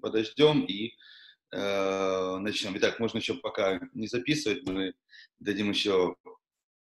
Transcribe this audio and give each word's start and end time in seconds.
подождем 0.00 0.64
и 0.64 0.94
э, 1.52 2.36
начнем. 2.38 2.76
Итак, 2.76 2.98
можно 3.00 3.18
еще 3.18 3.34
пока 3.34 3.80
не 3.94 4.06
записывать, 4.06 4.66
мы 4.66 4.94
дадим 5.38 5.70
еще 5.70 6.16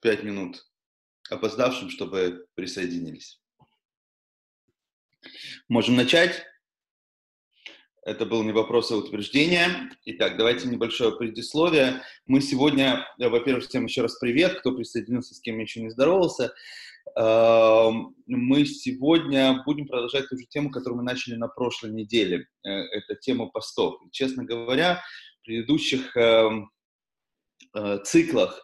пять 0.01 0.23
минут 0.23 0.65
опоздавшим, 1.31 1.91
чтобы 1.91 2.47
присоединились. 2.55 3.41
Можем 5.69 5.97
начать. 5.97 6.45
Это 8.05 8.25
был 8.25 8.45
не 8.45 8.53
вопрос, 8.53 8.93
а 8.93 8.97
утверждение. 8.97 9.91
Итак, 10.05 10.37
давайте 10.37 10.69
небольшое 10.69 11.17
предисловие. 11.17 12.03
Мы 12.27 12.41
сегодня, 12.41 13.05
э, 13.19 13.29
во-первых, 13.29 13.67
всем 13.67 13.87
еще 13.87 14.03
раз 14.03 14.17
привет, 14.21 14.61
кто 14.61 14.71
присоединился, 14.71 15.35
с 15.35 15.41
кем 15.41 15.59
еще 15.59 15.83
не 15.83 15.91
здоровался. 15.91 16.55
Эм, 17.19 18.15
мы 18.27 18.65
сегодня 18.67 19.63
будем 19.65 19.87
продолжать 19.87 20.29
ту 20.29 20.37
же 20.39 20.45
тему, 20.47 20.71
которую 20.71 20.99
мы 20.99 21.05
начали 21.05 21.37
на 21.37 21.49
прошлой 21.49 21.93
неделе. 21.93 22.47
Э, 22.65 22.71
это 22.71 23.17
тема 23.17 23.47
постов. 23.47 24.01
Честно 24.13 24.45
говоря, 24.45 25.03
в 25.41 25.47
предыдущих 25.47 26.17
эм, 26.17 26.71
э, 27.75 27.99
циклах 28.05 28.63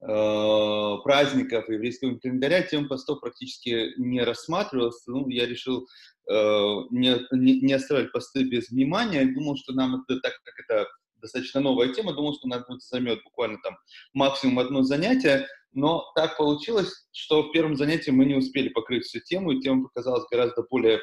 праздников 0.00 1.68
еврейского 1.68 2.16
календаря 2.18 2.62
тема 2.62 2.86
постов 2.86 3.20
практически 3.20 3.94
не 3.98 4.22
рассматривалась. 4.22 5.02
Ну, 5.08 5.28
я 5.28 5.44
решил 5.44 5.88
Э, 6.30 6.82
не, 6.90 7.16
не, 7.32 7.60
не 7.60 7.72
оставлять 7.72 8.12
посты 8.12 8.44
без 8.44 8.68
внимания. 8.68 9.22
Я 9.22 9.34
думал, 9.34 9.56
что 9.56 9.72
нам 9.72 10.02
это, 10.02 10.20
так 10.20 10.34
как 10.44 10.54
это 10.58 10.86
достаточно 11.16 11.60
новая 11.60 11.88
тема, 11.94 12.12
думал, 12.12 12.34
что 12.34 12.48
нам 12.48 12.60
это 12.60 12.78
займет 12.80 13.22
буквально 13.24 13.58
там 13.62 13.78
максимум 14.12 14.58
одно 14.58 14.82
занятие, 14.82 15.46
но 15.72 16.04
так 16.14 16.36
получилось, 16.36 17.08
что 17.12 17.42
в 17.42 17.52
первом 17.52 17.76
занятии 17.76 18.10
мы 18.10 18.24
не 18.24 18.34
успели 18.34 18.68
покрыть 18.68 19.04
всю 19.04 19.20
тему, 19.20 19.52
и 19.52 19.60
тема 19.60 19.84
показалась 19.84 20.26
гораздо 20.30 20.62
более 20.62 21.00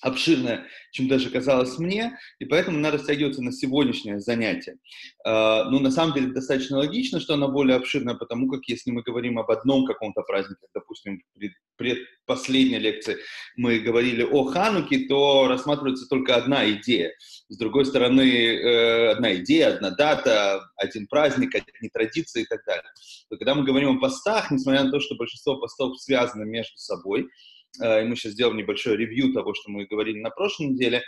обширная, 0.00 0.66
чем 0.92 1.08
даже 1.08 1.30
казалось 1.30 1.78
мне, 1.78 2.18
и 2.38 2.44
поэтому 2.44 2.78
она 2.78 2.90
растягивается 2.90 3.42
на 3.42 3.52
сегодняшнее 3.52 4.20
занятие. 4.20 4.78
Uh, 5.26 5.64
ну, 5.64 5.80
на 5.80 5.90
самом 5.90 6.14
деле, 6.14 6.32
достаточно 6.32 6.78
логично, 6.78 7.20
что 7.20 7.34
она 7.34 7.48
более 7.48 7.76
обширная, 7.76 8.14
потому 8.14 8.48
как 8.48 8.64
если 8.66 8.90
мы 8.90 9.02
говорим 9.02 9.38
об 9.38 9.50
одном 9.50 9.86
каком-то 9.86 10.22
празднике, 10.22 10.66
допустим, 10.74 11.22
пред, 11.34 11.52
предпоследней 11.76 12.78
лекции 12.78 13.16
мы 13.56 13.78
говорили 13.78 14.22
о 14.22 14.44
Хануке, 14.44 15.06
то 15.08 15.48
рассматривается 15.48 16.06
только 16.08 16.36
одна 16.36 16.70
идея. 16.72 17.12
С 17.48 17.56
другой 17.56 17.86
стороны, 17.86 18.20
э, 18.20 19.10
одна 19.12 19.34
идея, 19.36 19.74
одна 19.74 19.90
дата, 19.90 20.62
один 20.76 21.06
праздник, 21.06 21.54
одни 21.54 21.88
традиции 21.88 22.42
и 22.42 22.46
так 22.46 22.60
далее. 22.66 22.90
Но 23.30 23.38
когда 23.38 23.54
мы 23.54 23.64
говорим 23.64 23.96
о 23.96 24.00
постах, 24.00 24.50
несмотря 24.50 24.84
на 24.84 24.90
то, 24.90 25.00
что 25.00 25.14
большинство 25.16 25.56
постов 25.56 25.98
связаны 26.00 26.44
между 26.44 26.76
собой, 26.76 27.28
и 27.76 28.04
мы 28.04 28.16
сейчас 28.16 28.32
сделаем 28.32 28.56
небольшое 28.56 28.96
ревью 28.96 29.32
того, 29.32 29.54
что 29.54 29.70
мы 29.70 29.86
говорили 29.86 30.20
на 30.20 30.30
прошлой 30.30 30.68
неделе. 30.68 31.02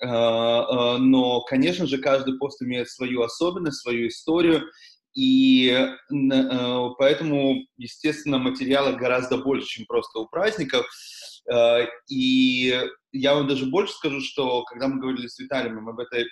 Э, 0.00 0.06
э, 0.06 0.96
но, 0.98 1.42
конечно 1.42 1.86
же, 1.86 1.98
каждый 1.98 2.38
пост 2.38 2.62
имеет 2.62 2.88
свою 2.88 3.22
особенность, 3.22 3.80
свою 3.80 4.08
историю, 4.08 4.64
и 5.14 5.88
поэтому, 6.98 7.66
естественно, 7.76 8.38
материала 8.38 8.92
гораздо 8.92 9.38
больше, 9.38 9.66
чем 9.66 9.86
просто 9.86 10.20
у 10.20 10.28
праздников. 10.28 10.86
И 12.08 12.88
я 13.10 13.34
вам 13.34 13.48
даже 13.48 13.66
больше 13.66 13.94
скажу, 13.94 14.20
что 14.20 14.62
когда 14.64 14.86
мы 14.86 15.00
говорили 15.00 15.26
с 15.26 15.40
Виталием 15.40 15.88
об 15.88 15.98
этой 15.98 16.26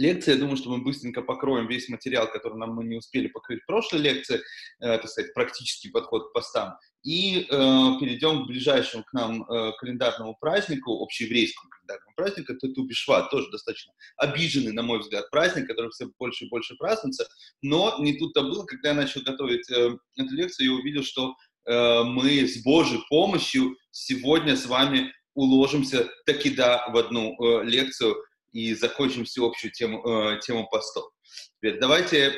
лекции. 0.00 0.32
Я 0.32 0.38
думаю, 0.38 0.56
что 0.56 0.70
мы 0.70 0.82
быстренько 0.82 1.22
покроем 1.22 1.68
весь 1.68 1.88
материал, 1.88 2.28
который 2.30 2.58
нам 2.58 2.74
мы 2.74 2.84
не 2.84 2.96
успели 2.96 3.28
покрыть 3.28 3.62
в 3.62 3.66
прошлой 3.66 4.00
лекции, 4.00 4.36
э, 4.80 4.98
так 4.98 5.08
сказать, 5.08 5.34
практический 5.34 5.90
подход 5.90 6.30
к 6.30 6.32
постам. 6.32 6.74
И 7.02 7.40
э, 7.40 7.46
перейдем 7.48 8.44
к 8.44 8.46
ближайшему 8.46 9.04
к 9.04 9.12
нам 9.14 9.42
э, 9.42 9.72
календарному 9.78 10.36
празднику, 10.38 11.02
общееврейскому 11.02 11.70
календарному 11.70 12.14
празднику, 12.14 12.52
это 12.52 12.68
Тубишват, 12.68 13.30
тоже 13.30 13.50
достаточно 13.50 13.92
обиженный, 14.18 14.72
на 14.72 14.82
мой 14.82 14.98
взгляд, 14.98 15.30
праздник, 15.30 15.66
который 15.66 15.90
все 15.90 16.06
больше 16.18 16.44
и 16.44 16.48
больше 16.48 16.76
празднуется. 16.76 17.26
Но 17.62 17.96
не 18.00 18.18
тут-то 18.18 18.42
было, 18.42 18.64
когда 18.66 18.90
я 18.90 18.94
начал 18.94 19.22
готовить 19.22 19.70
э, 19.70 19.96
эту 20.16 20.34
лекцию, 20.34 20.66
я 20.66 20.72
увидел, 20.74 21.02
что 21.02 21.34
э, 21.66 22.02
мы 22.04 22.46
с 22.46 22.62
Божьей 22.62 23.00
помощью 23.08 23.76
сегодня 23.90 24.54
с 24.54 24.66
вами 24.66 25.12
уложимся 25.34 26.08
таки 26.26 26.50
да 26.50 26.86
в 26.88 26.96
одну 26.96 27.34
э, 27.40 27.64
лекцию 27.64 28.16
и 28.52 28.74
закончим 28.74 29.24
всеобщую 29.24 29.72
тему, 29.72 30.06
э, 30.06 30.40
тему 30.40 30.68
постов. 30.70 31.10
Теперь 31.56 31.78
давайте 31.78 32.18
э, 32.28 32.34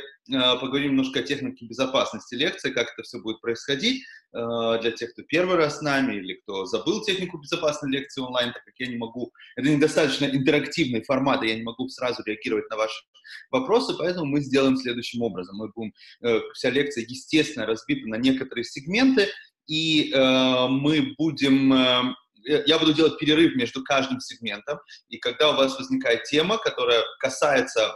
поговорим 0.61 0.93
немножко 0.93 1.21
о 1.21 1.23
технике 1.23 1.67
безопасности 1.67 2.35
лекции, 2.35 2.73
как 2.73 2.93
это 2.93 3.03
все 3.03 3.19
будет 3.21 3.41
происходить 3.41 4.05
э, 4.35 4.79
для 4.81 4.91
тех, 4.91 5.13
кто 5.13 5.23
первый 5.23 5.57
раз 5.57 5.79
с 5.79 5.83
нами 5.83 6.17
или 6.17 6.35
кто 6.35 6.67
забыл 6.67 7.03
технику 7.03 7.39
безопасной 7.39 7.91
лекции 7.91 8.21
онлайн, 8.21 8.53
так 8.53 8.65
как 8.65 8.75
я 8.79 8.89
не 8.89 8.97
могу, 8.97 9.33
это 9.57 9.69
недостаточно 9.69 10.27
интерактивный 10.27 11.03
формат, 11.03 11.43
и 11.43 11.49
я 11.49 11.57
не 11.57 11.63
могу 11.63 11.89
сразу 11.89 12.23
реагировать 12.25 12.69
на 12.71 12.77
ваши 12.77 13.05
вопросы, 13.51 13.95
поэтому 13.97 14.27
мы 14.27 14.41
сделаем 14.41 14.77
следующим 14.77 15.23
образом. 15.23 15.57
Мы 15.57 15.71
будем, 15.75 15.93
э, 16.23 16.41
вся 16.55 16.71
лекция, 16.71 17.05
естественно, 17.05 17.67
разбита 17.67 18.09
на 18.09 18.17
некоторые 18.17 18.65
сегменты, 18.65 19.29
и 19.67 20.13
э, 20.13 20.69
мы 20.69 21.15
будем 21.17 21.73
э, 21.73 22.15
я 22.45 22.79
буду 22.79 22.95
делать 22.95 23.19
перерыв 23.19 23.57
между 23.57 23.83
каждым 23.85 24.21
сегментом, 24.21 24.79
и 25.09 25.19
когда 25.19 25.51
у 25.51 25.57
вас 25.57 25.79
возникает 25.79 26.25
тема, 26.25 26.59
которая 26.59 27.03
касается 27.21 27.95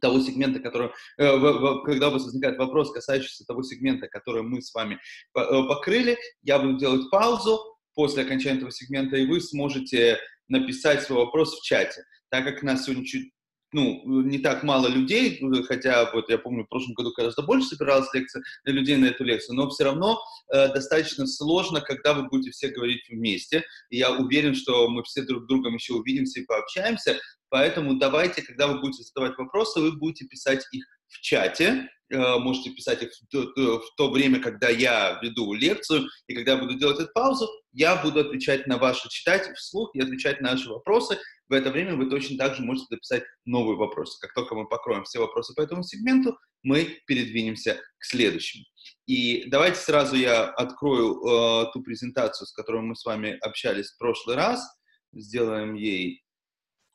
того 0.00 0.20
сегмента, 0.20 0.60
который, 0.60 0.90
э, 1.18 1.82
когда 1.84 2.08
у 2.08 2.12
вас 2.12 2.24
возникает 2.24 2.58
вопрос, 2.58 2.92
касающийся 2.92 3.44
того 3.46 3.62
сегмента, 3.62 4.08
который 4.08 4.42
мы 4.42 4.60
с 4.60 4.74
вами 4.74 4.94
э, 4.94 4.98
покрыли, 5.34 6.18
я 6.42 6.58
буду 6.58 6.78
делать 6.78 7.10
паузу 7.10 7.58
после 7.94 8.24
окончания 8.24 8.58
этого 8.58 8.70
сегмента, 8.70 9.16
и 9.16 9.26
вы 9.26 9.40
сможете 9.40 10.18
написать 10.48 11.02
свой 11.02 11.24
вопрос 11.24 11.58
в 11.58 11.62
чате. 11.62 12.04
Так 12.30 12.44
как 12.44 12.62
нас 12.62 12.84
сегодня 12.84 13.04
чуть 13.04 13.32
ну, 13.72 14.22
не 14.22 14.38
так 14.38 14.62
мало 14.62 14.86
людей, 14.88 15.40
хотя 15.66 16.10
вот 16.12 16.30
я 16.30 16.38
помню, 16.38 16.64
в 16.64 16.68
прошлом 16.68 16.94
году 16.94 17.12
гораздо 17.16 17.42
больше 17.42 17.68
собиралась 17.68 18.12
лекция 18.14 18.42
людей 18.64 18.96
на 18.96 19.06
эту 19.06 19.24
лекцию, 19.24 19.56
но 19.56 19.68
все 19.68 19.84
равно 19.84 20.20
э, 20.52 20.72
достаточно 20.72 21.26
сложно, 21.26 21.80
когда 21.80 22.14
вы 22.14 22.28
будете 22.28 22.50
все 22.50 22.68
говорить 22.68 23.02
вместе. 23.08 23.64
И 23.90 23.98
я 23.98 24.12
уверен, 24.12 24.54
что 24.54 24.88
мы 24.88 25.02
все 25.02 25.22
друг 25.22 25.44
с 25.44 25.46
другом 25.46 25.74
еще 25.74 25.94
увидимся 25.94 26.40
и 26.40 26.46
пообщаемся. 26.46 27.18
Поэтому 27.48 27.98
давайте, 27.98 28.42
когда 28.42 28.66
вы 28.66 28.80
будете 28.80 29.02
задавать 29.02 29.36
вопросы, 29.38 29.80
вы 29.80 29.92
будете 29.96 30.26
писать 30.26 30.64
их 30.72 30.84
в 31.08 31.20
чате, 31.20 31.88
э, 32.10 32.38
можете 32.38 32.70
писать 32.70 33.02
их 33.02 33.10
в 33.12 33.26
то, 33.30 33.80
в 33.80 33.94
то 33.96 34.10
время, 34.10 34.40
когда 34.40 34.68
я 34.68 35.18
веду 35.22 35.52
лекцию, 35.52 36.06
и 36.28 36.34
когда 36.34 36.52
я 36.52 36.58
буду 36.58 36.74
делать 36.74 37.00
эту 37.00 37.12
паузу, 37.12 37.48
я 37.76 37.94
буду 38.02 38.20
отвечать 38.20 38.66
на 38.66 38.78
ваши, 38.78 39.06
читать 39.10 39.54
вслух 39.54 39.90
и 39.94 40.00
отвечать 40.00 40.40
на 40.40 40.52
ваши 40.52 40.68
вопросы. 40.68 41.18
В 41.48 41.52
это 41.52 41.70
время 41.70 41.94
вы 41.94 42.08
точно 42.08 42.38
так 42.38 42.54
же 42.54 42.62
можете 42.62 42.86
записать 42.90 43.22
новые 43.44 43.76
вопросы. 43.76 44.18
Как 44.20 44.32
только 44.32 44.54
мы 44.54 44.66
покроем 44.66 45.04
все 45.04 45.18
вопросы 45.18 45.54
по 45.54 45.60
этому 45.60 45.82
сегменту, 45.82 46.38
мы 46.62 47.00
передвинемся 47.06 47.74
к 47.98 48.04
следующему. 48.04 48.64
И 49.06 49.44
давайте 49.50 49.78
сразу 49.78 50.16
я 50.16 50.44
открою 50.44 51.20
э, 51.20 51.70
ту 51.74 51.82
презентацию, 51.82 52.46
с 52.46 52.52
которой 52.52 52.80
мы 52.80 52.96
с 52.96 53.04
вами 53.04 53.36
общались 53.42 53.90
в 53.90 53.98
прошлый 53.98 54.36
раз. 54.36 54.66
Сделаем 55.12 55.74
ей 55.74 56.24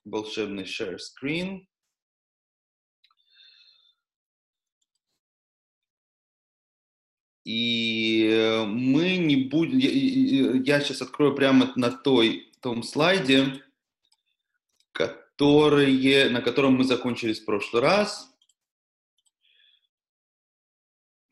волшебный 0.04 0.64
share 0.64 0.98
screen. 0.98 1.60
И 7.44 8.64
мы 8.68 9.18
не 9.18 9.36
будем... 9.36 9.78
Я, 9.78 10.78
я 10.78 10.82
сейчас 10.82 11.02
открою 11.02 11.36
прямо 11.36 11.72
на 11.76 11.92
той, 11.92 12.52
том 12.62 12.84
слайде, 12.84 13.62
которые, 14.92 16.30
на 16.30 16.42
котором 16.42 16.76
мы 16.76 16.84
закончились 16.84 17.40
в 17.40 17.46
прошлый 17.46 17.82
раз. 17.82 18.30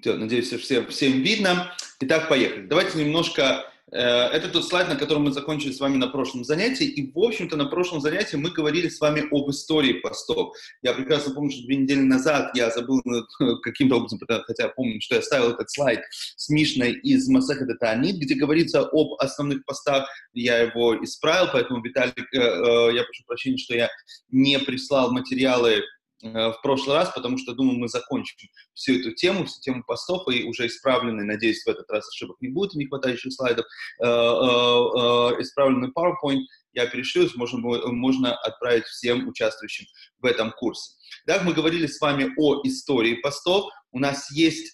Надеюсь, 0.03 0.51
всем, 0.51 0.87
всем 0.87 1.21
видно. 1.21 1.75
Итак, 1.99 2.29
поехали. 2.29 2.65
Давайте 2.65 2.97
немножко 2.97 3.69
Э, 3.78 3.78
это 3.91 4.49
тот 4.49 4.65
слайд, 4.65 4.89
на 4.89 4.95
котором 4.95 5.23
мы 5.23 5.31
закончили 5.31 5.71
с 5.71 5.79
вами 5.79 5.97
на 5.97 6.07
прошлом 6.07 6.43
занятии. 6.43 6.85
И, 6.85 7.11
в 7.11 7.17
общем-то, 7.17 7.57
на 7.57 7.65
прошлом 7.65 8.01
занятии 8.01 8.35
мы 8.35 8.51
говорили 8.51 8.89
с 8.89 8.99
вами 8.99 9.23
об 9.31 9.49
истории 9.49 9.93
постов. 9.93 10.53
Я 10.81 10.93
прекрасно 10.93 11.33
помню, 11.33 11.51
что 11.51 11.63
две 11.63 11.77
недели 11.77 12.01
назад 12.01 12.51
я 12.55 12.69
забыл 12.69 13.01
каким-то 13.63 13.97
образом, 13.97 14.19
хотя 14.45 14.69
помню, 14.69 15.01
что 15.01 15.15
я 15.15 15.21
ставил 15.21 15.51
этот 15.51 15.71
слайд 15.71 16.01
с 16.11 16.49
Мишной 16.49 16.93
из 16.93 17.27
Масахата 17.27 17.75
Таанит, 17.75 18.17
где 18.17 18.35
говорится 18.35 18.81
об 18.81 19.13
основных 19.19 19.65
постах. 19.65 20.07
Я 20.33 20.59
его 20.59 21.03
исправил, 21.03 21.49
поэтому, 21.51 21.81
Виталик, 21.81 22.33
э, 22.33 22.37
э, 22.37 22.95
я 22.95 23.03
прошу 23.03 23.23
прощения, 23.25 23.57
что 23.57 23.75
я 23.75 23.89
не 24.29 24.59
прислал 24.59 25.11
материалы 25.11 25.69
Э, 25.69 25.81
в 26.21 26.59
прошлый 26.61 26.97
раз, 26.97 27.11
потому 27.13 27.37
что, 27.37 27.53
думаю, 27.53 27.79
мы 27.79 27.87
закончим 27.87 28.49
всю 28.73 28.99
эту 28.99 29.11
тему, 29.13 29.45
всю 29.45 29.61
тему 29.61 29.83
постов, 29.85 30.27
и 30.27 30.43
уже 30.43 30.67
исправленный, 30.67 31.23
надеюсь, 31.23 31.63
в 31.63 31.67
этот 31.67 31.89
раз 31.89 32.07
ошибок 32.09 32.37
не 32.41 32.49
будет, 32.49 32.75
не 32.75 32.87
хватающих 32.87 33.33
слайдов, 33.33 33.65
э, 33.99 34.05
э, 34.05 34.07
исправленный 35.41 35.89
PowerPoint 35.89 36.41
я 36.73 36.87
перешлю, 36.87 37.27
можно, 37.35 37.59
можно 37.59 38.35
отправить 38.35 38.85
всем 38.85 39.27
участвующим 39.27 39.85
в 40.19 40.25
этом 40.25 40.51
курсе. 40.51 40.93
Так, 41.25 41.43
мы 41.43 41.53
говорили 41.53 41.87
с 41.87 41.99
вами 41.99 42.31
о 42.37 42.61
истории 42.63 43.15
постов. 43.15 43.71
У 43.91 43.99
нас 43.99 44.29
есть, 44.31 44.71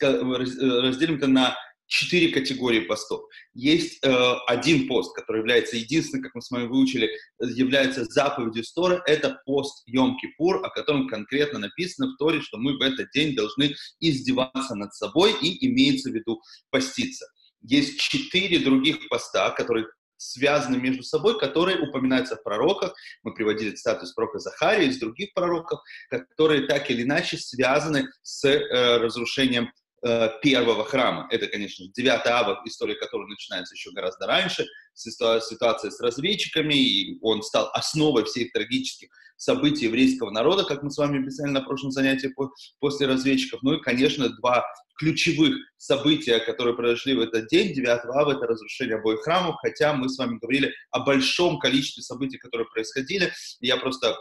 разделим 0.00 1.16
это 1.16 1.28
на 1.28 1.56
четыре 1.86 2.32
категории 2.32 2.80
постов. 2.80 3.22
Есть 3.54 4.04
э, 4.04 4.34
один 4.46 4.88
пост, 4.88 5.14
который 5.14 5.38
является 5.38 5.76
единственным, 5.76 6.22
как 6.22 6.34
мы 6.34 6.42
с 6.42 6.50
вами 6.50 6.66
выучили, 6.66 7.10
является 7.40 8.04
заповедью 8.04 8.64
Торы. 8.74 9.02
Это 9.06 9.40
пост 9.46 9.88
Йом-Кипур, 9.88 10.60
о 10.62 10.70
котором 10.70 11.08
конкретно 11.08 11.58
написано 11.58 12.08
в 12.08 12.16
Торе, 12.16 12.40
что 12.40 12.58
мы 12.58 12.76
в 12.76 12.82
этот 12.82 13.10
день 13.12 13.34
должны 13.34 13.74
издеваться 14.00 14.74
над 14.74 14.94
собой 14.94 15.34
и 15.40 15.66
имеется 15.68 16.10
в 16.10 16.14
виду 16.14 16.40
поститься. 16.70 17.26
Есть 17.62 17.98
четыре 18.00 18.58
других 18.58 19.08
поста, 19.08 19.50
которые 19.50 19.86
связаны 20.18 20.76
между 20.76 21.02
собой, 21.02 21.38
которые 21.38 21.78
упоминаются 21.78 22.36
в 22.36 22.42
пророках. 22.42 22.94
Мы 23.22 23.34
приводили 23.34 23.74
статус 23.74 24.12
пророка 24.12 24.38
Захария 24.38 24.88
из 24.88 24.98
других 24.98 25.32
пророков, 25.34 25.80
которые 26.10 26.66
так 26.66 26.90
или 26.90 27.02
иначе 27.02 27.36
связаны 27.36 28.08
с 28.22 28.44
э, 28.44 28.98
разрушением 28.98 29.70
Э, 30.08 30.30
первого 30.40 30.84
храма. 30.84 31.26
Это, 31.32 31.48
конечно 31.48 31.84
же, 31.84 31.90
9 31.90 32.26
ава, 32.26 32.62
история 32.64 32.94
которой 32.94 33.26
начинается 33.28 33.74
еще 33.74 33.90
гораздо 33.90 34.28
раньше, 34.28 34.64
ситуация 34.94 35.90
с 35.90 36.00
разведчиками, 36.00 36.74
и 36.74 37.18
он 37.22 37.42
стал 37.42 37.70
основой 37.72 38.24
всех 38.24 38.52
трагических 38.52 39.08
событий 39.36 39.86
еврейского 39.86 40.30
народа, 40.30 40.62
как 40.62 40.84
мы 40.84 40.92
с 40.92 40.98
вами 40.98 41.24
писали 41.24 41.50
на 41.50 41.60
прошлом 41.60 41.90
занятии 41.90 42.28
по, 42.28 42.52
после 42.78 43.08
разведчиков. 43.08 43.62
Ну 43.62 43.72
и, 43.72 43.82
конечно, 43.82 44.28
два 44.28 44.64
ключевых 44.96 45.56
события, 45.76 46.38
которые 46.38 46.76
произошли 46.76 47.14
в 47.14 47.20
этот 47.20 47.48
день, 47.48 47.74
9 47.74 47.88
ава, 47.88 48.30
это 48.30 48.46
разрушение 48.46 48.98
обоих 48.98 49.22
храмов, 49.22 49.56
хотя 49.60 49.92
мы 49.92 50.08
с 50.08 50.18
вами 50.18 50.38
говорили 50.38 50.72
о 50.92 51.00
большом 51.00 51.58
количестве 51.58 52.04
событий, 52.04 52.38
которые 52.38 52.68
происходили. 52.68 53.32
Я 53.58 53.76
просто 53.76 54.16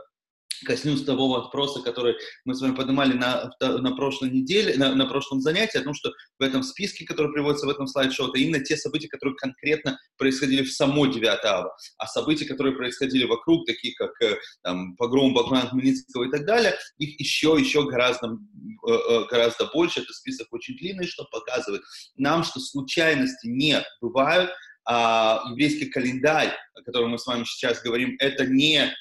коснусь 0.64 1.04
того 1.04 1.28
вопроса, 1.28 1.82
который 1.82 2.16
мы 2.46 2.56
с 2.56 2.62
вами 2.62 2.76
поднимали 2.76 3.14
на, 3.14 3.52
на 3.60 3.96
прошлой 3.96 4.30
неделе, 4.32 4.76
на, 4.78 4.96
на 4.96 5.06
прошлом 5.06 5.42
занятии, 5.42 5.78
о 5.78 5.84
том, 5.84 5.94
что 5.94 6.12
в 6.40 6.44
этом 6.44 6.64
списке, 6.64 7.06
который 7.06 7.32
приводится 7.32 7.66
в 7.66 7.70
этом 7.70 7.88
слайд-шоу, 7.88 8.30
это 8.30 8.40
именно 8.40 8.64
те 8.64 8.78
события, 8.78 9.08
которые 9.08 9.36
конкретно 9.36 10.00
происходили 10.18 10.64
в 10.64 10.72
само 10.72 11.08
9 11.08 11.26
ава, 11.46 11.76
а 11.98 12.08
события, 12.08 12.46
которые 12.46 12.76
происходили 12.76 13.26
вокруг, 13.26 13.66
такие 13.66 13.94
как 13.96 14.12
э, 14.22 14.38
там, 14.64 14.96
погром 14.96 15.34
Богдана 15.34 15.68
Хмельницкого 15.68 16.26
и 16.26 16.32
так 16.32 16.46
далее, 16.46 16.76
их 16.98 17.20
еще, 17.20 17.56
еще 17.60 17.86
гораздо, 17.86 18.28
э, 18.28 18.92
э, 18.92 19.26
гораздо 19.30 19.66
больше, 19.74 20.02
это 20.02 20.14
список 20.14 20.48
очень 20.52 20.78
длинный, 20.78 21.08
что 21.08 21.26
показывает 21.26 21.82
нам, 22.16 22.44
что 22.44 22.60
случайности 22.60 23.48
не 23.48 23.84
бывают, 24.02 24.52
а 24.88 25.42
еврейский 25.50 25.88
календарь, 25.88 26.54
о 26.76 26.82
котором 26.84 27.12
мы 27.12 27.18
с 27.18 27.26
вами 27.26 27.44
сейчас 27.44 27.82
говорим, 27.82 28.16
это 28.20 28.46
не 28.46 28.94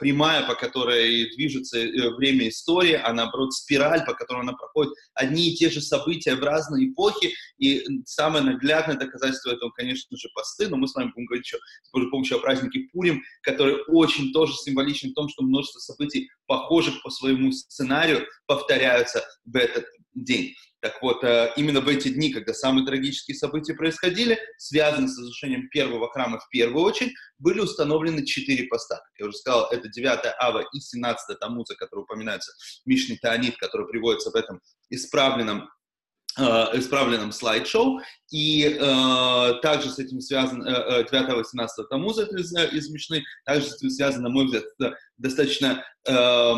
прямая, 0.00 0.46
по 0.46 0.54
которой 0.54 1.30
движется 1.34 1.78
э, 1.78 2.10
время 2.14 2.48
истории, 2.48 2.92
а 2.92 3.12
наоборот 3.12 3.52
спираль, 3.52 4.04
по 4.04 4.14
которой 4.14 4.40
она 4.42 4.52
проходит 4.52 4.92
одни 5.14 5.50
и 5.50 5.56
те 5.56 5.70
же 5.70 5.80
события 5.80 6.34
в 6.34 6.42
разные 6.42 6.90
эпохи. 6.90 7.32
И 7.58 7.84
самое 8.04 8.44
наглядное 8.44 8.96
доказательство 8.96 9.50
этого, 9.50 9.70
конечно 9.70 10.16
же, 10.16 10.28
посты, 10.34 10.68
но 10.68 10.76
мы 10.76 10.88
с 10.88 10.94
вами 10.94 11.12
будем 11.14 11.26
говорить 11.26 11.46
еще 11.46 11.58
с 11.58 12.10
помощью 12.10 12.38
о 12.38 12.40
празднике 12.40 12.88
Пурим, 12.92 13.22
который 13.42 13.82
очень 13.88 14.32
тоже 14.32 14.54
символичен 14.54 15.10
в 15.10 15.14
том, 15.14 15.28
что 15.28 15.42
множество 15.42 15.80
событий, 15.80 16.28
похожих 16.46 17.02
по 17.02 17.10
своему 17.10 17.52
сценарию, 17.52 18.26
повторяются 18.46 19.24
в 19.44 19.56
этот 19.56 19.86
день. 20.14 20.54
Так 20.80 21.02
вот, 21.02 21.24
э, 21.24 21.52
именно 21.56 21.80
в 21.80 21.88
эти 21.88 22.08
дни, 22.08 22.32
когда 22.32 22.54
самые 22.54 22.86
трагические 22.86 23.36
события 23.36 23.74
происходили, 23.74 24.38
связанные 24.58 25.08
с 25.08 25.18
разрушением 25.18 25.68
первого 25.70 26.08
храма 26.10 26.38
в 26.38 26.48
первую 26.50 26.84
очередь, 26.84 27.14
были 27.38 27.58
установлены 27.58 28.24
четыре 28.24 28.64
поста. 28.68 29.00
Я 29.18 29.26
уже 29.26 29.36
сказал, 29.38 29.68
это 29.72 29.88
9 29.88 30.20
ава 30.38 30.64
и 30.72 30.80
17 30.80 31.38
Тамуза, 31.40 31.74
которые 31.74 32.04
упоминаются 32.04 32.52
в 32.84 32.86
Мишне 32.86 33.18
Таанит, 33.20 33.56
который 33.56 33.88
приводится 33.88 34.30
в 34.30 34.36
этом 34.36 34.60
исправленном 34.90 35.68
э, 36.38 36.42
исправленном 36.42 37.32
слайд-шоу, 37.32 38.00
и 38.30 38.62
э, 38.64 39.54
также 39.62 39.90
с 39.90 39.98
этим 39.98 40.20
связан 40.20 40.62
э, 40.62 41.04
9-18 41.10 41.42
э, 41.42 41.84
Тамуза 41.90 42.22
из, 42.22 42.52
из 42.54 42.88
Мишны, 42.90 43.24
также 43.44 43.66
с 43.66 43.76
этим 43.78 43.90
связан, 43.90 44.22
на 44.22 44.28
мой 44.28 44.44
взгляд, 44.44 44.64
достаточно 45.16 45.84
э, 46.06 46.54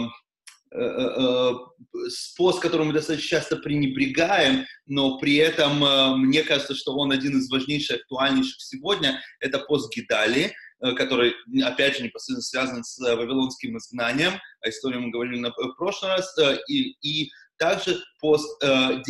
способ, 2.08 2.60
которым 2.60 2.88
мы 2.88 2.92
достаточно 2.92 3.28
часто 3.28 3.56
пренебрегаем, 3.56 4.66
но 4.86 5.18
при 5.18 5.36
этом 5.36 5.80
мне 6.20 6.42
кажется, 6.42 6.74
что 6.74 6.94
он 6.96 7.10
один 7.10 7.38
из 7.38 7.50
важнейших, 7.50 8.02
актуальнейших 8.02 8.60
сегодня, 8.60 9.20
это 9.40 9.58
пост 9.58 9.92
Гидали, 9.94 10.54
который, 10.96 11.34
опять 11.64 11.96
же, 11.96 12.04
непосредственно 12.04 12.42
связан 12.42 12.84
с 12.84 12.98
вавилонским 12.98 13.76
изгнанием, 13.76 14.34
о 14.60 14.68
истории 14.68 14.98
мы 14.98 15.10
говорили 15.10 15.38
на, 15.38 15.50
в 15.50 15.74
прошлый 15.76 16.12
раз, 16.12 16.34
и, 16.68 16.96
и 17.02 17.30
также 17.58 18.02
пост 18.20 18.62
10 18.62 19.04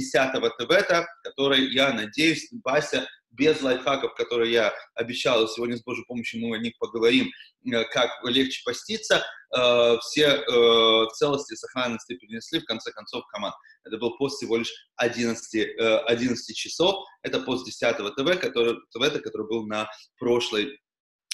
Тевета, 0.59 1.07
который, 1.23 1.73
я 1.73 1.93
надеюсь, 1.93 2.51
Вася 2.65 3.07
без 3.31 3.63
лайфхаков, 3.63 4.15
которые 4.15 4.53
я 4.53 4.75
обещал, 4.95 5.47
сегодня 5.49 5.77
с 5.77 5.83
Божьей 5.83 6.05
помощью 6.05 6.41
мы 6.41 6.57
о 6.57 6.59
них 6.59 6.75
поговорим, 6.79 7.31
э, 7.65 7.85
как 7.85 8.11
легче 8.25 8.63
поститься, 8.65 9.25
э, 9.57 9.99
все 10.01 10.27
э, 10.27 11.07
целости 11.15 11.53
и 11.53 11.57
сохранности 11.57 12.15
перенесли, 12.15 12.61
в 12.61 12.65
конце 12.65 12.93
концов, 12.93 13.25
команд. 13.29 13.55
Это 13.85 13.99
был 13.99 14.17
пост 14.17 14.37
всего 14.39 14.57
лишь 14.57 14.73
11, 14.97 15.79
11 16.07 16.57
часов. 16.57 17.05
Это 17.23 17.41
пост 17.41 17.65
10 17.65 17.97
ТВ, 17.97 18.41
который, 18.41 18.77
ТВ, 18.91 19.23
который 19.23 19.47
был 19.47 19.67
на 19.67 19.89
прошлой 20.19 20.79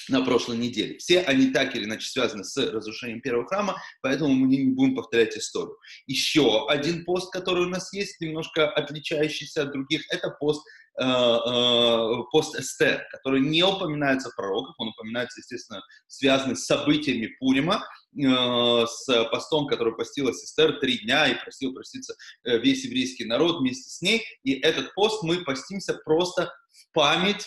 на 0.08 0.22
прошлой 0.22 0.56
неделе. 0.58 0.98
Все 0.98 1.20
они 1.20 1.50
так 1.50 1.74
или 1.74 1.84
иначе 1.84 2.08
связаны 2.08 2.44
с 2.44 2.56
разрушением 2.56 3.20
первого 3.20 3.46
храма, 3.46 3.80
поэтому 4.02 4.32
мы 4.32 4.46
не 4.46 4.64
будем 4.72 4.94
повторять 4.94 5.36
историю. 5.36 5.76
Еще 6.06 6.66
один 6.68 7.04
пост, 7.04 7.32
который 7.32 7.66
у 7.66 7.68
нас 7.68 7.92
есть, 7.92 8.20
немножко 8.20 8.68
отличающийся 8.70 9.62
от 9.62 9.72
других, 9.72 10.02
это 10.10 10.30
пост 10.30 10.62
Э, 10.98 11.04
э, 11.04 12.22
пост 12.32 12.58
Эстер, 12.58 13.06
который 13.10 13.40
не 13.40 13.62
упоминается 13.62 14.30
в 14.30 14.36
пророках, 14.36 14.74
он 14.78 14.88
упоминается, 14.88 15.40
естественно, 15.40 15.82
связанный 16.06 16.56
с 16.56 16.64
событиями 16.64 17.36
Пурима, 17.38 17.84
э, 18.16 18.86
с 18.86 19.24
постом, 19.30 19.66
который 19.66 19.94
постилась 19.94 20.42
Эстер 20.42 20.80
три 20.80 21.04
дня 21.04 21.26
и 21.28 21.38
просил 21.42 21.74
проститься 21.74 22.14
весь 22.44 22.84
еврейский 22.84 23.26
народ 23.26 23.60
вместе 23.60 23.90
с 23.90 24.00
ней. 24.00 24.24
И 24.42 24.54
этот 24.54 24.94
пост 24.94 25.22
мы 25.22 25.44
постимся 25.44 25.92
просто 26.02 26.50
в 26.70 26.92
память 26.94 27.46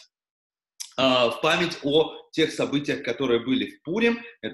в 1.00 1.40
память 1.42 1.78
о 1.84 2.20
тех 2.32 2.52
событиях, 2.52 3.04
которые 3.04 3.40
были 3.40 3.72
в 3.72 3.82
Пурим, 3.84 4.20
э, 4.42 4.50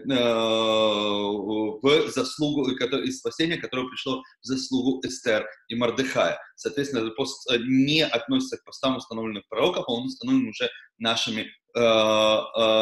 в 1.81 2.09
заслугу, 2.09 2.69
и 2.69 3.11
спасение, 3.11 3.57
которое 3.57 3.87
пришло 3.87 4.21
в 4.21 4.45
заслугу 4.45 5.01
Эстер 5.05 5.47
и 5.67 5.75
Мардыхая. 5.75 6.39
Соответственно, 6.55 7.01
этот 7.01 7.15
пост 7.15 7.49
э, 7.51 7.57
не 7.57 8.03
относится 8.05 8.57
к 8.57 8.63
постам, 8.63 8.97
установленных 8.97 9.47
пророков, 9.49 9.85
он 9.87 10.05
установлен 10.05 10.49
уже 10.49 10.69
нашими 10.97 11.51
э, 11.75 11.79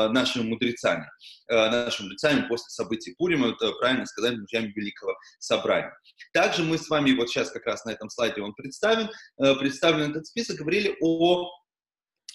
нашими 0.09 0.43
мудрецами, 0.43 1.09
нашими 1.49 2.05
мудрецами 2.05 2.47
после 2.47 2.69
событий 2.69 3.15
Пурима, 3.17 3.49
это 3.49 3.71
правильно 3.73 4.05
сказать, 4.05 4.37
мужьями 4.37 4.71
Великого 4.75 5.15
Собрания. 5.39 5.97
Также 6.31 6.63
мы 6.63 6.77
с 6.77 6.87
вами, 6.89 7.13
вот 7.13 7.29
сейчас 7.29 7.49
как 7.49 7.65
раз 7.65 7.85
на 7.85 7.91
этом 7.91 8.09
слайде 8.09 8.41
он 8.41 8.53
представлен, 8.53 9.09
представлен 9.37 10.11
этот 10.11 10.27
список, 10.27 10.57
говорили 10.57 10.95
о 11.01 11.49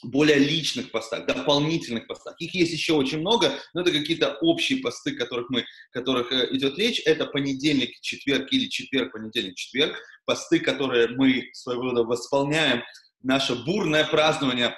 более 0.02 0.38
личных 0.38 0.90
постах, 0.90 1.26
дополнительных 1.26 2.06
постах. 2.06 2.34
Их 2.40 2.54
есть 2.54 2.72
еще 2.72 2.92
очень 2.92 3.20
много, 3.20 3.52
но 3.74 3.80
это 3.80 3.92
какие-то 3.92 4.36
общие 4.40 4.78
посты, 4.78 5.16
которых 5.16 5.50
мы, 5.50 5.64
которых 5.90 6.32
э, 6.32 6.48
идет 6.54 6.78
речь. 6.78 7.02
Это 7.04 7.26
понедельник, 7.26 7.98
четверг 8.00 8.52
или 8.52 8.68
четверг, 8.68 9.12
понедельник, 9.12 9.56
четверг. 9.56 9.96
Посты, 10.24 10.60
которые 10.60 11.08
мы 11.08 11.48
своего 11.52 11.82
рода 11.82 12.04
восполняем 12.04 12.82
наше 13.22 13.54
бурное 13.64 14.04
празднование 14.04 14.76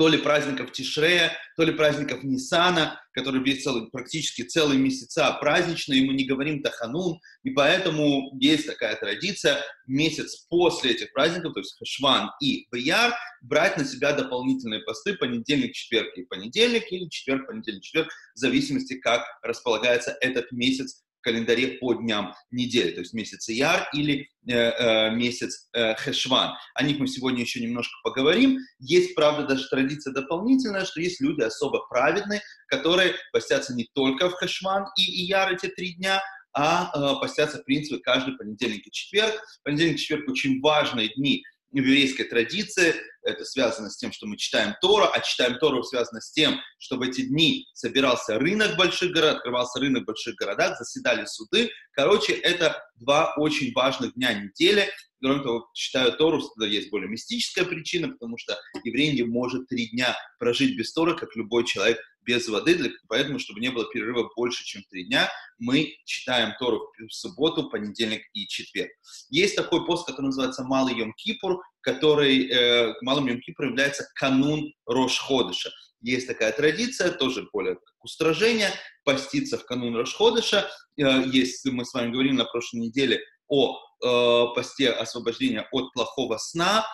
то 0.00 0.08
ли 0.08 0.16
праздников 0.16 0.72
Тишрея, 0.72 1.36
то 1.58 1.62
ли 1.62 1.72
праздников 1.72 2.24
Нисана, 2.24 2.98
которые 3.12 3.44
весь 3.44 3.62
целый, 3.62 3.90
практически 3.90 4.40
целые 4.40 4.80
месяца 4.80 5.30
праздничные, 5.38 6.00
и 6.00 6.06
мы 6.06 6.14
не 6.14 6.24
говорим 6.24 6.62
Таханун, 6.62 7.20
и 7.42 7.50
поэтому 7.50 8.34
есть 8.40 8.66
такая 8.66 8.96
традиция 8.96 9.62
месяц 9.86 10.46
после 10.48 10.92
этих 10.92 11.12
праздников, 11.12 11.52
то 11.52 11.60
есть 11.60 11.76
Хашван 11.78 12.30
и 12.40 12.66
Баяр, 12.72 13.12
брать 13.42 13.76
на 13.76 13.84
себя 13.84 14.14
дополнительные 14.14 14.80
посты 14.80 15.16
понедельник, 15.16 15.74
четверг 15.74 16.16
и 16.16 16.22
понедельник, 16.22 16.90
или 16.90 17.06
четверг, 17.10 17.46
понедельник, 17.46 17.82
четверг, 17.82 18.08
в 18.34 18.38
зависимости, 18.38 18.94
как 18.94 19.22
располагается 19.42 20.16
этот 20.22 20.50
месяц 20.50 21.02
календаре 21.20 21.78
по 21.78 21.94
дням 21.94 22.34
недели, 22.50 22.92
то 22.92 23.00
есть 23.00 23.12
месяц 23.12 23.48
Ияр 23.48 23.88
или 23.92 24.28
э, 24.46 24.52
э, 24.52 25.14
месяц 25.14 25.68
э, 25.72 25.94
Хешван. 25.96 26.54
О 26.74 26.82
них 26.82 26.98
мы 26.98 27.06
сегодня 27.06 27.42
еще 27.42 27.60
немножко 27.60 27.94
поговорим. 28.02 28.58
Есть, 28.78 29.14
правда, 29.14 29.46
даже 29.46 29.68
традиция 29.68 30.12
дополнительная, 30.12 30.84
что 30.84 31.00
есть 31.00 31.20
люди 31.20 31.42
особо 31.42 31.86
праведные, 31.88 32.40
которые 32.68 33.14
постятся 33.32 33.74
не 33.74 33.88
только 33.94 34.30
в 34.30 34.34
Хешван 34.34 34.86
и 34.96 35.26
Ияр 35.26 35.52
эти 35.52 35.66
три 35.66 35.94
дня, 35.94 36.22
а 36.52 36.90
э, 36.94 37.20
постятся, 37.20 37.58
в 37.58 37.64
принципе, 37.64 38.00
каждый 38.02 38.36
понедельник 38.36 38.86
и 38.86 38.90
четверг. 38.90 39.40
Понедельник 39.62 39.96
и 39.96 39.98
четверг 39.98 40.28
очень 40.28 40.60
важные 40.60 41.08
дни 41.14 41.44
в 41.72 41.76
еврейской 41.76 42.24
традиции, 42.24 42.94
это 43.22 43.44
связано 43.44 43.90
с 43.90 43.96
тем, 43.96 44.12
что 44.12 44.26
мы 44.26 44.36
читаем 44.36 44.74
Тору, 44.80 45.06
а 45.12 45.20
читаем 45.20 45.58
Тору 45.58 45.82
связано 45.82 46.20
с 46.20 46.32
тем, 46.32 46.58
что 46.78 46.96
в 46.96 47.02
эти 47.02 47.22
дни 47.22 47.66
собирался 47.74 48.38
рынок 48.38 48.76
больших 48.76 49.12
городах, 49.12 49.36
открывался 49.36 49.78
рынок 49.78 50.04
больших 50.04 50.34
городах, 50.36 50.78
заседали 50.78 51.26
суды. 51.26 51.70
Короче, 51.92 52.32
это 52.32 52.82
два 52.96 53.34
очень 53.36 53.72
важных 53.72 54.14
дня 54.14 54.32
недели. 54.32 54.88
Кроме 55.22 55.42
того, 55.42 55.68
читаю 55.74 56.12
Тору, 56.12 56.42
есть 56.60 56.90
более 56.90 57.08
мистическая 57.08 57.64
причина, 57.64 58.08
потому 58.08 58.38
что 58.38 58.58
еврей 58.84 59.12
не 59.12 59.22
может 59.22 59.68
три 59.68 59.90
дня 59.90 60.16
прожить 60.38 60.76
без 60.76 60.92
Торы, 60.92 61.14
как 61.14 61.36
любой 61.36 61.66
человек 61.66 62.00
без 62.22 62.48
воды, 62.48 62.74
для, 62.74 62.90
поэтому, 63.08 63.38
чтобы 63.38 63.60
не 63.60 63.70
было 63.70 63.86
перерыва 63.90 64.30
больше, 64.36 64.64
чем 64.64 64.82
три 64.90 65.04
дня, 65.04 65.30
мы 65.58 65.94
читаем 66.04 66.54
Тору 66.58 66.90
в 66.98 67.12
субботу, 67.12 67.70
понедельник 67.70 68.22
и 68.32 68.46
четверг. 68.46 68.90
Есть 69.30 69.56
такой 69.56 69.84
пост, 69.86 70.06
который 70.06 70.26
называется 70.26 70.64
Малый 70.64 70.96
Йом 70.96 71.12
Кипур, 71.14 71.62
который 71.80 72.48
э, 72.48 72.94
Малым 73.02 73.26
Йом 73.26 73.40
Кипур 73.40 73.66
является 73.66 74.06
канун 74.14 74.72
Рошходыша. 74.86 75.70
Есть 76.02 76.26
такая 76.26 76.52
традиция, 76.52 77.10
тоже 77.10 77.48
более 77.52 77.74
как 77.74 78.04
устражение, 78.04 78.70
поститься 79.04 79.58
в 79.58 79.64
канун 79.66 79.96
Рошходыша. 79.96 80.68
Э, 80.98 81.22
есть, 81.26 81.64
мы 81.66 81.84
с 81.84 81.92
вами 81.92 82.12
говорим 82.12 82.36
на 82.36 82.44
прошлой 82.44 82.80
неделе 82.80 83.20
о 83.48 83.76
э, 83.76 84.54
посте 84.54 84.90
освобождения 84.90 85.66
от 85.72 85.92
плохого 85.92 86.38
сна, 86.38 86.86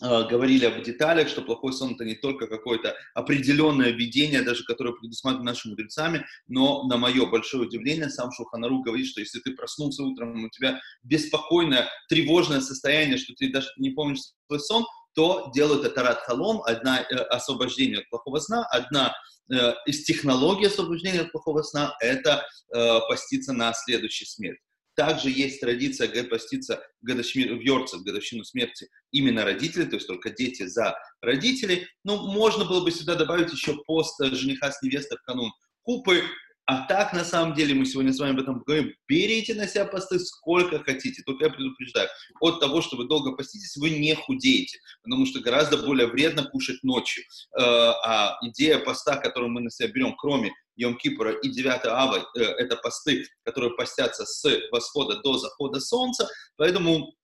говорили 0.00 0.64
об 0.64 0.82
деталях, 0.82 1.28
что 1.28 1.42
плохой 1.42 1.72
сон 1.72 1.94
это 1.94 2.04
не 2.04 2.14
только 2.14 2.46
какое-то 2.46 2.96
определенное 3.14 3.90
видение, 3.90 4.42
даже 4.42 4.64
которое 4.64 4.92
предусмотрено 4.92 5.44
нашими 5.44 5.70
мудрецами, 5.72 6.26
но 6.48 6.84
на 6.88 6.96
мое 6.96 7.26
большое 7.26 7.64
удивление 7.64 8.10
сам 8.10 8.32
Шуханару 8.32 8.82
говорит, 8.82 9.06
что 9.06 9.20
если 9.20 9.38
ты 9.40 9.52
проснулся 9.52 10.02
утром, 10.02 10.44
у 10.44 10.50
тебя 10.50 10.80
беспокойное, 11.02 11.88
тревожное 12.08 12.60
состояние, 12.60 13.18
что 13.18 13.34
ты 13.34 13.52
даже 13.52 13.68
не 13.76 13.90
помнишь 13.90 14.20
свой 14.46 14.60
сон, 14.60 14.84
то 15.14 15.50
делают 15.54 15.84
это 15.84 16.02
рад 16.02 16.20
халом, 16.22 16.62
одна 16.64 17.00
э, 17.00 17.14
освобождение 17.14 18.00
от 18.00 18.10
плохого 18.10 18.40
сна, 18.40 18.66
одна 18.66 19.14
э, 19.50 19.72
из 19.86 20.04
технологий 20.04 20.66
освобождения 20.66 21.20
от 21.20 21.32
плохого 21.32 21.62
сна– 21.62 21.96
это 22.00 22.44
э, 22.74 22.98
поститься 23.08 23.52
на 23.52 23.72
следующий 23.72 24.26
смерть. 24.26 24.60
Также 24.94 25.30
есть 25.30 25.60
традиция 25.60 26.08
поститься 26.24 26.82
годовщину, 27.02 27.56
в 27.56 27.60
Йорце, 27.60 27.98
в 27.98 28.04
годовщину 28.04 28.44
смерти 28.44 28.88
именно 29.10 29.44
родителей, 29.44 29.86
то 29.86 29.96
есть 29.96 30.06
только 30.06 30.30
дети 30.30 30.66
за 30.66 30.96
родителей. 31.20 31.86
Ну, 32.04 32.16
можно 32.32 32.64
было 32.64 32.84
бы 32.84 32.90
сюда 32.90 33.14
добавить 33.14 33.52
еще 33.52 33.76
пост 33.86 34.16
жениха 34.22 34.70
с 34.70 34.82
невестой 34.82 35.18
в 35.18 35.22
канун 35.22 35.52
Купы, 35.82 36.24
а 36.66 36.86
так, 36.86 37.12
на 37.12 37.24
самом 37.24 37.54
деле, 37.54 37.74
мы 37.74 37.84
сегодня 37.84 38.12
с 38.12 38.18
вами 38.18 38.32
об 38.32 38.40
этом 38.40 38.60
поговорим. 38.60 38.94
Берите 39.06 39.54
на 39.54 39.68
себя 39.68 39.84
посты 39.84 40.18
сколько 40.18 40.82
хотите. 40.82 41.22
Только 41.22 41.44
я 41.44 41.50
предупреждаю, 41.50 42.08
от 42.40 42.58
того, 42.58 42.80
что 42.80 42.96
вы 42.96 43.06
долго 43.06 43.32
поститесь, 43.32 43.76
вы 43.76 43.90
не 43.90 44.14
худеете, 44.14 44.78
потому 45.02 45.26
что 45.26 45.40
гораздо 45.40 45.76
более 45.76 46.06
вредно 46.06 46.44
кушать 46.44 46.82
ночью. 46.82 47.22
Э, 47.58 47.60
а 47.60 48.38
идея 48.42 48.78
поста, 48.78 49.16
которую 49.16 49.50
мы 49.50 49.60
на 49.60 49.70
себя 49.70 49.88
берем, 49.88 50.14
кроме 50.16 50.52
Йом-Кипура 50.80 51.38
и 51.40 51.48
9 51.48 51.86
Ава, 51.86 52.26
э, 52.36 52.40
это 52.40 52.76
посты, 52.76 53.26
которые 53.44 53.74
постятся 53.74 54.24
с 54.24 54.44
восхода 54.70 55.20
до 55.22 55.38
захода 55.38 55.80
солнца. 55.80 56.28
Поэтому 56.56 57.14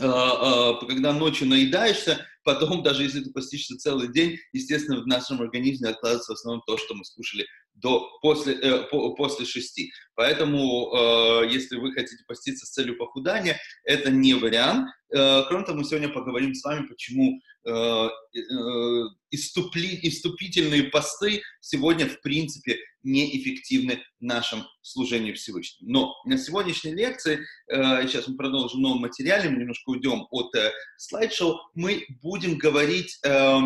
э, 0.00 0.72
когда 0.86 1.12
ночью 1.12 1.48
наедаешься, 1.48 2.26
потом, 2.44 2.82
даже 2.84 3.02
если 3.02 3.20
ты 3.20 3.30
постишься 3.30 3.76
целый 3.76 4.12
день, 4.12 4.38
естественно, 4.52 5.00
в 5.00 5.06
нашем 5.06 5.40
организме 5.40 5.90
откладывается 5.90 6.32
в 6.32 6.36
основном 6.36 6.62
то, 6.66 6.76
что 6.76 6.94
мы 6.94 7.04
скушали 7.04 7.46
до, 7.80 8.08
после, 8.20 8.54
э, 8.54 8.84
по, 8.90 9.14
после 9.14 9.46
шести. 9.46 9.92
Поэтому, 10.14 10.92
э, 10.94 11.48
если 11.50 11.76
вы 11.76 11.92
хотите 11.92 12.24
поститься 12.26 12.66
с 12.66 12.70
целью 12.70 12.96
похудания, 12.96 13.58
это 13.84 14.10
не 14.10 14.34
вариант. 14.34 14.88
Э, 15.14 15.44
кроме 15.48 15.64
того, 15.64 15.78
мы 15.78 15.84
сегодня 15.84 16.08
поговорим 16.08 16.54
с 16.54 16.64
вами, 16.64 16.86
почему 16.86 17.40
э, 17.64 17.70
э, 17.70 19.02
иступли, 19.30 19.98
иступительные 20.02 20.84
посты 20.84 21.42
сегодня, 21.60 22.06
в 22.06 22.20
принципе, 22.20 22.78
неэффективны 23.04 24.02
в 24.20 24.24
нашем 24.24 24.66
служении 24.82 25.32
Всевышнему. 25.32 25.90
Но 25.90 26.14
на 26.24 26.36
сегодняшней 26.36 26.94
лекции, 26.94 27.40
э, 27.70 28.06
сейчас 28.08 28.26
мы 28.28 28.36
продолжим 28.36 28.82
новым 28.82 29.02
материале, 29.02 29.50
мы 29.50 29.60
немножко 29.60 29.90
уйдем 29.90 30.26
от 30.30 30.54
э, 30.56 30.72
слайд-шоу, 30.96 31.60
мы 31.74 32.04
будем 32.22 32.58
говорить 32.58 33.18
э, 33.24 33.60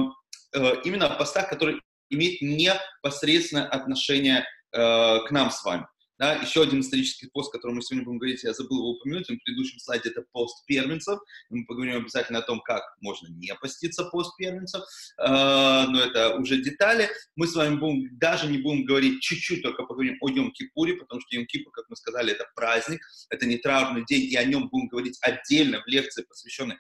э, 0.55 0.75
именно 0.85 1.07
о 1.07 1.17
постах, 1.17 1.49
которые 1.49 1.81
имеет 2.13 2.41
непосредственное 2.43 3.67
отношение 3.67 4.45
э, 4.73 5.19
к 5.27 5.31
нам 5.31 5.51
с 5.51 5.63
вами. 5.65 5.87
Да, 6.23 6.35
еще 6.35 6.63
один 6.63 6.83
исторический 6.83 7.27
пост, 7.33 7.49
о 7.49 7.59
котором 7.59 7.75
мы 7.75 7.83
сегодня 7.83 8.05
будем 8.05 8.19
говорить, 8.19 8.45
я 8.45 8.53
забыл 8.53 8.77
его 8.79 8.91
упомянуть, 8.91 9.29
в 9.29 9.37
предыдущем 9.43 9.81
слайде 9.81 10.11
это 10.11 10.23
пост 10.31 10.65
первенцев. 10.67 11.19
Мы 11.51 11.67
поговорим 11.67 11.97
обязательно 11.97 12.39
о 12.39 12.43
том, 12.43 12.61
как 12.61 12.83
можно 13.01 13.27
не 13.29 13.53
поститься 13.57 14.05
пост 14.05 14.37
первенцев, 14.37 14.85
э, 15.19 15.27
но 15.27 16.01
это 16.01 16.37
уже 16.37 16.63
детали. 16.63 17.09
Мы 17.35 17.49
с 17.49 17.57
вами 17.57 17.75
будем, 17.75 18.17
даже 18.19 18.47
не 18.47 18.59
будем 18.59 18.85
говорить 18.85 19.21
чуть-чуть, 19.21 19.63
только 19.63 19.83
поговорим 19.83 20.17
о 20.21 20.29
Йом-Кипуре, 20.29 20.95
потому 20.95 21.21
что 21.23 21.37
Йом-Кипур, 21.37 21.73
как 21.73 21.87
мы 21.89 21.97
сказали, 21.97 22.33
это 22.33 22.47
праздник, 22.55 23.01
это 23.31 23.45
не 23.47 23.57
траурный 23.57 24.05
день, 24.05 24.31
и 24.31 24.37
о 24.37 24.45
нем 24.45 24.69
будем 24.69 24.87
говорить 24.87 25.19
отдельно 25.23 25.83
в 25.83 25.89
лекции, 25.89 26.23
посвященной 26.23 26.77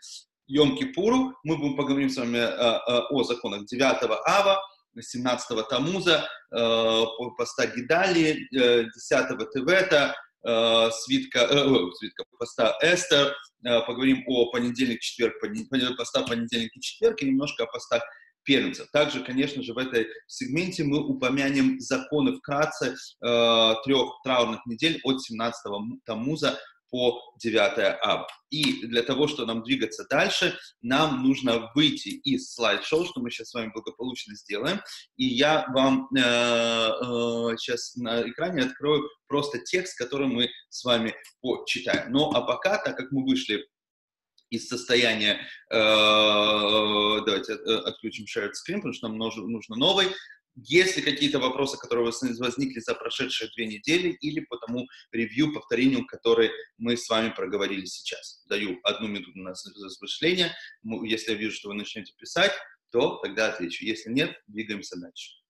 Йом-Кипуру. 0.49 1.33
Мы 1.43 1.57
будем 1.57 1.77
поговорим 1.77 2.11
с 2.11 2.17
вами 2.17 2.39
э, 2.39 2.43
э, 2.43 3.01
о 3.11 3.25
законах 3.25 3.65
9 3.67 3.83
ава, 4.25 4.63
17-го 4.99 5.63
Тамуза, 5.63 6.29
э, 6.55 7.05
поста 7.37 7.67
Гидали, 7.67 8.39
10-го 8.55 9.45
Тевета, 9.45 10.15
э, 10.45 10.91
свитка, 10.91 11.41
э, 11.41 11.67
свитка 11.99 12.25
поста 12.39 12.77
Эстер, 12.83 13.35
э, 13.65 13.81
поговорим 13.87 14.25
о 14.27 14.51
понедельник, 14.51 15.01
четверг, 15.01 15.41
понедельник, 15.41 15.97
поста 15.97 16.23
понедельник 16.23 16.77
и 16.77 16.81
четверг, 16.81 17.23
и 17.23 17.27
немножко 17.27 17.65
о 17.65 17.67
постах 17.67 18.03
первенцев. 18.45 18.89
Также, 18.93 19.23
конечно 19.23 19.63
же, 19.63 19.73
в 19.73 19.79
этой 19.79 20.09
сегменте 20.27 20.85
мы 20.85 20.99
упомянем 21.07 21.79
законы 21.81 22.37
вкратце 22.37 22.95
э, 23.25 23.75
трех 23.85 24.11
траурных 24.25 24.65
недель 24.67 25.01
от 25.05 25.17
17-го 25.17 25.81
Тамуза 26.05 26.59
по 26.93 27.35
9 27.43 27.99
ав. 28.03 28.29
И 28.51 28.87
для 28.87 29.03
того, 29.03 29.27
чтобы 29.27 29.47
нам 29.47 29.63
двигаться 29.63 30.07
дальше, 30.09 30.59
нам 30.83 31.23
нужно 31.23 31.71
выйти 31.75 32.09
из 32.09 32.53
слайд-шоу, 32.53 33.07
что 33.07 33.21
мы 33.21 33.31
сейчас 33.31 33.49
с 33.49 33.55
вами 33.55 33.73
благополучно 33.73 34.37
сделаем. 34.37 34.79
И 35.17 35.25
я 35.25 35.67
вам 35.75 36.07
э, 36.15 36.21
э, 36.21 37.57
сейчас 37.57 37.97
на 37.97 38.29
экране 38.29 38.65
открою 38.65 39.09
просто 39.27 39.59
текст, 39.59 39.97
который 39.97 40.27
мы 40.27 40.51
с 40.69 40.85
вами 40.85 41.15
почитаем. 41.41 42.13
Ну 42.13 42.31
а 42.31 42.43
пока, 42.43 42.77
так 42.77 42.95
как 42.99 43.11
мы 43.11 43.25
вышли 43.25 43.67
из 44.51 44.69
состояния, 44.69 45.41
э, 45.71 47.25
давайте 47.25 47.55
э, 47.55 47.75
отключим 47.87 48.27
shared 48.27 48.51
screen, 48.51 48.77
потому 48.77 48.93
что 48.93 49.09
нам 49.09 49.17
нужен, 49.17 49.47
нужно 49.49 49.77
новый, 49.77 50.09
есть 50.55 50.97
ли 50.97 51.03
какие-то 51.03 51.39
вопросы, 51.39 51.79
которые 51.79 52.03
у 52.03 52.07
вас 52.07 52.23
возникли 52.39 52.81
за 52.81 52.95
прошедшие 52.95 53.51
две 53.55 53.67
недели 53.67 54.11
или 54.21 54.41
по 54.41 54.57
тому 54.59 54.87
ревью, 55.11 55.53
повторению, 55.53 56.07
который 56.07 56.51
мы 56.79 56.97
с 56.97 57.09
вами 57.09 57.31
проговорили 57.31 57.85
сейчас? 57.87 58.45
Даю 58.49 58.79
одну 58.83 59.09
минуту 59.09 59.33
на 59.35 59.51
размышление. 59.51 60.55
Если 60.83 61.33
я 61.33 61.39
вижу, 61.39 61.55
что 61.55 61.69
вы 61.69 61.75
начнете 61.75 62.13
писать, 62.19 62.53
то 62.91 63.17
тогда 63.23 63.53
отвечу. 63.53 63.85
Если 63.85 64.11
нет, 64.11 64.37
двигаемся 64.47 64.99
дальше. 64.99 65.42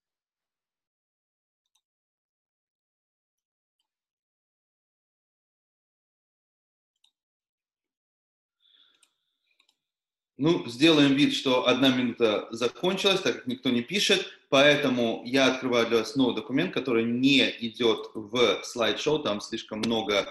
Ну, 10.37 10.67
сделаем 10.67 11.13
вид, 11.13 11.33
что 11.33 11.67
одна 11.67 11.95
минута 11.95 12.47
закончилась, 12.49 13.21
так 13.21 13.35
как 13.35 13.47
никто 13.47 13.69
не 13.69 13.83
пишет, 13.83 14.25
поэтому 14.49 15.21
я 15.25 15.53
открываю 15.53 15.87
для 15.87 15.99
вас 15.99 16.15
новый 16.15 16.35
документ, 16.35 16.73
который 16.73 17.05
не 17.05 17.47
идет 17.59 18.07
в 18.15 18.63
слайд-шоу, 18.63 19.19
там 19.19 19.41
слишком 19.41 19.79
много 19.79 20.25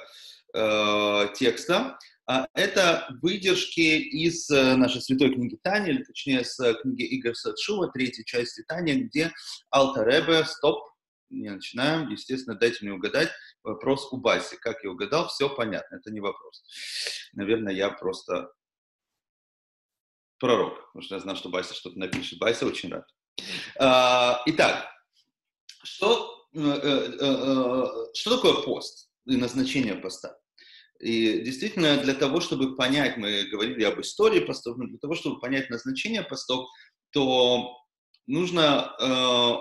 э, 0.54 1.28
текста. 1.34 1.98
А 2.26 2.48
это 2.54 3.06
выдержки 3.22 3.80
из 3.80 4.50
э, 4.50 4.74
нашей 4.74 5.00
святой 5.02 5.34
книги 5.34 5.56
Тани, 5.62 5.90
или 5.90 6.02
точнее 6.02 6.44
с 6.44 6.74
книги 6.82 7.06
Игоря 7.16 7.34
Садшува, 7.34 7.88
третьей 7.92 8.24
части 8.24 8.64
Тани, 8.66 8.94
где 9.04 9.32
Алтаребе, 9.70 10.44
стоп, 10.46 10.82
не 11.30 11.48
начинаем, 11.48 12.08
естественно, 12.08 12.56
дайте 12.56 12.78
мне 12.82 12.92
угадать, 12.92 13.30
вопрос 13.62 14.12
у 14.12 14.16
Баси. 14.16 14.56
Как 14.60 14.82
я 14.82 14.90
угадал, 14.90 15.28
все 15.28 15.48
понятно, 15.48 15.96
это 15.96 16.10
не 16.10 16.20
вопрос. 16.20 16.64
Наверное, 17.34 17.72
я 17.72 17.90
просто 17.90 18.50
пророк, 20.42 20.88
потому 20.88 21.02
что 21.02 21.14
я 21.14 21.20
знаю, 21.20 21.38
что 21.38 21.48
Бася 21.48 21.72
что-то 21.72 21.98
напишет. 21.98 22.40
Бася 22.40 22.66
очень 22.66 22.90
рад. 22.90 23.06
А, 23.78 24.42
итак, 24.46 24.88
что, 25.84 26.48
э, 26.52 26.58
э, 26.60 27.10
э, 27.20 27.84
что 28.12 28.36
такое 28.36 28.62
пост 28.62 29.08
и 29.26 29.36
назначение 29.36 29.94
поста? 29.94 30.36
И 30.98 31.42
действительно, 31.42 31.96
для 31.96 32.14
того, 32.14 32.40
чтобы 32.40 32.74
понять, 32.74 33.16
мы 33.16 33.44
говорили 33.44 33.84
об 33.84 34.00
истории 34.00 34.40
постов, 34.40 34.76
но 34.78 34.86
для 34.86 34.98
того, 34.98 35.14
чтобы 35.14 35.38
понять 35.38 35.70
назначение 35.70 36.22
постов, 36.22 36.68
то 37.12 37.76
нужно 38.26 38.94
э, 38.98 39.04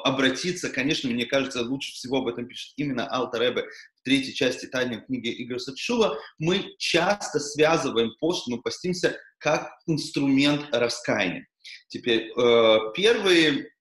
обратиться, 0.07 0.69
конечно, 0.69 1.09
мне 1.09 1.25
кажется, 1.25 1.63
лучше 1.63 1.93
всего 1.93 2.17
об 2.17 2.27
этом 2.27 2.47
пишет 2.47 2.73
именно 2.77 3.07
Алта 3.07 3.39
Ребе 3.39 3.65
в 3.95 4.03
третьей 4.03 4.33
части 4.33 4.65
тайной 4.65 5.01
книги 5.01 5.33
Игоря 5.43 5.59
Садшува. 5.59 6.17
Мы 6.39 6.75
часто 6.77 7.39
связываем 7.39 8.11
пост, 8.19 8.47
мы 8.47 8.61
постимся 8.61 9.17
как 9.39 9.71
инструмент 9.87 10.67
раскаяния. 10.71 11.47
Теперь, 11.87 12.31
э, 12.37 12.77
первые 12.95 13.71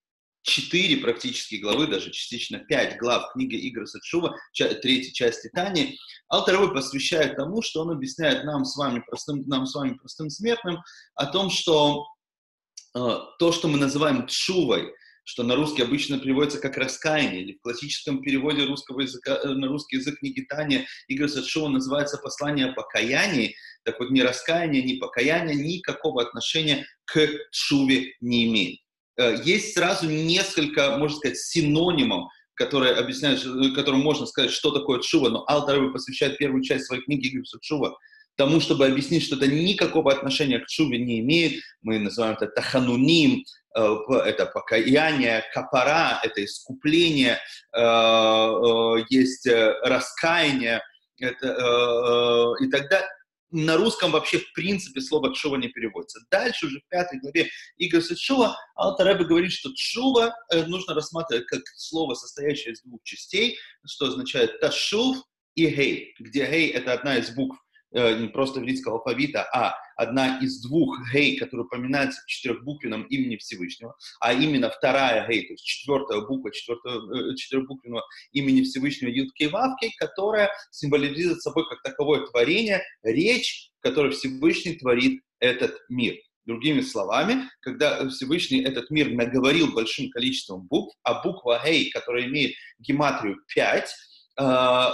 четыре 0.42 0.96
практически 0.96 1.56
главы, 1.56 1.86
даже 1.86 2.10
частично 2.10 2.60
пять 2.60 2.96
глав 2.98 3.32
книги 3.32 3.68
Игоря 3.68 3.86
Садшува, 3.86 4.36
третьей 4.54 5.12
части 5.12 5.50
Тани, 5.52 5.98
Алтаревой 6.28 6.72
посвящает 6.72 7.36
тому, 7.36 7.62
что 7.62 7.82
он 7.82 7.90
объясняет 7.90 8.44
нам 8.44 8.64
с 8.64 8.76
вами, 8.76 9.02
простым, 9.06 9.46
нам 9.46 9.66
с 9.66 9.74
вами 9.74 9.94
простым 9.94 10.30
смертным, 10.30 10.78
о 11.14 11.26
том, 11.26 11.50
что 11.50 12.06
то, 12.92 13.52
что 13.52 13.68
мы 13.68 13.78
называем 13.78 14.26
тшувой, 14.26 14.92
что 15.30 15.44
на 15.44 15.54
русский 15.54 15.82
обычно 15.82 16.18
переводится 16.18 16.60
как 16.60 16.76
раскаяние, 16.76 17.42
или 17.42 17.52
в 17.52 17.60
классическом 17.60 18.20
переводе 18.20 18.64
русского 18.64 19.02
языка, 19.02 19.38
э, 19.42 19.48
на 19.50 19.68
русский 19.68 19.96
язык 19.98 20.18
книги 20.18 20.40
Таня 20.40 20.86
Игоря 21.06 21.28
Садшова 21.28 21.68
называется 21.68 22.18
«Послание 22.18 22.66
о 22.66 22.72
покаянии», 22.72 23.54
так 23.84 24.00
вот 24.00 24.10
ни 24.10 24.20
раскаяние, 24.20 24.82
ни 24.82 24.98
покаяние 24.98 25.54
никакого 25.54 26.22
отношения 26.22 26.84
к 27.04 27.28
тшуве 27.52 28.14
не 28.20 28.46
имеет. 28.46 28.80
Э, 29.18 29.40
есть 29.44 29.74
сразу 29.74 30.08
несколько, 30.08 30.96
можно 30.96 31.16
сказать, 31.16 31.38
синонимов, 31.38 32.28
которые 32.54 32.94
объясняют, 32.94 33.44
э, 33.44 33.74
которым 33.74 34.00
можно 34.00 34.26
сказать, 34.26 34.50
что 34.50 34.72
такое 34.72 35.00
чува, 35.00 35.28
но 35.28 35.44
Алтарова 35.46 35.92
посвящает 35.92 36.38
первую 36.38 36.64
часть 36.64 36.86
своей 36.86 37.02
книги 37.02 37.28
Гипсу 37.28 37.58
Чува 37.60 37.96
тому, 38.36 38.60
чтобы 38.60 38.86
объяснить, 38.86 39.22
что 39.22 39.36
это 39.36 39.46
никакого 39.46 40.12
отношения 40.12 40.58
к 40.58 40.66
чуве 40.66 40.98
не 40.98 41.20
имеет. 41.20 41.62
Мы 41.82 41.98
называем 41.98 42.34
это 42.34 42.46
тахануним, 42.46 43.44
э, 43.76 43.96
это 44.24 44.46
покаяние, 44.46 45.44
капара, 45.52 46.20
это 46.22 46.44
искупление, 46.44 47.38
есть 49.10 49.46
раскаяние 49.46 50.82
это, 51.18 52.54
и 52.60 52.70
так 52.70 52.88
далее 52.88 53.08
на 53.50 53.76
русском 53.76 54.12
вообще 54.12 54.38
в 54.38 54.52
принципе 54.52 55.00
слово 55.00 55.32
«тшува» 55.32 55.56
не 55.56 55.68
переводится. 55.68 56.20
Дальше 56.30 56.66
уже 56.66 56.80
в 56.80 56.88
пятой 56.88 57.18
главе 57.20 57.50
Игорь 57.76 58.02
Тшува 58.02 58.56
Алтареба 58.74 59.24
говорит, 59.24 59.52
что 59.52 59.72
«тшува» 59.72 60.34
э, 60.52 60.64
нужно 60.66 60.94
рассматривать 60.94 61.46
как 61.46 61.62
слово, 61.76 62.14
состоящее 62.14 62.74
из 62.74 62.82
двух 62.82 63.02
частей, 63.02 63.58
что 63.86 64.06
означает 64.06 64.60
«ташув» 64.60 65.24
и 65.54 65.66
«гей», 65.66 66.14
где 66.18 66.46
«гей»— 66.46 66.68
это 66.70 66.92
одна 66.92 67.18
из 67.18 67.30
букв 67.30 67.58
Э, 67.92 68.16
не 68.20 68.28
просто 68.28 68.60
еврейского 68.60 68.98
алфавита, 68.98 69.42
а 69.52 69.74
одна 69.96 70.38
из 70.38 70.62
двух 70.62 70.96
гей, 71.12 71.36
которая 71.36 71.66
упоминается 71.66 72.20
в 72.22 72.26
четырехбуквенном 72.26 73.02
имени 73.04 73.36
Всевышнего, 73.36 73.96
а 74.20 74.32
именно 74.32 74.70
вторая 74.70 75.26
гей, 75.28 75.48
то 75.48 75.54
есть 75.54 75.64
четвертая 75.64 76.20
буква 76.20 76.52
четвертого, 76.52 77.32
э, 77.32 77.34
четырехбуквенного 77.34 78.04
имени 78.30 78.62
Всевышнего 78.62 79.10
Юткей 79.10 79.48
Вавкей, 79.48 79.92
которая 79.98 80.50
символизирует 80.70 81.42
собой 81.42 81.68
как 81.68 81.82
таковое 81.82 82.24
творение, 82.26 82.80
речь, 83.02 83.70
которую 83.80 84.12
Всевышний 84.12 84.74
творит 84.74 85.22
этот 85.40 85.76
мир. 85.88 86.14
Другими 86.46 86.82
словами, 86.82 87.50
когда 87.60 88.08
Всевышний 88.08 88.62
этот 88.62 88.90
мир 88.90 89.10
наговорил 89.10 89.72
большим 89.72 90.10
количеством 90.10 90.66
букв, 90.68 90.96
а 91.02 91.22
буква 91.22 91.60
Гей, 91.64 91.90
которая 91.90 92.26
имеет 92.26 92.54
гематрию 92.78 93.38
5, 93.52 93.84
э, 93.84 94.09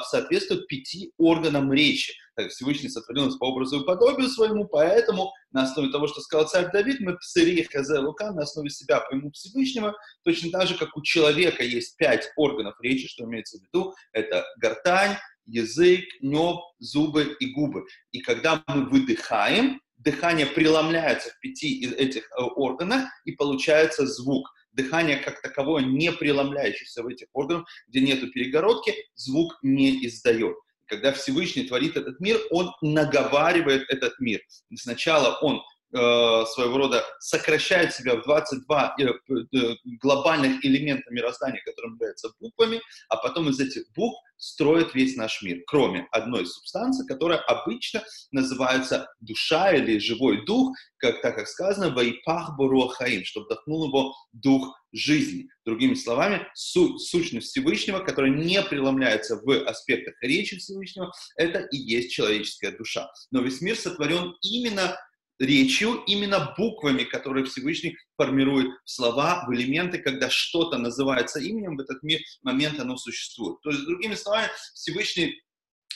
соответствует 0.05 0.67
пяти 0.67 1.13
органам 1.19 1.73
речи. 1.73 2.13
Всевышний 2.49 2.89
сотворил 2.89 3.27
нас 3.27 3.37
по 3.37 3.47
образу 3.47 3.81
и 3.81 3.87
подобию 3.87 4.29
своему, 4.29 4.67
поэтому 4.67 5.33
на 5.53 5.63
основе 5.63 5.91
того, 5.91 6.07
что 6.07 6.21
сказал 6.21 6.49
царь 6.49 6.71
Давид, 6.71 7.01
мы 7.01 7.17
псыри 7.17 7.63
хазе 7.63 7.99
лука 7.99 8.33
на 8.33 8.43
основе 8.43 8.69
себя 8.71 9.01
пойму 9.01 9.31
Всевышнего, 9.31 9.95
точно 10.23 10.51
так 10.51 10.69
же, 10.69 10.77
как 10.77 10.97
у 10.97 11.03
человека 11.03 11.65
есть 11.65 11.97
пять 11.97 12.31
органов 12.37 12.75
речи, 12.81 13.09
что 13.09 13.25
имеется 13.25 13.59
в 13.59 13.63
виду, 13.63 13.95
это 14.13 14.45
гортань, 14.61 15.17
язык, 15.47 16.05
неб, 16.21 16.59
зубы 16.79 17.37
и 17.41 17.47
губы. 17.53 17.87
И 18.11 18.21
когда 18.21 18.63
мы 18.67 18.89
выдыхаем, 18.89 19.81
дыхание 19.97 20.47
преломляется 20.47 21.31
в 21.31 21.41
пяти 21.41 21.79
из 21.81 21.93
этих 21.93 22.25
э, 22.25 22.43
органах, 22.43 23.05
и 23.25 23.33
получается 23.33 24.07
звук 24.07 24.49
дыхание 24.77 25.17
как 25.17 25.41
таковое, 25.43 25.83
не 25.83 26.13
преломляющееся 26.13 27.03
в 27.03 27.09
этих 27.09 27.29
органах, 27.33 27.67
где 27.89 28.01
нету 28.01 28.31
перегородки, 28.31 28.95
звук 29.15 29.59
не 29.63 30.07
издает. 30.07 30.57
Когда 30.87 31.13
Всевышний 31.13 31.65
творит 31.65 31.97
этот 31.97 32.21
мир, 32.21 32.39
он 32.51 32.71
наговаривает 32.81 33.91
этот 33.91 34.19
мир. 34.21 34.41
Сначала 34.77 35.37
он 35.41 35.63
своего 35.93 36.79
рода 36.79 37.05
сокращает 37.21 37.95
себя 37.95 38.17
в 38.17 38.23
22 38.25 38.97
э, 38.99 39.05
э, 39.05 39.75
глобальных 40.01 40.65
элемента 40.65 41.11
мироздания, 41.11 41.63
которые 41.65 41.93
являются 41.93 42.31
буквами, 42.41 42.81
а 43.09 43.17
потом 43.17 43.49
из 43.49 43.61
этих 43.61 43.83
букв 43.95 44.19
строит 44.37 44.95
весь 44.95 45.17
наш 45.17 45.43
мир, 45.43 45.63
кроме 45.67 46.07
одной 46.11 46.45
субстанции, 46.47 47.07
которая 47.07 47.39
обычно 47.39 48.03
называется 48.33 49.09
душа 49.21 49.73
или 49.73 49.99
живой 49.99 50.45
дух, 50.45 50.77
как 50.99 51.23
так 51.23 51.37
как 51.37 51.49
сказано, 51.49 51.95
«Вайпах 51.95 52.57
Хаим», 52.97 53.25
что 53.25 53.43
вдохнул 53.43 53.87
его 53.87 54.15
дух 54.33 54.77
жизни. 54.93 55.49
Другими 55.65 55.95
словами, 55.95 56.47
су 56.55 56.99
сущность 56.99 57.49
Всевышнего, 57.49 58.01
которая 58.01 58.31
не 58.31 58.61
преломляется 58.63 59.37
в 59.43 59.67
аспектах 59.67 60.15
речи 60.23 60.59
Всевышнего, 60.59 61.13
это 61.37 61.61
и 61.61 61.77
есть 61.77 62.13
человеческая 62.13 62.73
душа. 62.73 63.11
Но 63.31 63.41
весь 63.41 63.61
мир 63.61 63.77
сотворен 63.77 64.35
именно 64.43 64.97
речью, 65.39 66.03
именно 66.07 66.55
буквами, 66.57 67.05
которые 67.05 67.45
Всевышний 67.45 67.97
формирует 68.17 68.69
в 68.85 68.91
слова, 68.91 69.45
в 69.47 69.55
элементы, 69.55 69.99
когда 69.99 70.31
что-то 70.31 70.79
называется 70.79 71.41
именем, 71.41 71.77
в 71.77 71.81
этот 71.81 71.99
момент 72.43 72.81
оно 72.81 72.97
существует. 72.97 73.61
То 73.63 73.71
есть, 73.71 73.85
другими 73.85 74.15
словами, 74.15 74.51
Всевышний 74.75 75.43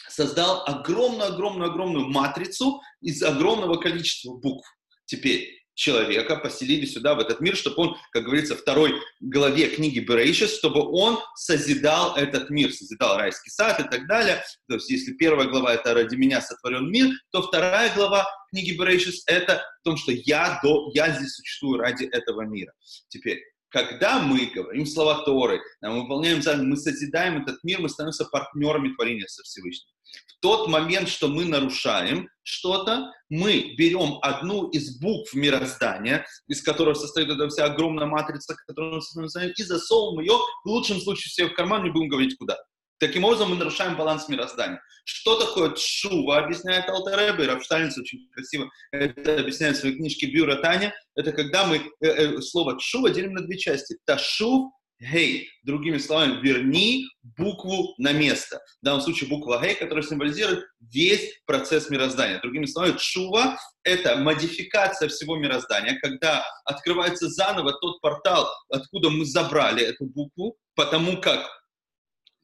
создал 0.08 0.64
огромную-огромную-огромную 0.66 2.08
матрицу 2.08 2.80
из 3.00 3.22
огромного 3.22 3.76
количества 3.76 4.34
букв. 4.34 4.66
Теперь, 5.06 5.59
человека 5.74 6.36
поселили 6.36 6.86
сюда, 6.86 7.14
в 7.14 7.20
этот 7.20 7.40
мир, 7.40 7.56
чтобы 7.56 7.76
он, 7.82 7.96
как 8.12 8.24
говорится, 8.24 8.56
второй 8.56 8.94
главе 9.20 9.68
книги 9.68 10.00
Берейшис, 10.00 10.56
чтобы 10.56 10.80
он 10.82 11.18
созидал 11.34 12.16
этот 12.16 12.50
мир, 12.50 12.72
созидал 12.72 13.16
райский 13.16 13.50
сад 13.50 13.80
и 13.80 13.84
так 13.84 14.06
далее. 14.06 14.42
То 14.68 14.74
есть, 14.74 14.90
если 14.90 15.12
первая 15.12 15.48
глава— 15.48 15.74
это 15.74 15.94
«Ради 15.94 16.16
меня 16.16 16.40
сотворен 16.40 16.90
мир», 16.90 17.10
то 17.30 17.42
вторая 17.42 17.94
глава 17.94 18.26
книги 18.50 18.76
Берейшис— 18.76 19.22
это 19.26 19.62
в 19.80 19.84
том, 19.84 19.96
что 19.96 20.12
я, 20.12 20.60
до, 20.62 20.90
я 20.94 21.12
здесь 21.12 21.34
существую 21.34 21.80
ради 21.80 22.04
этого 22.04 22.42
мира. 22.42 22.72
Теперь, 23.08 23.40
когда 23.70 24.20
мы 24.20 24.46
говорим 24.46 24.86
слова 24.86 25.22
Торы, 25.24 25.60
мы 25.80 26.02
выполняем 26.02 26.40
мы 26.68 26.76
созидаем 26.76 27.42
этот 27.42 27.62
мир, 27.64 27.80
мы 27.80 27.88
становимся 27.88 28.24
партнерами 28.24 28.94
творения 28.94 29.26
со 29.26 29.42
Всевышним. 29.42 29.88
В 30.26 30.40
тот 30.40 30.68
момент, 30.68 31.08
что 31.08 31.28
мы 31.28 31.44
нарушаем 31.44 32.28
что-то, 32.42 33.12
мы 33.28 33.74
берем 33.76 34.18
одну 34.22 34.68
из 34.70 34.98
букв 34.98 35.34
мироздания, 35.34 36.26
из 36.48 36.62
которого 36.62 36.94
состоит 36.94 37.28
эта 37.28 37.48
вся 37.48 37.66
огромная 37.66 38.06
матрица, 38.06 38.56
которую 38.66 38.96
мы 38.96 39.28
создаем, 39.28 39.52
и 39.56 39.62
засовываем 39.62 40.20
ее, 40.20 40.38
в 40.64 40.68
лучшем 40.68 41.00
случае, 41.00 41.30
себе 41.30 41.48
в 41.48 41.54
карман, 41.54 41.84
не 41.84 41.90
будем 41.90 42.08
говорить 42.08 42.36
куда. 42.38 42.56
Таким 43.00 43.24
образом, 43.24 43.50
мы 43.50 43.56
нарушаем 43.56 43.96
баланс 43.96 44.28
мироздания. 44.28 44.80
Что 45.04 45.38
такое 45.40 45.70
тшува, 45.70 46.38
объясняет 46.38 46.88
Алтаребе, 46.88 47.46
Рафштайнец 47.46 47.96
очень 47.96 48.28
красиво 48.30 48.70
это 48.92 49.40
объясняет 49.40 49.76
в 49.76 49.80
своей 49.80 49.96
книжке 49.96 50.26
Бюро 50.26 50.56
Таня. 50.56 50.94
Это 51.16 51.32
когда 51.32 51.66
мы 51.66 51.78
э, 51.78 52.06
э, 52.06 52.40
слово 52.42 52.76
тшува 52.78 53.10
делим 53.10 53.32
на 53.32 53.46
две 53.46 53.56
части. 53.56 53.96
Ташув 54.04 54.70
гей. 55.00 55.48
Другими 55.62 55.96
словами, 55.98 56.40
верни 56.42 57.06
букву 57.22 57.94
на 57.96 58.12
место. 58.12 58.60
В 58.82 58.84
данном 58.84 59.00
случае 59.00 59.30
буква 59.30 59.58
гей, 59.62 59.74
которая 59.74 60.04
символизирует 60.04 60.66
весь 60.80 61.40
процесс 61.46 61.88
мироздания. 61.88 62.40
Другими 62.40 62.66
словами, 62.66 62.96
чува— 62.98 63.58
это 63.82 64.16
модификация 64.16 65.08
всего 65.08 65.36
мироздания, 65.36 65.98
когда 66.02 66.44
открывается 66.64 67.28
заново 67.28 67.72
тот 67.80 68.00
портал, 68.02 68.48
откуда 68.68 69.08
мы 69.08 69.24
забрали 69.24 69.82
эту 69.82 70.04
букву, 70.04 70.56
потому 70.74 71.18
как 71.20 71.48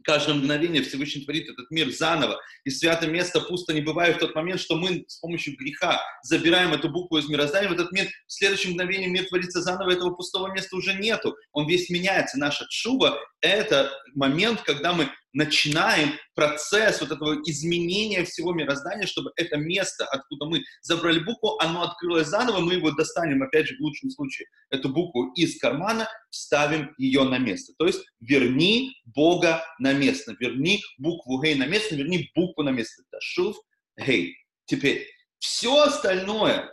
каждое 0.06 0.34
мгновение 0.34 0.82
Всевышний 0.82 1.24
творит 1.24 1.48
этот 1.48 1.70
мир 1.70 1.90
заново, 1.90 2.40
и 2.64 2.70
святое 2.70 3.10
место 3.10 3.40
пусто 3.40 3.74
не 3.74 3.80
бывает 3.80 4.16
в 4.16 4.20
тот 4.20 4.34
момент, 4.34 4.60
что 4.60 4.76
мы 4.76 5.04
с 5.08 5.18
помощью 5.18 5.56
греха 5.56 6.00
забираем 6.22 6.72
эту 6.72 6.88
букву 6.88 7.18
из 7.18 7.28
мироздания 7.28 7.68
в 7.68 7.72
этот 7.72 7.90
мир, 7.92 8.06
в 8.26 8.32
следующем 8.32 8.70
мгновении 8.70 9.08
мир 9.08 9.26
творится 9.26 9.60
заново, 9.60 9.90
этого 9.90 10.10
пустого 10.10 10.52
места 10.52 10.76
уже 10.76 10.94
нету, 10.94 11.36
он 11.52 11.66
весь 11.66 11.90
меняется. 11.90 12.38
Наша 12.38 12.66
чува— 12.70 13.18
это 13.40 13.90
момент, 14.14 14.62
когда 14.62 14.92
мы 14.92 15.10
начинаем 15.36 16.14
процесс 16.34 17.00
вот 17.02 17.12
этого 17.12 17.40
изменения 17.44 18.24
всего 18.24 18.54
мироздания, 18.54 19.06
чтобы 19.06 19.32
это 19.36 19.58
место, 19.58 20.06
откуда 20.06 20.46
мы 20.46 20.62
забрали 20.80 21.18
букву, 21.18 21.58
оно 21.60 21.82
открылось 21.82 22.28
заново, 22.28 22.60
мы 22.60 22.74
его 22.74 22.90
достанем, 22.90 23.42
опять 23.42 23.66
же, 23.66 23.76
в 23.76 23.80
лучшем 23.80 24.10
случае, 24.10 24.48
эту 24.70 24.88
букву 24.88 25.32
из 25.34 25.58
кармана, 25.60 26.08
вставим 26.30 26.94
ее 26.96 27.24
на 27.24 27.36
место. 27.38 27.74
То 27.78 27.86
есть 27.86 28.00
верни 28.20 28.94
Бога 29.04 29.62
на 29.78 29.92
место, 29.92 30.34
верни 30.40 30.82
букву 30.96 31.40
Гей 31.42 31.54
на 31.54 31.66
место, 31.66 31.94
верни 31.94 32.30
букву 32.34 32.62
на 32.62 32.70
место. 32.70 33.02
Ташув 33.10 33.56
Гей. 33.98 34.36
Теперь, 34.64 35.06
все 35.38 35.82
остальное, 35.82 36.70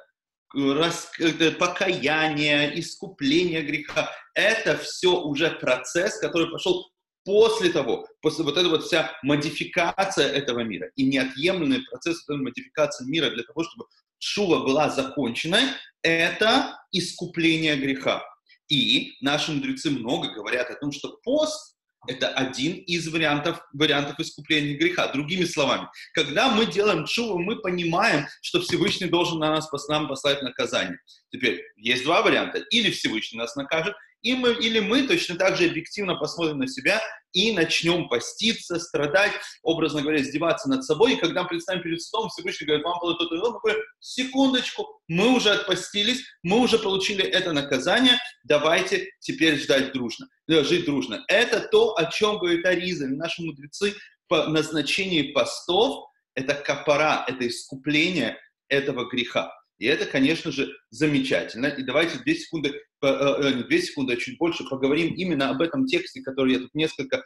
рас, 0.56 1.12
покаяние, 1.60 2.80
искупление 2.80 3.62
греха, 3.62 4.10
это 4.36 4.78
все 4.78 5.22
уже 5.22 5.52
процесс, 5.52 6.18
который 6.20 6.50
пошел 6.50 6.93
после 7.26 7.70
того, 7.70 8.08
после 8.22 8.44
вот 8.44 8.58
эта 8.58 8.70
вот 8.70 8.84
вся 8.84 9.12
модификация 9.24 10.28
этого 10.28 10.60
мира 10.60 10.90
и 10.96 11.06
неотъемлемый 11.06 11.84
процесс 11.90 12.28
модификации 12.28 13.06
мира 13.06 13.30
для 13.30 13.44
того, 13.44 13.64
чтобы 13.64 13.86
шува 14.20 14.60
была 14.60 14.90
закончена, 14.90 15.60
это 16.02 16.78
искупление 16.92 17.76
греха. 17.76 18.24
И 18.70 19.14
наши 19.22 19.52
мудрецы 19.52 19.90
много 19.90 20.34
говорят 20.34 20.70
о 20.70 20.76
том, 20.76 20.92
что 20.92 21.18
пост– 21.24 21.78
это 22.08 22.30
один 22.30 22.76
из 22.76 23.08
вариантов, 23.08 23.62
вариантов 23.74 24.20
искупления 24.20 24.78
греха. 24.78 25.08
Другими 25.08 25.46
словами, 25.46 25.88
когда 26.14 26.50
мы 26.50 26.66
делаем 26.66 27.06
чуву, 27.06 27.40
мы 27.40 27.58
понимаем, 27.62 28.26
что 28.42 28.62
Всевышний 28.62 29.08
должен 29.08 29.40
на 29.40 29.52
нас, 29.52 29.70
нам 29.88 30.08
послать 30.08 30.42
наказание. 30.42 30.98
Теперь 31.32 31.62
есть 31.78 32.04
два 32.04 32.22
варианта. 32.22 32.60
Или 32.72 32.92
Всевышний 32.92 33.38
нас 33.38 33.56
накажет, 33.56 33.96
и 34.24 34.34
мы, 34.36 34.54
или 34.54 34.80
мы 34.80 35.04
точно 35.04 35.36
так 35.36 35.58
же 35.58 35.66
объективно 35.66 36.16
посмотрим 36.16 36.60
на 36.60 36.68
себя 36.68 37.02
и 37.34 37.52
начнем 37.52 38.08
поститься, 38.08 38.80
страдать, 38.80 39.34
образно 39.62 40.02
говоря, 40.02 40.22
издеваться 40.22 40.70
над 40.70 40.84
собой. 40.86 41.14
И 41.14 41.20
когда 41.20 41.44
мы 41.44 41.50
представим 41.50 41.84
перед 41.84 42.02
судом, 42.02 42.30
Всевышний 42.30 42.66
говорит, 42.66 42.86
вам 42.86 43.00
было 43.02 43.16
то-то, 43.18 43.36
мы 43.36 43.60
говорим, 43.60 43.82
секундочку, 44.00 45.02
мы 45.08 45.36
уже 45.36 45.52
отпостились, 45.52 46.24
мы 46.42 46.60
уже 46.60 46.80
получили 46.80 47.24
это 47.24 47.52
наказание, 47.52 48.18
давайте 48.46 49.10
теперь 49.20 49.60
ждать 49.60 49.92
дружно, 49.92 50.28
э, 50.48 50.64
жить 50.64 50.86
дружно. 50.86 51.24
Это 51.28 51.60
то, 51.60 51.96
о 51.98 52.06
чем 52.06 52.38
говорит 52.38 52.66
Ариза, 52.66 53.08
наши 53.08 53.42
мудрецы 53.42 53.94
по 54.28 54.48
назначении 54.48 55.34
постов, 55.34 56.08
это 56.34 56.54
капара, 56.56 57.26
это 57.28 57.48
искупление 57.48 58.38
этого 58.70 59.10
греха. 59.10 59.52
И 59.80 59.86
это, 59.86 60.06
конечно 60.06 60.52
же, 60.52 60.76
замечательно. 60.92 61.68
И 61.68 61.84
давайте 61.84 62.20
две 62.20 62.36
секунды, 62.36 62.70
э, 63.02 63.08
э, 63.08 63.64
две 63.64 63.82
секунды, 63.82 64.14
а 64.14 64.18
чуть 64.18 64.38
больше 64.38 64.64
поговорим 64.66 65.14
именно 65.16 65.50
об 65.50 65.62
этом 65.62 65.86
тексте, 65.88 66.22
который 66.22 66.54
я 66.54 66.60
тут 66.60 66.74
несколько 66.74 67.24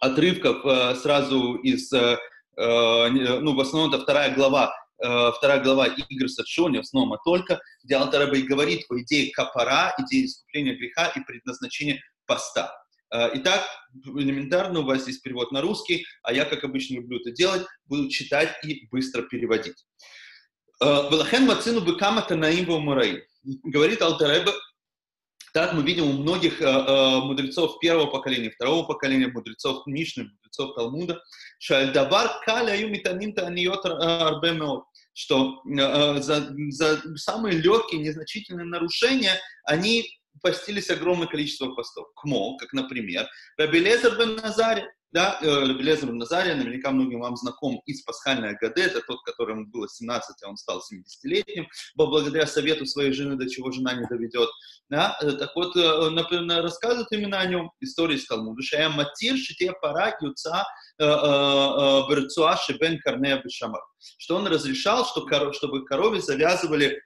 отрывков 0.00 0.64
э, 0.64 0.94
сразу 0.96 1.56
из, 1.56 1.90
ну, 1.92 3.54
в 3.54 3.60
основном 3.60 3.92
это 3.92 4.02
вторая 4.02 4.34
глава, 4.34 4.74
вторая 4.98 5.62
глава 5.62 5.86
игр 5.86 6.28
с 6.28 6.44
Шони, 6.46 6.78
в 6.78 6.80
основном, 6.80 7.14
а 7.14 7.18
только, 7.24 7.58
где 7.82 7.96
Алтараба 7.96 8.36
и 8.36 8.42
говорит 8.42 8.84
о 8.90 9.00
идее 9.00 9.32
капара, 9.32 9.94
идее 9.98 10.26
искупления 10.26 10.76
греха 10.76 11.06
и 11.16 11.20
предназначения 11.20 12.02
поста. 12.26 12.70
Итак, 13.10 13.66
элементарно 14.04 14.80
у 14.80 14.84
вас 14.84 15.06
есть 15.06 15.22
перевод 15.22 15.52
на 15.52 15.62
русский, 15.62 16.04
а 16.22 16.34
я, 16.34 16.44
как 16.44 16.64
обычно 16.64 16.96
люблю 16.96 17.18
это 17.18 17.30
делать, 17.30 17.66
буду 17.86 18.08
читать 18.10 18.50
и 18.62 18.86
быстро 18.90 19.22
переводить. 19.22 19.86
Велахен 20.80 21.46
мацину 21.46 21.80
быкама 21.80 22.22
танаим 22.22 22.64
вамурай. 22.66 23.24
Говорит 23.64 24.02
Алтеребе, 24.02 24.52
так 25.52 25.72
мы 25.72 25.82
видим 25.82 26.06
у 26.06 26.12
многих 26.12 26.60
э, 26.60 26.64
э, 26.64 27.18
мудрецов 27.20 27.78
первого 27.80 28.06
поколения, 28.06 28.50
второго 28.50 28.86
поколения, 28.86 29.28
мудрецов 29.28 29.86
Мишны, 29.86 30.24
мудрецов 30.24 30.74
Талмуда, 30.74 31.22
шальдавар 31.58 32.40
каля 32.44 32.76
юмитаним 32.76 33.34
таниот 33.34 33.84
арбемеот, 33.84 34.84
что 35.12 35.60
э, 35.66 36.22
за, 36.22 36.54
за 36.70 37.16
самые 37.16 37.58
легкие, 37.58 38.00
незначительные 38.00 38.66
нарушения 38.66 39.40
они 39.64 40.04
постились 40.40 40.88
огромное 40.90 41.26
количество 41.26 41.74
постов. 41.74 42.06
Кмо, 42.14 42.56
как, 42.56 42.72
например, 42.72 43.26
Рабелезер 43.58 44.16
бен 44.18 44.36
Назаре, 44.36 44.86
да, 45.12 45.38
э, 45.42 45.72
Белезер 45.74 46.12
Назария, 46.12 46.54
наверняка 46.54 46.90
многим 46.90 47.20
вам 47.20 47.36
знаком 47.36 47.80
из 47.86 48.02
пасхальной 48.02 48.50
Агаде, 48.50 48.82
это 48.82 49.00
тот, 49.00 49.22
которому 49.24 49.66
было 49.66 49.88
17, 49.88 50.42
а 50.42 50.48
он 50.48 50.56
стал 50.56 50.80
70-летним, 50.80 51.66
благодаря 51.96 52.46
совету 52.46 52.86
своей 52.86 53.12
жены, 53.12 53.36
до 53.36 53.48
чего 53.48 53.72
жена 53.72 53.94
не 53.94 54.06
доведет. 54.06 54.48
Да? 54.88 55.18
Э, 55.20 55.32
так 55.32 55.50
вот, 55.56 55.76
э, 55.76 56.10
например, 56.10 56.62
рассказывают 56.62 57.10
именно 57.10 57.40
о 57.40 57.46
нем 57.46 57.72
истории 57.80 58.16
из 58.16 58.26
Талмуда. 58.26 58.62
Шая 58.62 58.88
матир 58.88 59.36
шите 59.36 59.72
пара 59.80 60.16
юца 60.20 60.64
берцуа 60.98 62.56
шебен 62.56 63.00
карнея 63.00 63.42
бешамар. 63.42 63.80
Что 64.18 64.36
он 64.36 64.46
разрешал, 64.46 65.04
что, 65.04 65.52
чтобы 65.52 65.84
корове 65.84 66.20
завязывали 66.20 67.00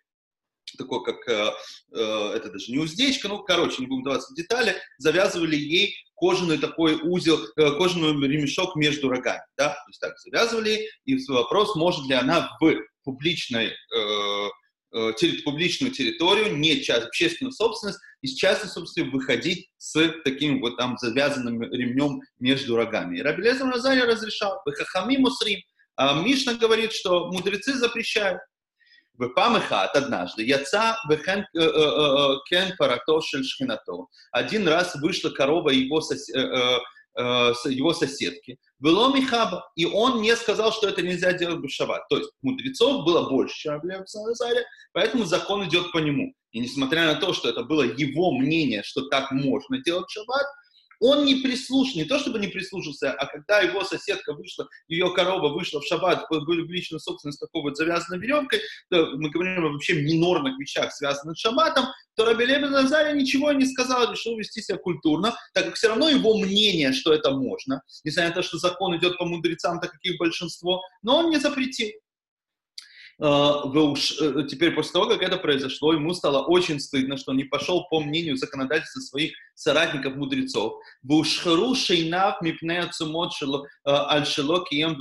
такое, 0.76 1.00
как, 1.00 1.28
э, 1.28 1.50
э, 1.92 2.32
это 2.34 2.50
даже 2.50 2.70
не 2.70 2.78
уздечка, 2.78 3.28
ну, 3.28 3.42
короче, 3.42 3.76
не 3.80 3.86
будем 3.86 4.04
даваться 4.04 4.32
в 4.32 4.36
детали, 4.36 4.76
завязывали 4.98 5.56
ей 5.56 5.94
кожаный 6.14 6.58
такой 6.58 6.94
узел, 7.02 7.38
э, 7.56 7.70
кожаный 7.76 8.12
ремешок 8.28 8.76
между 8.76 9.08
рогами, 9.08 9.42
да, 9.56 9.70
то 9.70 9.88
есть 9.88 10.00
так 10.00 10.18
завязывали, 10.18 10.88
и 11.04 11.16
вопрос, 11.28 11.76
может 11.76 12.06
ли 12.06 12.14
она 12.14 12.56
в 12.60 12.74
публичной, 13.04 13.66
э, 13.66 14.48
э, 14.92 15.12
терри, 15.16 15.42
публичную 15.42 15.92
территорию, 15.92 16.56
не 16.56 16.80
часть, 16.82 17.06
общественную 17.06 17.52
собственность, 17.52 17.98
из 18.22 18.34
частной 18.34 18.70
собственности 18.70 19.14
выходить 19.14 19.68
с 19.76 20.14
таким 20.24 20.60
вот 20.60 20.76
там 20.76 20.96
завязанным 20.98 21.62
ремнем 21.62 22.20
между 22.38 22.76
рогами. 22.76 23.18
И 23.18 23.22
Рабелезм 23.22 23.68
Назария 23.68 24.06
разрешал, 24.06 24.60
«Вехахами 24.64 25.16
мусрим», 25.16 25.60
а 25.96 26.20
Мишна 26.22 26.54
говорит, 26.54 26.92
что 26.92 27.30
мудрецы 27.30 27.74
запрещают. 27.74 28.40
ופעם 29.19 29.55
אחת, 29.55 29.95
однажды, 29.95 30.43
יצא 30.43 30.91
וכן 31.09 31.41
כן 32.49 32.69
פרתו 32.77 33.21
של 33.21 33.43
שכנתו. 33.43 34.07
Один 34.33 34.67
раз 34.67 34.95
вышла 35.01 35.29
корова 35.31 35.71
его, 35.71 35.99
сос, 36.01 36.29
его 37.65 37.93
соседки. 37.93 38.57
Было 38.79 39.13
Михаба, 39.13 39.69
и 39.75 39.85
он 39.85 40.21
не 40.21 40.35
сказал, 40.37 40.71
что 40.71 40.87
это 40.87 41.01
нельзя 41.01 41.33
делать 41.33 41.59
в 41.59 41.69
шаббат. 41.69 42.07
То 42.07 42.17
есть 42.17 42.29
мудрецов 42.41 43.03
было 43.03 43.29
больше, 43.29 43.55
чем 43.57 43.81
в 43.81 43.83
Назаре, 43.83 44.65
поэтому 44.93 45.25
закон 45.25 45.67
идет 45.67 45.91
по 45.91 45.97
нему. 45.97 46.33
И 46.51 46.61
несмотря 46.61 47.05
на 47.05 47.15
то, 47.15 47.33
что 47.33 47.49
это 47.49 47.63
было 47.63 47.83
его 47.83 48.31
мнение, 48.31 48.83
что 48.83 49.09
так 49.09 49.31
можно 49.31 49.81
делать 49.83 50.07
в 50.07 50.13
шаббат, 50.13 50.45
он 51.00 51.24
не 51.24 51.36
прислушался, 51.36 51.98
не 51.98 52.04
то 52.04 52.18
чтобы 52.18 52.38
не 52.38 52.48
прислушался, 52.48 53.12
а 53.12 53.26
когда 53.26 53.60
его 53.60 53.84
соседка 53.84 54.32
вышла, 54.32 54.68
ее 54.88 55.12
корова 55.14 55.52
вышла 55.52 55.80
в 55.80 55.86
шаббат, 55.86 56.26
были 56.30 56.62
в 56.62 56.70
личную 56.70 57.00
собственность 57.00 57.40
такой 57.40 57.62
вот 57.62 57.76
завязанной 57.76 58.20
веревкой, 58.20 58.60
то 58.90 59.06
мы 59.16 59.30
говорим 59.30 59.72
вообще 59.72 60.02
минорных 60.02 60.58
вещах, 60.58 60.92
связанных 60.92 61.36
с 61.36 61.40
шаббатом, 61.40 61.86
то 62.16 62.24
Раби 62.24 62.44
Лебен 62.44 62.70
Назария 62.70 63.14
ничего 63.14 63.52
не 63.52 63.66
сказал, 63.66 64.10
решил 64.10 64.36
вести 64.36 64.62
себя 64.62 64.78
культурно, 64.78 65.36
так 65.52 65.66
как 65.66 65.74
все 65.74 65.88
равно 65.88 66.08
его 66.08 66.38
мнение, 66.38 66.92
что 66.92 67.12
это 67.12 67.30
можно, 67.32 67.82
несмотря 68.04 68.28
на 68.28 68.34
то, 68.36 68.42
что 68.42 68.58
закон 68.58 68.96
идет 68.96 69.18
по 69.18 69.24
мудрецам, 69.24 69.80
так 69.80 69.90
как 69.90 70.00
их 70.04 70.18
большинство, 70.18 70.80
но 71.02 71.18
он 71.18 71.30
не 71.30 71.38
запретил. 71.38 71.90
А, 73.20 73.62
э, 73.66 74.46
теперь 74.48 74.74
после 74.74 74.92
того, 74.92 75.06
как 75.06 75.22
это 75.22 75.36
произошло, 75.36 75.92
ему 75.92 76.14
стало 76.14 76.44
очень 76.44 76.80
стыдно, 76.80 77.16
что 77.16 77.30
он 77.30 77.36
не 77.36 77.44
пошел 77.44 77.86
по 77.88 78.00
мнению 78.00 78.36
законодательства 78.36 79.00
своих 79.00 79.32
соратников-мудрецов. 79.54 80.74
Вушхару 81.02 81.74
шейнав 81.74 82.40
мипнея 82.42 82.88
цумот 82.88 83.32
аль-шело 83.86 84.64
кием. 84.64 84.96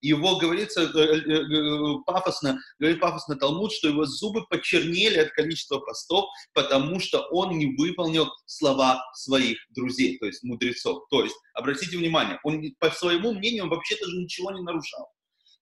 Его 0.00 0.36
говорится 0.36 0.82
э, 0.82 0.86
э, 0.86 1.94
пафосно, 2.04 2.58
говорит 2.78 3.00
пафосно 3.00 3.36
Талмуд, 3.36 3.72
что 3.72 3.88
его 3.88 4.04
зубы 4.04 4.44
почернели 4.48 5.18
от 5.18 5.30
количества 5.30 5.78
постов, 5.78 6.26
потому 6.52 7.00
что 7.00 7.20
он 7.30 7.58
не 7.58 7.76
выполнил 7.76 8.28
слова 8.44 9.02
своих 9.14 9.58
друзей, 9.70 10.18
то 10.18 10.26
есть 10.26 10.42
мудрецов. 10.42 11.04
То 11.10 11.22
есть, 11.22 11.36
обратите 11.54 11.96
внимание, 11.96 12.38
он 12.42 12.62
по 12.78 12.90
своему 12.90 13.32
мнению 13.32 13.64
он 13.64 13.70
вообще 13.70 13.96
даже 14.00 14.16
ничего 14.16 14.50
не 14.50 14.62
нарушал 14.62 15.08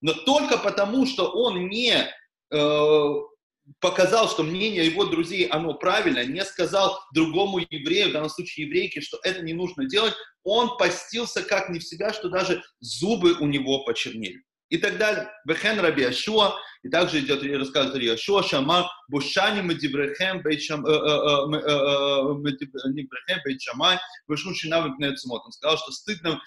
но 0.05 0.13
только 0.13 0.59
потому, 0.59 1.07
что 1.07 1.31
он 1.31 1.69
не 1.71 1.95
э, 2.51 3.15
показал, 3.81 4.29
что 4.29 4.43
мнение 4.43 4.85
его 4.85 5.07
друзей, 5.07 5.47
оно 5.47 5.73
правильно, 5.73 6.23
не 6.27 6.45
сказал 6.45 7.01
другому 7.15 7.61
еврею, 7.61 8.11
в 8.11 8.13
данном 8.13 8.29
случае 8.29 8.67
еврейке, 8.67 9.01
что 9.01 9.19
это 9.23 9.41
не 9.41 9.55
нужно 9.55 9.87
делать, 9.87 10.13
он 10.43 10.77
постился 10.77 11.43
как 11.43 11.71
не 11.71 11.79
в 11.79 11.87
себя, 11.87 12.13
что 12.13 12.29
даже 12.29 12.63
зубы 12.81 13.33
у 13.41 13.47
него 13.47 13.83
почернели 13.85 14.43
и 14.75 14.79
так 14.79 14.99
далее. 14.99 15.31
Бехен 15.45 15.79
Раби 15.79 16.03
Ашуа, 16.03 16.57
и 16.83 16.89
также 16.89 17.21
идет 17.21 17.45
рассказывает 17.45 17.95
Раби 17.95 18.09
Ашуа, 18.09 18.43
Шама, 18.43 18.91
Бушани 19.09 19.61
Медибрехем 19.61 20.39
Медибрехем 22.43 23.41
Бейт 23.45 23.63
Шамай, 23.63 23.99
Вышнучи 24.27 24.67
Навы 24.67 24.97
Пнецумот. 24.97 25.45
Он 25.45 25.53
сказал, 25.53 25.79
что 25.79 25.93
стыдно, 25.93 26.43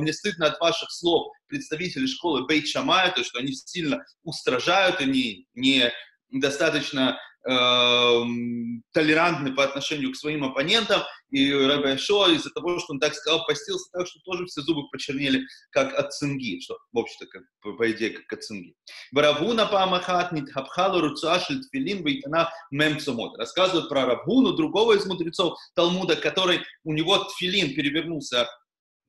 мне 0.00 0.12
стыдно 0.12 0.46
от 0.48 0.60
ваших 0.60 0.90
слов 0.90 1.32
представителей 1.46 2.06
школы 2.06 2.46
Бейт 2.46 2.68
Шамая, 2.68 3.10
то, 3.10 3.24
что 3.24 3.38
они 3.38 3.54
сильно 3.54 4.04
устражают, 4.22 5.00
они 5.00 5.46
не 5.54 5.90
достаточно 6.30 7.10
э, 7.10 7.16
толерантны 7.42 9.54
по 9.54 9.64
отношению 9.64 10.12
к 10.12 10.16
своим 10.16 10.44
оппонентам, 10.44 11.02
и 11.30 11.52
Раби 11.52 11.96
Шо 11.96 12.28
из-за 12.28 12.50
того, 12.50 12.78
что 12.80 12.92
он 12.92 12.98
так 12.98 13.14
сказал, 13.14 13.46
постился 13.46 13.88
так, 13.92 14.06
что 14.06 14.18
тоже 14.24 14.46
все 14.46 14.62
зубы 14.62 14.88
почернели, 14.90 15.42
как 15.70 15.94
от 15.94 16.12
цинги, 16.12 16.60
что, 16.60 16.76
в 16.92 16.98
общем-то, 16.98 17.26
как, 17.26 17.42
по, 17.78 17.90
идее, 17.90 18.10
как 18.10 18.32
от 18.32 18.44
цинги. 18.44 18.74
Баравуна 19.12 19.66
памахат 19.66 20.32
нитхабхалу 20.32 21.00
руцуашель 21.00 21.60
тфилин 21.60 22.04
вейтана 22.04 22.50
мемцумот. 22.70 23.38
Рассказывают 23.38 23.88
про 23.88 24.06
Равуну, 24.06 24.52
другого 24.52 24.94
из 24.94 25.06
мудрецов 25.06 25.58
Талмуда, 25.74 26.16
который, 26.16 26.60
у 26.84 26.92
него 26.92 27.18
тфилин 27.18 27.74
перевернулся 27.74 28.48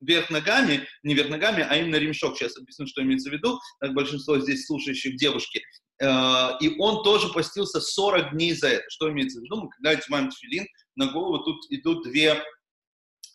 вверх 0.02 0.30
ногами, 0.30 0.86
не 1.02 1.14
вверх 1.14 1.30
ногами, 1.30 1.66
а 1.68 1.76
именно 1.76 1.96
ремешок. 1.96 2.36
Сейчас 2.36 2.56
объясню, 2.56 2.86
что 2.86 3.02
имеется 3.02 3.30
в 3.30 3.32
виду, 3.32 3.58
как 3.80 3.94
большинство 3.94 4.38
здесь 4.38 4.66
слушающих 4.66 5.16
девушки. 5.16 5.62
Э, 6.00 6.50
и 6.60 6.78
он 6.78 7.02
тоже 7.02 7.28
постился 7.28 7.80
40 7.80 8.32
дней 8.32 8.54
за 8.54 8.68
это. 8.68 8.84
Что 8.88 9.10
имеется 9.10 9.40
в 9.40 9.44
виду? 9.44 9.62
Мы 9.62 9.70
когда 9.70 9.90
одеваем 9.90 10.30
тфилин, 10.30 10.66
на 10.96 11.06
голову 11.06 11.42
тут 11.44 11.64
идут 11.70 12.04
две, 12.04 12.30
э, 12.34 12.40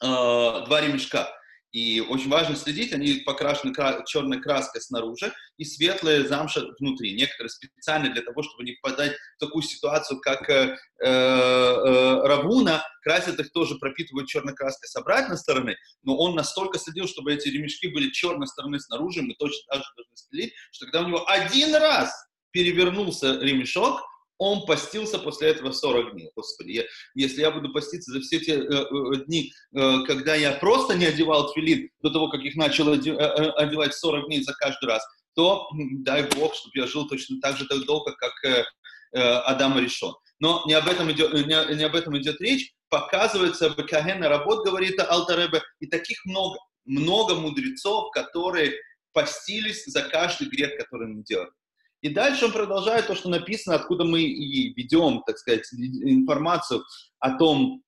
два 0.02 0.82
ремешка. 0.82 1.30
И 1.78 2.02
очень 2.02 2.32
важно 2.32 2.56
следить, 2.56 2.92
они 2.92 3.22
покрашены 3.24 3.72
кра- 3.72 4.04
черной 4.04 4.42
краской 4.42 4.82
снаружи 4.82 5.32
и 5.58 5.64
светлая 5.64 6.28
замша 6.28 6.62
внутри. 6.80 7.16
Некоторые 7.16 7.52
специально 7.52 8.12
для 8.12 8.24
того, 8.24 8.42
чтобы 8.42 8.64
не 8.64 8.72
попадать 8.82 9.14
в 9.36 9.46
такую 9.46 9.62
ситуацию, 9.62 10.20
как 10.20 10.50
э, 10.50 10.76
э, 11.00 11.08
э, 11.08 12.28
Равуна, 12.28 12.84
красят 13.04 13.40
их 13.40 13.52
тоже, 13.52 13.76
пропитывают 13.76 14.28
черной 14.28 14.56
краской 14.56 14.90
с 14.90 14.96
обратной 14.96 15.38
стороны, 15.38 15.78
но 16.02 16.18
он 16.18 16.34
настолько 16.34 16.80
следил, 16.80 17.08
чтобы 17.08 17.32
эти 17.32 17.48
ремешки 17.48 17.90
были 17.90 18.10
черной 18.10 18.48
стороны 18.48 18.80
снаружи, 18.80 19.22
мы 19.22 19.36
точно 19.38 19.62
так 19.68 19.84
же 19.84 19.90
должны 19.96 20.16
следить, 20.16 20.54
что 20.72 20.86
когда 20.86 21.02
у 21.02 21.08
него 21.08 21.30
один 21.30 21.76
раз 21.76 22.12
перевернулся 22.50 23.40
ремешок, 23.40 24.02
он 24.38 24.66
постился 24.66 25.20
после 25.20 25.50
этого 25.50 25.72
40 25.72 26.14
дней. 26.14 26.32
Господи, 26.36 26.72
я, 26.72 26.84
если 27.16 27.42
я 27.42 27.52
буду 27.52 27.72
поститься 27.72 28.12
за 28.12 28.22
все 28.22 28.40
те 28.40 28.56
э, 28.56 28.64
э, 28.64 29.26
дни, 29.26 29.52
э, 29.76 30.04
когда 30.06 30.36
я 30.36 30.54
просто 30.54 30.96
не 30.96 31.06
одевал 31.06 31.52
тфилин 31.52 31.90
до 32.02 32.12
того, 32.12 32.30
как 32.30 32.42
их 32.42 32.56
начал 32.56 32.94
э, 32.94 32.98
э 32.98 33.50
одевать 33.52 33.94
40 33.94 34.28
дней 34.28 34.44
за 34.44 34.54
каждый 34.54 34.86
раз, 34.86 35.04
то 35.36 35.68
дай 36.00 36.24
Бог, 36.24 36.56
чтобы 36.56 36.72
я 36.76 36.88
жил 36.88 37.08
точно 37.08 37.40
так 37.42 37.58
же 37.58 37.66
так 37.68 37.86
долго, 37.86 38.14
как 38.14 38.34
э, 38.44 38.64
э, 39.14 39.20
Адам 39.20 39.80
решен. 39.80 40.14
Но 40.40 40.64
не 40.68 40.74
об 40.74 40.88
этом 40.88 41.12
идет, 41.12 41.34
не, 41.34 41.76
не 41.76 41.84
об 41.84 41.96
этом 41.96 42.18
идет 42.18 42.40
речь. 42.42 42.72
Показывается, 42.90 43.70
Бекахена 43.70 44.30
работ, 44.30 44.66
говорит 44.66 45.00
Алтаребе, 45.00 45.62
и 45.80 45.88
таких 45.88 46.24
много, 46.26 46.58
много 46.86 47.36
мудрецов, 47.36 48.12
которые 48.12 48.74
постились 49.14 49.86
за 49.86 50.04
каждый 50.04 50.48
грех, 50.48 50.78
который 50.78 51.08
мы 51.08 51.24
делаем. 51.24 51.52
И 52.02 52.10
дальше 52.10 52.46
он 52.46 52.52
продолжает 52.52 53.08
то, 53.08 53.16
что 53.16 53.30
написано, 53.30 53.76
откуда 53.76 54.04
мы 54.04 54.22
и 54.22 54.74
ведем, 54.74 55.24
так 55.26 55.38
сказать, 55.38 55.68
информацию 55.74 56.84
о 57.20 57.38
том, 57.38 57.82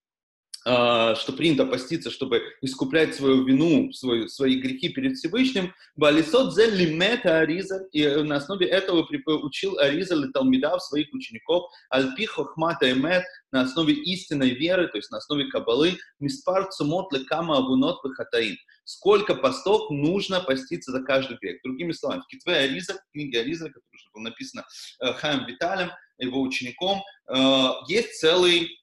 что 0.61 1.33
принято 1.35 1.65
поститься, 1.65 2.11
чтобы 2.11 2.41
искуплять 2.61 3.15
свою 3.15 3.45
вину, 3.45 3.91
свою, 3.93 4.27
свои 4.27 4.59
грехи 4.59 4.89
перед 4.89 5.17
Всевышним. 5.17 5.73
Балисот 5.95 6.55
лимета 6.57 7.39
Ариза, 7.39 7.87
и 7.91 8.05
на 8.23 8.37
основе 8.37 8.67
этого 8.67 9.07
учил 9.43 9.77
Ариза 9.79 10.15
Талмидав 10.31 10.83
своих 10.83 11.13
учеников, 11.13 11.71
альпи 11.89 12.25
хохмата 12.25 12.91
эмет, 12.91 13.23
на 13.51 13.61
основе 13.61 13.93
истинной 13.93 14.51
веры, 14.51 14.87
то 14.87 14.97
есть 14.97 15.11
на 15.11 15.17
основе 15.17 15.49
кабалы, 15.49 15.97
миспар 16.19 16.69
цумот 16.71 17.11
лекама 17.13 17.57
абунот 17.57 17.99
хатаин. 18.15 18.57
Сколько 18.83 19.35
постов 19.35 19.89
нужно 19.91 20.39
поститься 20.39 20.91
за 20.91 21.03
каждый 21.03 21.37
грех. 21.37 21.61
Другими 21.63 21.91
словами, 21.91 22.21
в 22.21 22.27
Китве 22.27 22.55
Ариза, 22.55 22.93
в 22.93 23.11
книге 23.11 23.41
Ариза, 23.41 23.67
которая 23.67 23.83
была 24.13 24.23
написана 24.23 24.65
э, 25.01 25.13
Хаем 25.13 25.45
Виталем, 25.45 25.91
его 26.17 26.41
учеником, 26.41 27.01
э, 27.27 27.69
есть 27.87 28.19
целый 28.19 28.78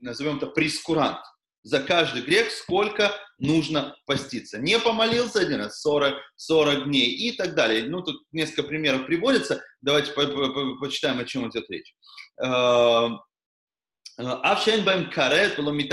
назовем 0.00 0.36
это 0.38 0.46
прескурант. 0.46 1.20
За 1.62 1.80
каждый 1.80 2.22
грех 2.22 2.50
сколько 2.50 3.12
нужно 3.38 3.94
поститься. 4.06 4.58
Не 4.58 4.78
помолился 4.78 5.40
один 5.40 5.60
раз, 5.60 5.80
40, 5.80 6.14
40 6.36 6.84
дней 6.84 7.10
и 7.10 7.36
так 7.36 7.54
далее. 7.54 7.84
Ну, 7.88 8.02
тут 8.02 8.22
несколько 8.32 8.62
примеров 8.62 9.06
приводится. 9.06 9.62
Давайте 9.80 10.12
по 10.12 10.20
-по 10.22 10.46
-по 10.46 10.78
почитаем, 10.78 11.18
о 11.18 11.24
чем 11.24 11.48
идет 11.48 11.68
речь. 11.68 11.94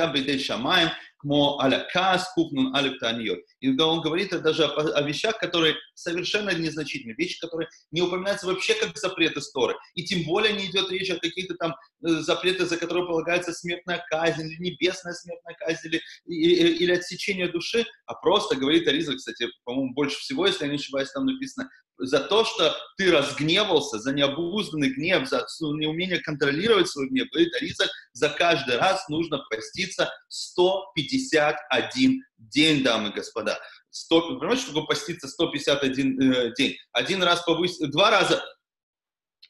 Бейдей 0.07 0.39
шамаем, 0.39 0.89
кмо 1.25 1.59
алякас, 1.59 2.31
купнун 2.35 2.75
алиф 2.75 2.99
таниот. 2.99 3.39
И 3.59 3.77
он 3.79 4.01
говорит 4.01 4.29
даже 4.41 4.65
о, 4.65 4.97
о 4.97 5.01
вещах, 5.01 5.39
которые 5.39 5.75
совершенно 5.95 6.51
незначительны, 6.51 7.13
вещи, 7.13 7.39
которые 7.39 7.67
не 7.91 8.01
упоминаются 8.01 8.45
вообще 8.45 8.75
как 8.75 8.97
запреты 8.97 9.41
Торы. 9.53 9.75
И 9.95 10.03
тем 10.03 10.23
более 10.23 10.53
не 10.53 10.67
идет 10.67 10.91
речь 10.91 11.09
о 11.09 11.19
каких-то 11.19 11.55
там 11.55 11.71
э, 11.71 12.09
запретах, 12.21 12.67
за 12.67 12.77
которые 12.77 13.07
полагается 13.07 13.53
смертная 13.53 14.03
казнь, 14.09 14.41
или 14.41 14.61
небесная 14.61 15.13
смертная 15.13 15.55
казнь, 15.55 15.87
или, 15.87 16.01
или, 16.25 16.69
или 16.75 16.91
отсечение 16.91 17.47
души, 17.47 17.85
а 18.05 18.13
просто 18.15 18.55
говорит 18.55 18.87
Ариза, 18.87 19.15
кстати, 19.15 19.47
по-моему, 19.63 19.93
больше 19.93 20.19
всего, 20.19 20.45
если 20.45 20.65
я 20.65 20.69
не 20.69 20.75
ошибаюсь, 20.75 21.11
там 21.11 21.25
написано, 21.25 21.69
за 21.97 22.19
то, 22.19 22.43
что 22.43 22.75
ты 22.97 23.11
разгневался, 23.11 23.99
за 23.99 24.11
необузданный 24.11 24.89
гнев, 24.89 25.27
за 25.27 25.45
неумение 25.61 26.19
контролировать 26.19 26.89
свой 26.89 27.07
гнев, 27.09 27.29
говорит 27.31 27.55
Ариза, 27.55 27.85
за 28.13 28.29
каждый 28.29 28.77
раз 28.77 29.07
нужно 29.09 29.39
поститься 29.49 30.11
151 31.19 32.21
день, 32.37 32.83
дамы 32.83 33.09
и 33.09 33.13
господа. 33.13 33.59
100, 33.89 34.39
понимаете, 34.39 34.63
что 34.63 34.73
такое 34.73 34.87
поститься 34.87 35.27
151 35.27 36.21
э, 36.21 36.53
день? 36.57 36.75
Один 36.91 37.23
раз 37.23 37.43
повысил, 37.43 37.89
два 37.89 38.11
раза 38.11 38.43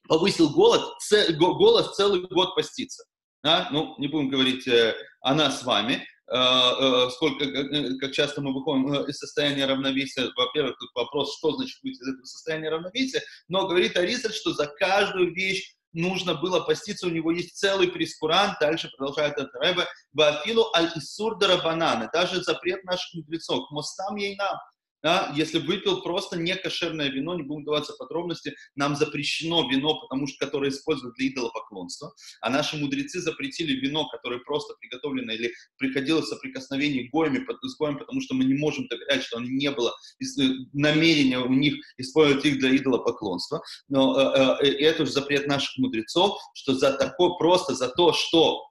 повысил 0.08 0.49
голод, 0.51 0.99
ц, 0.99 1.34
голос 1.34 1.95
целый 1.95 2.21
год 2.21 2.56
поститься. 2.56 3.06
А? 3.43 3.69
Ну, 3.71 3.95
не 3.99 4.08
будем 4.08 4.30
говорить 4.30 4.67
э, 4.67 4.95
о 5.21 5.34
нас 5.34 5.62
с 5.62 5.63
вами, 5.63 5.93
э, 5.93 6.36
э, 6.36 7.10
сколько, 7.12 7.45
э, 7.45 7.97
как 7.97 8.12
часто 8.12 8.41
мы 8.41 8.54
выходим 8.54 8.91
э, 8.91 9.10
из 9.10 9.17
состояния 9.17 9.65
равновесия. 9.65 10.32
Во-первых, 10.36 10.78
тут 10.80 10.89
вопрос, 10.95 11.38
что 11.38 11.51
значит 11.51 11.78
выйти 11.84 11.97
из 11.97 12.08
этого 12.08 12.25
состояния 12.25 12.69
равновесия, 12.69 13.21
но 13.47 13.67
говорит 13.67 13.97
Аризаль, 13.97 14.34
что 14.34 14.54
за 14.54 14.67
каждую 14.67 15.34
вещь 15.34 15.74
нужно 15.95 16.36
было 16.36 16.60
поститься, 16.60 17.08
у 17.08 17.10
него 17.10 17.31
есть 17.31 17.55
целый 17.55 17.88
прескурант, 17.88 18.60
дальше 18.60 18.91
продолжает 18.95 19.38
это 19.38 19.58
Рэбе, 19.58 19.88
Вафилу 20.13 20.71
аль-Исур 20.75 21.38
бананы, 21.38 22.10
даже 22.13 22.43
запрет 22.43 22.84
наших 22.84 23.13
мудрецов, 23.15 23.69
мостам 23.71 24.15
ейнам, 24.17 24.58
да, 25.05 25.31
если 25.35 25.59
выпил 25.59 26.01
просто 26.01 26.35
некошерное 26.35 27.09
вино, 27.09 27.35
не 27.35 27.43
будем 27.43 27.63
даваться 27.63 27.93
подробности, 27.93 28.55
нам 28.75 28.95
запрещено 28.95 29.69
вино, 29.69 30.01
потому 30.01 30.25
что, 30.25 30.43
которое 30.43 30.71
используют 30.71 31.15
для 31.15 31.27
идолопоклонства, 31.27 32.11
а 32.41 32.49
наши 32.49 32.75
мудрецы 32.75 33.19
запретили 33.19 33.73
вино, 33.73 34.09
которое 34.09 34.39
просто 34.39 34.73
приготовлено 34.79 35.31
или 35.33 35.53
приходило 35.77 36.23
в 36.23 36.25
соприкосновение 36.25 37.07
гоями, 37.09 37.45
с 37.61 37.77
гоем, 37.77 37.99
потому 37.99 38.19
что 38.19 38.33
мы 38.33 38.45
не 38.45 38.55
можем 38.55 38.87
доверять, 38.87 39.21
что 39.21 39.37
оно 39.37 39.45
не 39.45 39.69
было 39.69 39.91
э, 39.91 40.43
намерения 40.73 41.37
у 41.37 41.53
них 41.53 41.75
использовать 41.97 42.43
их 42.43 42.57
для 42.57 42.75
идолопоклонства. 42.75 43.61
Но 43.87 44.19
э, 44.19 44.65
э, 44.65 44.71
это 44.85 45.05
же 45.05 45.11
запрет 45.11 45.45
наших 45.45 45.77
мудрецов, 45.77 46.39
что 46.55 46.73
за 46.73 46.93
такое, 46.93 47.37
просто 47.37 47.75
за 47.75 47.89
то, 47.89 48.11
что 48.11 48.63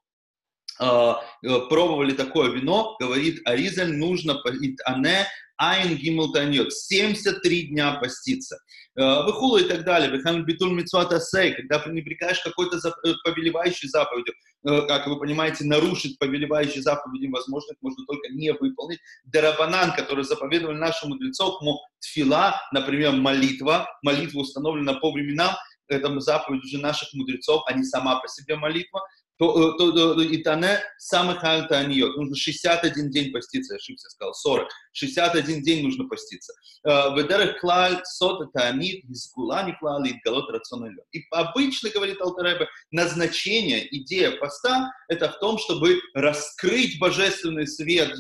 пробовали 0.78 2.12
такое 2.12 2.50
вино, 2.50 2.96
говорит 2.98 3.40
Аризаль, 3.44 3.92
нужно, 3.92 4.40
ане, 4.86 5.26
Айн 5.56 5.96
Гимл 5.96 6.32
Таньот, 6.32 6.72
73 6.72 7.68
дня 7.68 7.94
поститься. 8.00 8.58
Э, 8.96 9.22
Выхула 9.24 9.58
и 9.58 9.64
так 9.64 9.84
далее. 9.84 10.10
Вехам 10.10 10.44
Битул 10.44 10.70
Митсуат 10.70 11.12
Асей, 11.12 11.54
когда 11.54 11.78
пренебрегаешь 11.78 12.40
какой-то 12.40 12.76
э, 12.76 13.12
повелевающей 13.24 13.88
заповедью, 13.88 14.34
э, 14.66 14.86
как 14.86 15.06
вы 15.06 15.18
понимаете, 15.18 15.64
нарушить 15.64 16.18
повелевающие 16.18 16.82
заповеди 16.82 17.26
возможно, 17.26 17.72
их 17.72 17.78
можно 17.82 18.04
только 18.06 18.28
не 18.30 18.52
выполнить. 18.52 18.98
Дарабанан, 19.24 19.92
который 19.94 20.24
заповедовали 20.24 20.76
нашим 20.76 21.10
мудрецов, 21.10 21.60
му 21.62 21.80
тфила, 22.00 22.60
например, 22.72 23.12
молитва, 23.12 23.88
молитва 24.02 24.40
установлена 24.40 24.94
по 24.94 25.12
временам, 25.12 25.54
это 25.86 26.18
заповедь 26.20 26.64
уже 26.64 26.78
наших 26.78 27.12
мудрецов, 27.12 27.62
а 27.66 27.74
не 27.74 27.84
сама 27.84 28.18
по 28.18 28.26
себе 28.26 28.56
молитва 28.56 29.02
то, 29.38 29.74
э, 29.74 29.78
то, 29.78 30.14
то, 30.14 30.22
и 30.22 30.42
тане 30.42 30.80
самых 30.98 31.42
альтаниот. 31.42 32.16
Нужно 32.16 32.36
61 32.36 33.10
день 33.10 33.32
поститься, 33.32 33.74
ошибся, 33.74 34.08
сказал 34.10 34.34
40. 34.34 34.68
61 34.92 35.62
день 35.62 35.84
нужно 35.84 36.06
поститься. 36.06 36.52
Э, 36.84 37.14
Ведерах 37.16 37.60
клаль 37.60 38.00
сот 38.04 38.52
таанит, 38.52 39.04
изгула 39.06 39.64
не 39.64 39.76
клал, 39.78 40.04
и 40.04 40.14
галот 40.24 40.48
И 41.12 41.24
обычно, 41.30 41.90
говорит 41.90 42.20
Алтаребе, 42.20 42.68
назначение, 42.90 43.86
идея 43.98 44.32
поста, 44.38 44.92
это 45.08 45.28
в 45.30 45.38
том, 45.38 45.58
чтобы 45.58 46.00
раскрыть 46.14 46.98
божественный 46.98 47.66
свет, 47.66 48.14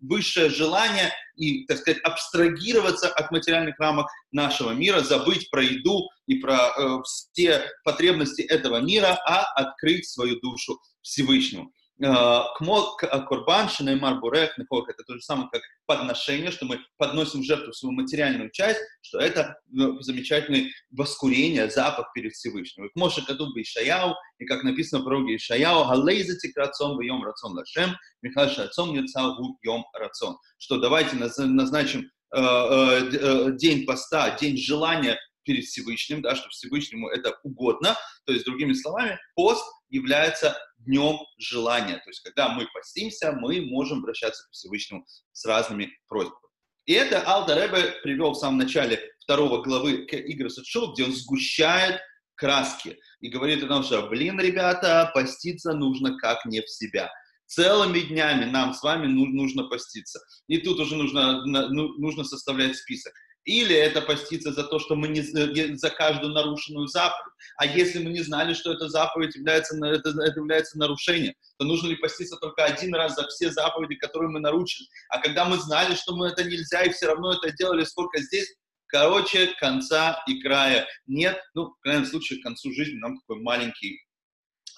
высшее 0.00 0.50
желание 0.50 1.12
и, 1.36 1.66
так 1.66 1.78
сказать, 1.78 2.00
абстрагироваться 2.02 3.08
от 3.08 3.30
материальных 3.30 3.78
рамок 3.78 4.08
нашего 4.32 4.72
мира, 4.72 5.00
забыть 5.00 5.50
про 5.50 5.62
еду 5.62 6.08
и 6.26 6.36
про 6.36 6.56
э, 6.56 7.02
все 7.04 7.70
потребности 7.84 8.42
этого 8.42 8.80
мира, 8.80 9.18
а 9.26 9.42
открыть 9.54 10.08
свою 10.08 10.40
душу 10.40 10.78
Всевышнему. 11.02 11.72
Э, 11.98 12.42
Курбан, 12.58 13.70
Шинаймар 13.70 14.20
Бурех, 14.20 14.54
это 14.58 15.02
то 15.06 15.14
же 15.14 15.20
самое, 15.22 15.48
как 15.50 15.62
подношение, 15.86 16.50
что 16.50 16.66
мы 16.66 16.80
подносим 16.98 17.42
жертву 17.42 17.72
свою 17.72 17.94
материальную 17.94 18.50
часть, 18.50 18.80
что 19.00 19.18
это 19.18 19.58
ну, 19.70 20.00
замечательное 20.02 20.70
воскурение, 20.90 21.70
запах 21.70 22.12
перед 22.12 22.32
Всевышним. 22.32 22.86
И 22.86 22.90
Моше 22.94 23.24
Кадуб 23.24 23.56
Ишаяу, 23.56 24.14
и 24.38 24.44
как 24.44 24.62
написано 24.62 25.00
в 25.00 25.04
пророке 25.04 25.36
Ишаяу, 25.36 25.86
«Галейзати 25.86 26.52
крацом 26.52 26.98
в 26.98 27.00
йом 27.00 27.24
рацион 27.24 27.54
лашем, 27.54 27.96
михаль 28.20 28.50
шацом 28.50 28.92
нецагу 28.92 29.58
йом 29.62 29.86
рацион». 29.94 30.36
Что 30.58 30.78
давайте 30.78 31.16
назначим 31.16 32.10
э, 32.34 32.38
э, 32.38 33.52
день 33.52 33.86
поста, 33.86 34.36
день 34.36 34.58
желания 34.58 35.18
перед 35.46 35.64
Всевышним, 35.64 36.20
да, 36.20 36.34
что 36.34 36.50
Всевышнему 36.50 37.08
это 37.08 37.38
угодно. 37.42 37.96
То 38.26 38.32
есть, 38.32 38.44
другими 38.44 38.74
словами, 38.74 39.18
пост 39.34 39.64
является 39.88 40.58
днем 40.78 41.18
желания. 41.38 41.96
То 42.04 42.10
есть, 42.10 42.20
когда 42.20 42.50
мы 42.50 42.66
постимся, 42.74 43.32
мы 43.32 43.62
можем 43.62 44.00
обращаться 44.00 44.44
к 44.46 44.52
Всевышнему 44.52 45.06
с 45.32 45.44
разными 45.46 45.90
просьбами. 46.08 46.36
И 46.84 46.92
это 46.92 47.20
Алда 47.22 47.54
Ребе 47.54 47.94
привел 48.02 48.32
в 48.32 48.38
самом 48.38 48.58
начале 48.58 49.00
второго 49.20 49.62
главы 49.62 50.06
к 50.06 50.14
Игорю 50.14 50.50
Садшоу, 50.50 50.92
где 50.92 51.04
он 51.04 51.12
сгущает 51.12 52.00
краски 52.36 52.96
и 53.20 53.28
говорит 53.28 53.64
о 53.64 53.66
том, 53.66 53.82
что, 53.82 54.02
блин, 54.08 54.38
ребята, 54.38 55.10
поститься 55.12 55.72
нужно 55.72 56.16
как 56.18 56.44
не 56.44 56.60
в 56.60 56.70
себя. 56.70 57.10
Целыми 57.46 58.00
днями 58.00 58.44
нам 58.44 58.74
с 58.74 58.82
вами 58.82 59.06
нужно 59.06 59.64
поститься. 59.64 60.20
И 60.48 60.58
тут 60.58 60.78
уже 60.78 60.96
нужно, 60.96 61.44
ну, 61.44 61.88
нужно 61.98 62.24
составлять 62.24 62.76
список. 62.76 63.12
Или 63.46 63.76
это 63.76 64.02
поститься 64.02 64.52
за 64.52 64.64
то, 64.64 64.80
что 64.80 64.96
мы 64.96 65.06
не 65.06 65.22
за 65.22 65.90
каждую 65.90 66.32
нарушенную 66.32 66.88
заповедь. 66.88 67.32
А 67.56 67.64
если 67.64 68.02
мы 68.02 68.10
не 68.10 68.20
знали, 68.22 68.54
что 68.54 68.72
эта 68.72 68.88
заповедь 68.88 69.36
является, 69.36 69.76
это, 69.86 70.10
это 70.10 70.40
является 70.40 70.76
нарушением, 70.76 71.34
то 71.56 71.64
нужно 71.64 71.88
ли 71.88 71.96
поститься 71.96 72.36
только 72.38 72.64
один 72.64 72.92
раз 72.94 73.14
за 73.14 73.26
все 73.28 73.52
заповеди, 73.52 73.94
которые 73.94 74.30
мы 74.30 74.40
нарушили? 74.40 74.88
А 75.10 75.20
когда 75.20 75.44
мы 75.44 75.58
знали, 75.58 75.94
что 75.94 76.16
мы 76.16 76.26
это 76.26 76.42
нельзя, 76.42 76.82
и 76.82 76.90
все 76.90 77.06
равно 77.06 77.34
это 77.34 77.52
делали, 77.52 77.84
сколько 77.84 78.20
здесь, 78.20 78.52
короче, 78.88 79.54
конца 79.60 80.20
и 80.26 80.42
края 80.42 80.88
нет. 81.06 81.40
Ну, 81.54 81.66
в 81.66 81.80
крайнем 81.82 82.04
случае, 82.04 82.40
к 82.40 82.42
концу 82.42 82.72
жизни 82.72 82.98
нам 82.98 83.16
такой 83.20 83.40
маленький 83.42 84.00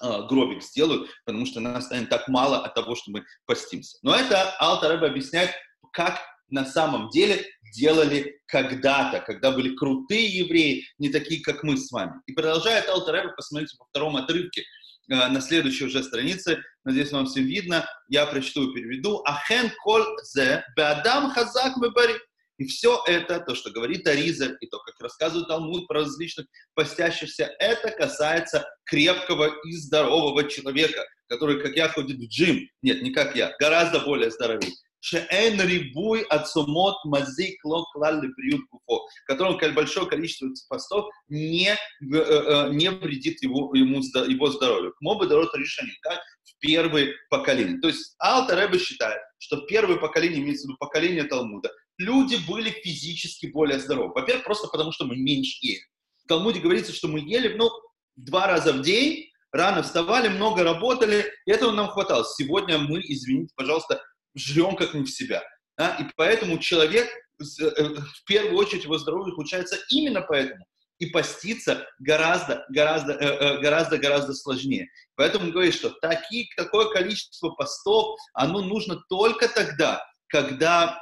э, 0.03 0.27
гробик 0.29 0.61
сделают, 0.61 1.09
потому 1.25 1.47
что 1.47 1.59
нас 1.59 1.85
станет 1.85 2.09
так 2.09 2.27
мало 2.27 2.59
от 2.63 2.75
того, 2.75 2.93
что 2.93 3.09
мы 3.09 3.25
постимся. 3.47 3.97
Но 4.03 4.13
это 4.13 4.51
Алтареба 4.59 5.07
объясняет, 5.07 5.55
как 5.91 6.21
на 6.49 6.65
самом 6.65 7.09
деле 7.09 7.45
делали 7.71 8.39
когда-то, 8.45 9.19
когда 9.19 9.51
были 9.51 9.75
крутые 9.75 10.27
евреи, 10.27 10.85
не 10.97 11.09
такие, 11.09 11.41
как 11.41 11.63
мы 11.63 11.77
с 11.77 11.91
вами. 11.91 12.13
И 12.25 12.33
продолжает 12.33 12.87
Алтареба, 12.89 13.33
посмотрите 13.35 13.77
по 13.77 13.85
втором 13.85 14.17
отрывке, 14.17 14.61
э, 15.09 15.27
на 15.27 15.41
следующей 15.41 15.85
уже 15.85 16.03
странице, 16.03 16.61
надеюсь, 16.83 17.11
вам 17.11 17.25
все 17.25 17.41
видно, 17.41 17.87
я 18.07 18.25
прочту 18.25 18.69
и 18.69 18.73
переведу. 18.73 19.21
Ахен 19.25 19.71
кол 19.83 20.03
зе 20.23 20.63
беадам 20.75 21.31
хазак 21.31 21.77
вебари. 21.77 22.15
И 22.59 22.65
все 22.65 23.01
это, 23.07 23.39
то, 23.39 23.55
что 23.55 23.71
говорит 23.71 24.05
Ариза, 24.05 24.57
и 24.59 24.67
то, 24.67 24.79
как 24.79 24.99
рассказывает 24.99 25.47
Талмуд 25.47 25.87
про 25.87 26.01
различных 26.01 26.45
постящихся, 26.73 27.49
это 27.57 27.89
касается 27.89 28.67
крепкого 28.83 29.55
и 29.63 29.71
здорового 29.77 30.43
человека, 30.43 31.05
который, 31.29 31.61
как 31.61 31.77
я, 31.77 31.87
ходит 31.87 32.17
в 32.17 32.27
джим. 32.27 32.67
Нет, 32.81 33.01
не 33.01 33.11
как 33.11 33.37
я, 33.37 33.55
гораздо 33.59 34.01
более 34.01 34.29
здоровый. 34.29 34.73
Шеэн 35.01 35.61
рибуй 35.61 36.23
ацумот 36.23 36.97
мазик 37.05 37.63
ло 37.63 37.85
клалли 37.93 38.27
приют 38.33 38.61
гуфо, 38.69 39.05
которым 39.25 39.57
большое 39.73 40.07
количество 40.07 40.49
постов 40.67 41.05
не, 41.29 41.69
э, 41.69 41.77
э, 42.01 42.69
не 42.73 42.91
вредит 42.91 43.41
его, 43.41 43.73
ему, 43.73 44.01
его 44.01 44.51
здоровью. 44.51 44.93
Моба 44.99 45.25
дорот 45.25 45.55
решение, 45.55 45.95
как 46.01 46.19
в 46.43 46.59
первое 46.59 47.13
поколение. 47.29 47.79
То 47.79 47.87
есть 47.87 48.15
Алта 48.19 48.55
Рэбе 48.55 48.77
считает, 48.77 49.21
что 49.37 49.61
первое 49.67 49.97
поколение, 49.97 50.41
имеется 50.41 50.67
в 50.67 50.69
виду 50.69 50.77
поколение 50.79 51.23
Талмуда, 51.23 51.71
люди 51.97 52.37
были 52.47 52.69
физически 52.69 53.47
более 53.47 53.79
здоровы. 53.79 54.13
Во-первых, 54.13 54.45
просто 54.45 54.67
потому 54.67 54.91
что 54.91 55.05
мы 55.05 55.15
меньше 55.15 55.57
ели. 55.61 55.81
В 56.25 56.27
Талмуде 56.27 56.59
говорится, 56.59 56.93
что 56.93 57.07
мы 57.07 57.19
ели, 57.19 57.55
ну, 57.55 57.69
два 58.15 58.47
раза 58.47 58.73
в 58.73 58.81
день, 58.81 59.29
рано 59.51 59.83
вставали, 59.83 60.27
много 60.27 60.63
работали, 60.63 61.25
и 61.45 61.51
этого 61.51 61.71
нам 61.71 61.87
хватало. 61.87 62.25
Сегодня 62.25 62.77
мы, 62.77 63.01
извините, 63.01 63.53
пожалуйста, 63.55 64.01
жрем 64.35 64.75
как 64.75 64.93
не 64.93 65.03
в 65.03 65.09
себя. 65.09 65.43
Да? 65.77 65.95
И 65.95 66.03
поэтому 66.15 66.57
человек, 66.59 67.07
э, 67.07 67.43
в 67.43 68.23
первую 68.25 68.57
очередь, 68.57 68.83
его 68.83 68.97
здоровье 68.97 69.33
ухудшается 69.33 69.77
именно 69.89 70.21
поэтому. 70.21 70.65
И 70.99 71.05
поститься 71.05 71.87
гораздо, 71.99 72.65
гораздо, 72.69 73.13
э, 73.13 73.17
э, 73.17 73.61
гораздо, 73.61 73.97
гораздо 73.97 74.33
сложнее. 74.33 74.89
Поэтому 75.15 75.51
говорит, 75.51 75.73
что 75.73 75.91
такие, 76.01 76.47
такое 76.57 76.89
количество 76.89 77.51
постов, 77.51 78.19
оно 78.33 78.61
нужно 78.61 79.01
только 79.09 79.47
тогда, 79.47 80.03
когда 80.27 81.01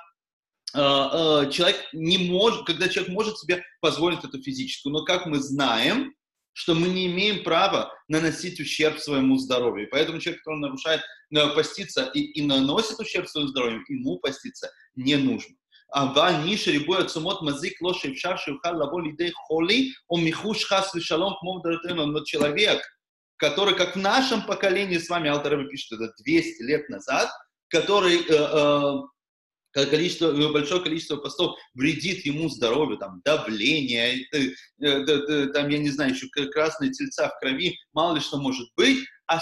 человек 0.73 1.77
не 1.93 2.29
может, 2.29 2.67
когда 2.67 2.89
человек 2.89 3.11
может 3.11 3.39
себе 3.39 3.63
позволить 3.79 4.23
это 4.23 4.39
физически. 4.39 4.89
Но 4.89 5.05
как 5.05 5.25
мы 5.25 5.39
знаем, 5.39 6.13
что 6.56 6.74
мы 6.74 6.88
не 6.88 7.06
имеем 7.06 7.44
права 7.44 7.92
наносить 8.08 8.60
ущерб 8.60 8.98
своему 8.98 9.38
здоровью. 9.38 9.88
Поэтому 9.90 10.20
человек, 10.20 10.42
который 10.42 10.60
нарушает, 10.60 11.00
э, 11.34 11.54
поститься 11.54 12.10
и, 12.14 12.20
и 12.20 12.46
наносит 12.46 13.00
ущерб 13.00 13.28
своему 13.28 13.48
здоровью, 13.48 13.82
ему 13.88 14.18
поститься 14.18 14.70
не 14.94 15.16
нужно. 15.16 15.56
אבל 15.94 16.32
מי 16.44 16.56
שריבוי 16.56 16.98
עצומות 16.98 17.42
מזיק 17.42 17.82
לו 17.82 17.94
שאפשר 17.94 18.36
שיוכל 18.36 18.72
לבוא 18.72 19.02
לידי 19.02 19.30
חולי 19.32 19.92
או 20.10 20.18
מיחוש 20.18 20.64
חס 20.64 20.94
ושלום 20.94 21.34
כמו 21.40 21.60
בדורתנו. 21.60 22.06
Но 22.06 22.24
человек, 22.24 22.82
который, 23.36 23.74
как 23.74 23.96
в 23.96 23.98
нашем 23.98 24.42
поколении 24.46 24.98
с 24.98 25.10
вами, 25.10 25.28
Алтарева 25.28 25.64
пишет 25.68 26.00
это 26.00 26.12
200 26.22 26.62
лет 26.62 26.88
назад, 26.88 27.28
который 27.68 28.20
э, 28.20 28.34
э, 28.34 28.92
количество, 29.85 30.31
э, 30.31 30.51
большое 30.51 30.81
количество 30.81 31.17
постов 31.17 31.57
вредит 31.73 32.25
ему 32.25 32.49
здоровью, 32.49 32.97
там, 32.97 33.21
давление, 33.23 34.25
э, 34.33 34.53
э, 34.81 35.47
там, 35.47 35.69
я 35.69 35.77
не 35.77 35.89
знаю, 35.89 36.13
еще 36.13 36.27
красные 36.27 36.91
тельца 36.91 37.29
в 37.29 37.39
крови, 37.39 37.77
мало 37.93 38.15
ли 38.15 38.21
что 38.21 38.37
может 38.37 38.67
быть, 38.75 39.05
а 39.27 39.39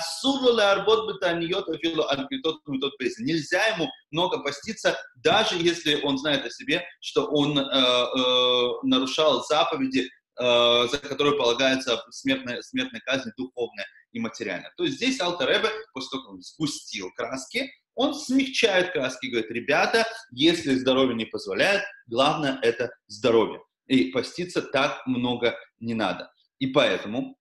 Нельзя 3.19 3.63
ему 3.67 3.87
много 4.11 4.39
поститься, 4.39 4.97
даже 5.15 5.55
если 5.57 6.01
он 6.01 6.17
знает 6.17 6.45
о 6.45 6.49
себе, 6.49 6.83
что 7.01 7.27
он 7.27 7.57
э, 7.57 8.73
нарушал 8.83 9.45
заповеди, 9.45 10.09
за 10.37 10.99
которые 11.01 11.37
полагается 11.37 12.03
смертная, 12.09 12.61
смертная 12.61 12.99
казнь 13.05 13.29
духовная 13.37 13.85
и 14.11 14.19
материальная. 14.19 14.73
То 14.75 14.83
есть 14.83 14.97
здесь 14.97 15.21
Алтаребе, 15.21 15.69
после 15.93 16.09
того, 16.09 16.23
как 16.23 16.31
он 16.33 16.41
сгустил 16.41 17.09
краски, 17.15 17.71
он 17.94 18.14
смягчает 18.14 18.92
краски, 18.92 19.26
говорит, 19.26 19.50
ребята, 19.50 20.06
если 20.30 20.74
здоровье 20.74 21.14
не 21.14 21.26
позволяет, 21.26 21.82
главное 22.06 22.58
это 22.62 22.90
здоровье. 23.08 23.60
И 23.86 24.04
поститься 24.10 24.62
так 24.62 25.06
много 25.06 25.56
не 25.80 25.94
надо. 25.94 26.30
И 26.58 26.68
поэтому 26.68 27.36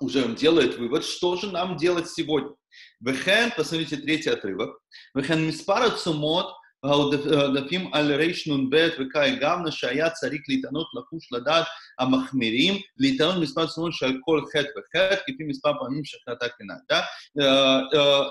уже 0.00 0.24
он 0.24 0.34
делает 0.34 0.76
вывод, 0.76 1.04
что 1.04 1.36
же 1.36 1.50
нам 1.50 1.76
делать 1.76 2.08
сегодня. 2.08 2.54
Вехен, 3.00 3.50
посмотрите 3.56 3.96
третий 3.96 4.30
отрывок. 4.30 4.78
Вехен 5.14 5.46
миспара 5.46 5.90
цумот 5.90 6.54
העודפים 6.82 7.94
על 7.94 8.12
רנ"ב 8.12 8.88
וקאי 9.00 9.36
גמנה 9.36 9.70
שהיה 9.70 10.10
צריך 10.10 10.40
להתענות 10.48 10.86
לחוש 10.94 11.32
לדעת 11.32 11.66
המחמירים, 11.98 12.74
להתענות 12.96 13.36
מספר 13.42 13.66
צמוד 13.66 13.92
של 13.92 14.12
כל 14.24 14.42
חטא 14.52 14.68
וחטא, 14.78 15.16
כפי 15.26 15.44
מספר 15.44 15.72
פעמים 15.80 16.04
שחטא 16.04 16.46
כנגדה. 16.58 17.02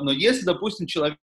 Но 0.02 0.12
если, 0.12 0.46
допустим, 0.46 0.88
человек 0.88 1.18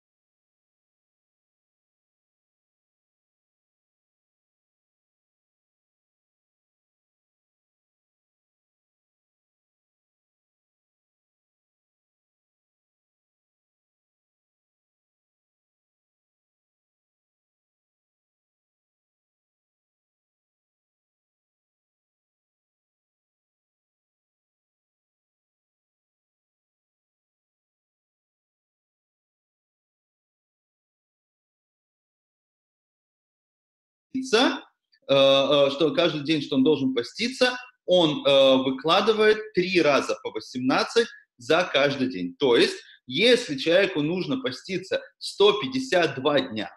поститься, 34.20 34.62
э, 35.08 35.14
э, 35.14 35.70
что 35.70 35.92
каждый 35.94 36.22
день, 36.22 36.42
что 36.42 36.56
он 36.56 36.64
должен 36.64 36.94
поститься, 36.94 37.58
он 37.86 38.24
э, 38.24 38.56
выкладывает 38.56 39.52
три 39.54 39.80
раза 39.80 40.16
по 40.22 40.30
18 40.30 41.06
за 41.38 41.68
каждый 41.72 42.08
день. 42.08 42.36
То 42.38 42.56
есть, 42.56 42.76
если 43.06 43.56
человеку 43.56 44.02
нужно 44.02 44.40
поститься 44.40 45.00
152 45.18 46.40
дня, 46.40 46.70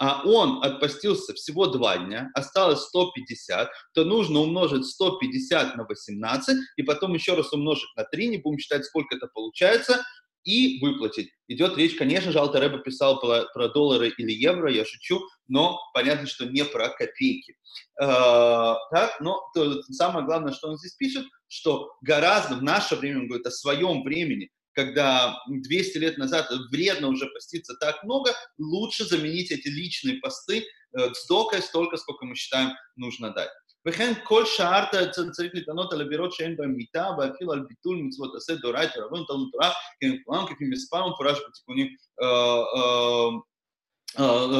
а 0.00 0.22
он 0.24 0.62
отпостился 0.62 1.34
всего 1.34 1.66
2 1.66 1.98
дня, 1.98 2.30
осталось 2.34 2.80
150, 2.82 3.68
то 3.94 4.04
нужно 4.04 4.40
умножить 4.40 4.86
150 4.86 5.76
на 5.76 5.84
18 5.84 6.56
и 6.76 6.82
потом 6.82 7.14
еще 7.14 7.34
раз 7.34 7.52
умножить 7.52 7.90
на 7.96 8.04
3, 8.04 8.28
не 8.28 8.38
будем 8.38 8.58
считать, 8.58 8.84
сколько 8.84 9.16
это 9.16 9.26
получается, 9.26 10.04
и 10.48 10.80
выплатить. 10.80 11.30
Идет 11.46 11.76
речь, 11.76 11.94
конечно 11.94 12.32
же, 12.32 12.38
Алтареба 12.38 12.78
писал 12.78 13.20
про, 13.20 13.44
про 13.52 13.68
доллары 13.68 14.08
или 14.16 14.32
евро, 14.32 14.72
я 14.72 14.86
шучу, 14.86 15.20
но 15.46 15.78
понятно, 15.92 16.26
что 16.26 16.46
не 16.46 16.64
про 16.64 16.88
копейки. 16.88 17.54
Э, 18.00 18.74
так, 18.90 19.20
но 19.20 19.42
то, 19.54 19.82
самое 19.82 20.24
главное, 20.24 20.54
что 20.54 20.68
он 20.68 20.78
здесь 20.78 20.94
пишет, 20.94 21.26
что 21.48 21.92
гораздо 22.00 22.56
в 22.56 22.62
наше 22.62 22.96
время, 22.96 23.20
он 23.20 23.26
говорит 23.28 23.46
о 23.46 23.50
своем 23.50 24.02
времени, 24.02 24.48
когда 24.72 25.38
200 25.48 25.98
лет 25.98 26.16
назад 26.16 26.50
вредно 26.70 27.08
уже 27.08 27.26
поститься 27.26 27.74
так 27.78 28.02
много, 28.04 28.32
лучше 28.56 29.04
заменить 29.04 29.50
эти 29.50 29.68
личные 29.68 30.16
посты 30.16 30.64
э, 30.98 31.10
сдокой 31.24 31.60
столько, 31.60 31.98
сколько 31.98 32.24
мы 32.24 32.36
считаем 32.36 32.70
нужно 32.96 33.34
дать. 33.34 33.50
וכן 33.87 34.13
כל 34.23 34.45
שאר 34.45 34.85
צריך 35.31 35.51
לטענות 35.53 35.93
על 35.93 36.01
עבירות 36.01 36.33
שאין 36.33 36.57
בהן 36.57 36.71
מיתה, 36.71 37.07
ואפילו 37.19 37.53
על 37.53 37.65
ביטול 37.67 37.97
מצוות 37.97 38.35
עשה 38.35 38.55
דאורייתא 38.55 38.99
רבנו 38.99 39.25
תלמוד 39.25 39.49
תורה, 39.51 39.71
כמקומם 40.01 40.45
כפי 40.45 40.65
מספר 40.69 41.07
מפורש 41.07 41.37
בתיקונים 41.49 41.87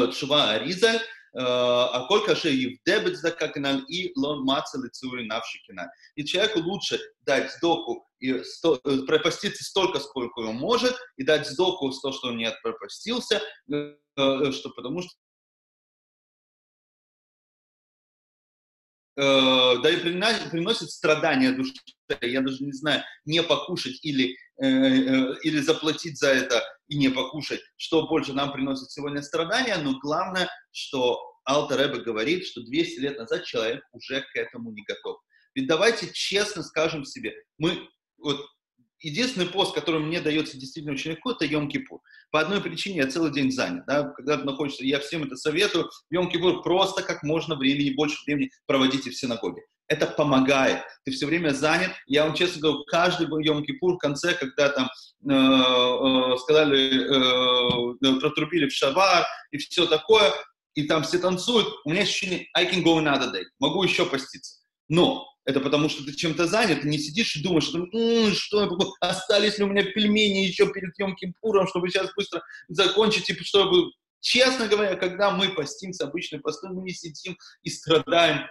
תשובה 0.09 0.55
אריזה, 0.55 0.91
а 1.35 2.05
коль 2.07 2.35
же 2.35 2.53
и 2.53 2.75
в 2.75 2.83
дебет 2.85 3.17
закаканал, 3.17 3.79
и 3.89 4.11
лон 4.15 4.43
маца 4.43 4.77
лицури 4.77 5.25
навшикина. 5.25 5.91
И 6.15 6.23
человеку 6.25 6.59
лучше 6.59 6.99
дать 7.21 7.51
сдоку 7.53 8.07
и 8.19 8.43
сто, 8.43 8.79
пропаститься 9.07 9.63
столько, 9.63 9.99
сколько 9.99 10.39
он 10.41 10.57
может, 10.57 10.95
и 11.17 11.23
дать 11.23 11.47
сдоку 11.47 11.91
с 11.91 12.01
то, 12.01 12.11
что 12.11 12.27
он 12.27 12.37
не 12.37 12.51
пропастился, 12.61 13.41
что, 14.15 14.69
потому 14.75 15.01
что 15.01 15.11
да 19.18 19.90
и 19.90 19.96
приносит 19.96 20.90
страдания 20.90 21.52
душе. 21.52 21.72
Я 22.20 22.40
даже 22.40 22.62
не 22.64 22.72
знаю, 22.72 23.02
не 23.24 23.42
покушать 23.42 23.98
или, 24.02 24.36
э, 24.60 24.66
э, 24.66 25.34
или 25.42 25.58
заплатить 25.60 26.18
за 26.18 26.28
это 26.28 26.62
и 26.86 26.96
не 26.96 27.08
покушать, 27.08 27.60
что 27.76 28.06
больше 28.06 28.32
нам 28.32 28.52
приносит 28.52 28.90
сегодня 28.90 29.22
страдания, 29.22 29.76
но 29.78 29.98
главное, 29.98 30.48
что 30.70 31.20
Алтер 31.44 31.78
Рэбе 31.78 32.00
говорит, 32.02 32.46
что 32.46 32.62
200 32.62 33.00
лет 33.00 33.18
назад 33.18 33.44
человек 33.44 33.82
уже 33.92 34.20
к 34.20 34.36
этому 34.36 34.70
не 34.70 34.82
готов. 34.84 35.18
Ведь 35.54 35.66
давайте 35.66 36.10
честно 36.12 36.62
скажем 36.62 37.04
себе, 37.04 37.34
мы, 37.58 37.88
вот, 38.18 38.46
единственный 39.00 39.46
пост, 39.46 39.74
который 39.74 40.00
мне 40.00 40.20
дается 40.20 40.56
действительно 40.56 40.94
очень 40.94 41.12
легко, 41.12 41.32
это 41.32 41.44
Йом-Кипур. 41.44 41.98
По 42.30 42.40
одной 42.40 42.60
причине 42.60 42.98
я 42.98 43.06
целый 43.06 43.32
день 43.32 43.50
занят. 43.50 43.84
Да? 43.86 44.04
Когда 44.10 44.36
находишься, 44.38 44.84
я 44.84 45.00
всем 45.00 45.24
это 45.24 45.36
советую, 45.36 45.90
Йом-Кипур 46.12 46.62
просто 46.62 47.02
как 47.02 47.22
можно 47.22 47.54
времени, 47.56 47.94
больше 47.94 48.16
времени 48.26 48.50
проводите 48.66 49.10
в 49.10 49.16
синагоге. 49.16 49.62
Это 49.88 50.06
помогает. 50.06 50.82
Ты 51.04 51.12
все 51.12 51.26
время 51.26 51.50
занят. 51.50 51.92
Я 52.06 52.26
вам 52.26 52.34
честно 52.34 52.60
говорю, 52.60 52.84
каждый 52.84 53.26
Йом-Кипур 53.26 53.94
в 53.94 53.98
конце, 53.98 54.34
когда 54.34 54.68
там 54.68 54.86
э, 54.86 55.32
э, 55.32 56.36
сказали, 56.38 57.96
э, 58.04 58.20
протрубили 58.20 58.68
в 58.68 58.72
шавар 58.72 59.26
и 59.50 59.58
все 59.58 59.86
такое, 59.86 60.32
и 60.74 60.84
там 60.84 61.02
все 61.02 61.18
танцуют, 61.18 61.66
у 61.84 61.90
меня 61.90 62.02
ощущение, 62.02 62.46
I 62.54 62.70
can 62.70 62.84
go 62.84 63.02
another 63.02 63.32
day, 63.32 63.42
могу 63.58 63.82
еще 63.82 64.06
поститься. 64.06 64.60
Но 64.88 65.26
это 65.48 65.60
потому, 65.60 65.88
что 65.88 66.04
ты 66.04 66.12
чем-то 66.14 66.46
занят, 66.46 66.82
ты 66.82 66.88
не 66.88 66.98
сидишь 66.98 67.34
и 67.34 67.42
думаешь, 67.42 67.64
что, 67.64 67.78
м-м, 67.78 68.34
что 68.34 68.68
остались 69.00 69.56
ли 69.56 69.64
у 69.64 69.68
меня 69.68 69.82
пельмени 69.82 70.44
еще 70.44 70.70
перед 70.70 70.92
Йом 70.98 71.16
Кипуром, 71.16 71.66
чтобы 71.66 71.88
сейчас 71.88 72.12
быстро 72.14 72.42
закончить, 72.68 73.30
и 73.30 73.44
чтобы... 73.44 73.90
Честно 74.20 74.66
говоря, 74.66 74.96
когда 74.96 75.30
мы 75.30 75.48
постимся, 75.48 76.04
обычные 76.04 76.40
посты, 76.40 76.68
мы 76.68 76.82
не 76.82 76.90
сидим 76.90 77.38
и 77.62 77.70
страдаем 77.70 78.46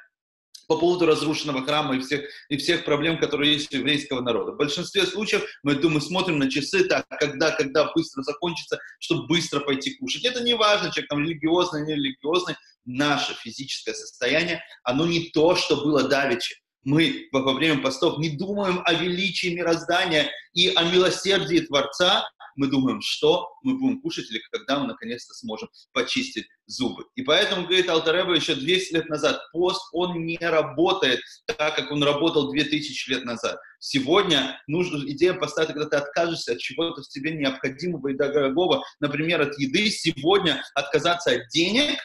по 0.67 0.77
поводу 0.77 1.05
разрушенного 1.05 1.63
храма 1.63 1.97
и 1.97 1.99
всех, 1.99 2.21
и 2.49 2.57
всех 2.57 2.83
проблем, 2.83 3.19
которые 3.19 3.53
есть 3.53 3.71
у 3.73 3.77
еврейского 3.77 4.21
народа. 4.21 4.53
В 4.53 4.57
большинстве 4.57 5.05
случаев 5.05 5.43
мы, 5.61 5.75
думаем, 5.75 6.01
смотрим 6.01 6.39
на 6.39 6.49
часы, 6.49 6.85
так, 6.85 7.05
когда, 7.19 7.51
когда 7.51 7.91
быстро 7.93 8.23
закончится, 8.23 8.79
чтобы 8.99 9.27
быстро 9.27 9.59
пойти 9.59 9.95
кушать. 9.97 10.25
Это 10.25 10.41
не 10.41 10.55
важно, 10.55 10.91
человек 10.91 11.09
там 11.09 11.19
религиозный, 11.19 11.85
не 11.85 11.93
религиозный. 11.93 12.55
Наше 12.85 13.35
физическое 13.35 13.93
состояние, 13.93 14.63
оно 14.83 15.05
не 15.05 15.29
то, 15.29 15.55
что 15.55 15.75
было 15.75 16.07
давеча. 16.07 16.55
Мы 16.87 17.27
во 17.33 17.51
время 17.51 17.81
постов 17.81 18.17
не 18.17 18.29
думаем 18.29 18.81
о 18.85 18.93
величии 18.93 19.53
мироздания 19.53 20.31
и 20.53 20.69
о 20.69 20.83
милосердии 20.83 21.59
Творца, 21.59 22.23
мы 22.55 22.67
думаем, 22.67 23.01
что 23.01 23.49
мы 23.61 23.77
будем 23.77 23.99
кушать 24.01 24.31
или 24.31 24.41
когда 24.49 24.79
мы 24.79 24.87
наконец-то 24.87 25.33
сможем 25.33 25.67
почистить 25.91 26.47
зубы. 26.65 27.03
И 27.15 27.23
поэтому, 27.23 27.67
говорит 27.67 27.89
Алтареба 27.89 28.33
еще 28.33 28.55
200 28.55 28.93
лет 28.93 29.09
назад, 29.09 29.37
пост, 29.51 29.81
он 29.91 30.25
не 30.25 30.37
работает 30.39 31.19
так, 31.45 31.75
как 31.75 31.91
он 31.91 32.01
работал 32.03 32.49
2000 32.49 33.09
лет 33.09 33.25
назад. 33.25 33.57
Сегодня 33.79 34.57
нужна 34.67 34.99
идея 35.11 35.33
поста, 35.33 35.65
когда 35.65 35.87
ты 35.89 35.97
откажешься 35.97 36.53
от 36.53 36.59
чего-то 36.59 37.01
в 37.01 37.09
тебе 37.09 37.31
необходимого 37.31 38.07
и 38.07 38.15
дорогого, 38.15 38.81
например, 39.01 39.41
от 39.41 39.59
еды, 39.59 39.89
сегодня 39.89 40.63
отказаться 40.73 41.31
от 41.31 41.49
денег, 41.49 41.99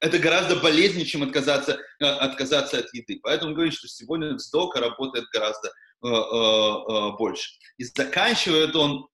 это 0.00 0.18
гораздо 0.18 0.56
болезнее, 0.56 1.06
чем 1.06 1.22
отказаться, 1.22 1.78
э, 2.00 2.04
отказаться 2.04 2.78
от 2.78 2.92
еды. 2.94 3.18
Поэтому 3.22 3.54
говорит, 3.54 3.74
что 3.74 3.88
сегодня 3.88 4.34
вздока 4.34 4.80
работает 4.80 5.24
гораздо 5.32 5.68
э, 5.68 5.72
э, 6.06 6.08
э, 6.08 7.16
больше. 7.16 7.50
И 7.78 7.84
заканчивает 7.84 8.76
он 8.76 9.08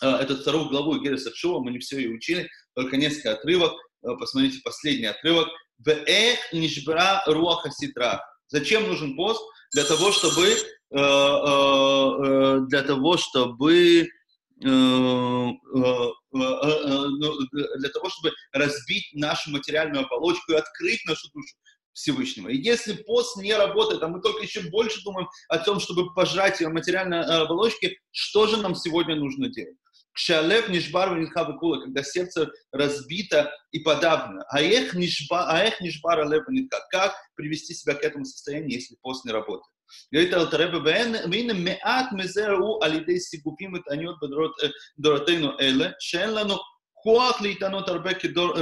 э, 0.00 0.08
эту 0.08 0.36
вторую 0.36 0.68
главу 0.68 0.98
Гереса 1.00 1.30
Шува, 1.34 1.60
мы 1.60 1.72
не 1.72 1.78
все 1.78 1.96
ее 1.96 2.10
учили, 2.10 2.48
только 2.74 2.96
несколько 2.96 3.32
отрывок. 3.32 3.72
Э, 4.04 4.14
посмотрите 4.18 4.60
последний 4.62 5.06
отрывок. 5.06 5.48
Нишбра 6.52 7.24
руаха 7.26 7.70
ситра. 7.70 8.24
Зачем 8.46 8.86
нужен 8.86 9.16
пост? 9.16 9.42
Для 9.72 9.82
того, 9.84 10.12
чтобы, 10.12 10.54
для 10.90 12.82
того, 12.82 13.16
чтобы 13.16 14.08
для 16.32 17.88
того, 17.90 18.08
чтобы 18.10 18.32
разбить 18.52 19.08
нашу 19.12 19.50
материальную 19.50 20.04
оболочку 20.04 20.52
и 20.52 20.56
открыть 20.56 21.04
нашу 21.06 21.28
душу 21.32 21.54
Всевышнего. 21.92 22.48
И 22.48 22.56
если 22.56 22.94
пост 22.94 23.36
не 23.36 23.54
работает, 23.54 24.02
а 24.02 24.08
мы 24.08 24.20
только 24.20 24.42
еще 24.42 24.62
больше 24.70 25.02
думаем 25.02 25.28
о 25.48 25.58
том, 25.58 25.78
чтобы 25.78 26.12
пожрать 26.14 26.60
материальные 26.60 27.20
оболочки, 27.20 27.98
что 28.10 28.46
же 28.46 28.56
нам 28.56 28.74
сегодня 28.74 29.14
нужно 29.14 29.48
делать? 29.48 29.76
Кшалев 30.14 30.68
нишбар 30.68 31.14
венитха 31.14 31.44
кула, 31.54 31.80
когда 31.80 32.02
сердце 32.02 32.50
разбито 32.70 33.50
и 33.70 33.78
подавлено. 33.78 34.42
А 34.50 34.60
эх 34.60 34.94
нишбар 34.94 36.28
лев 36.28 36.44
Как 36.90 37.14
привести 37.34 37.74
себя 37.74 37.94
к 37.94 38.02
этому 38.02 38.24
состоянию, 38.24 38.72
если 38.72 38.96
пост 39.00 39.24
не 39.24 39.32
работает? 39.32 39.72
говорит 40.11 40.33
Алтаребе, 40.33 40.77
והנה 41.31 41.53
מעט 41.53 42.05
מזה 42.11 42.47
ראו 42.47 42.79
על 42.83 42.93
ידי 42.93 43.19
סיגופים 43.19 43.73
וטעניות 43.73 44.15
בדורתנו 44.99 45.59
אלה, 45.59 45.89
שאין 45.99 46.33
לנו 46.33 46.55
כוח 47.03 47.41
להתענות 47.41 47.89
הרבה 47.89 48.13
כדוד 48.13 48.57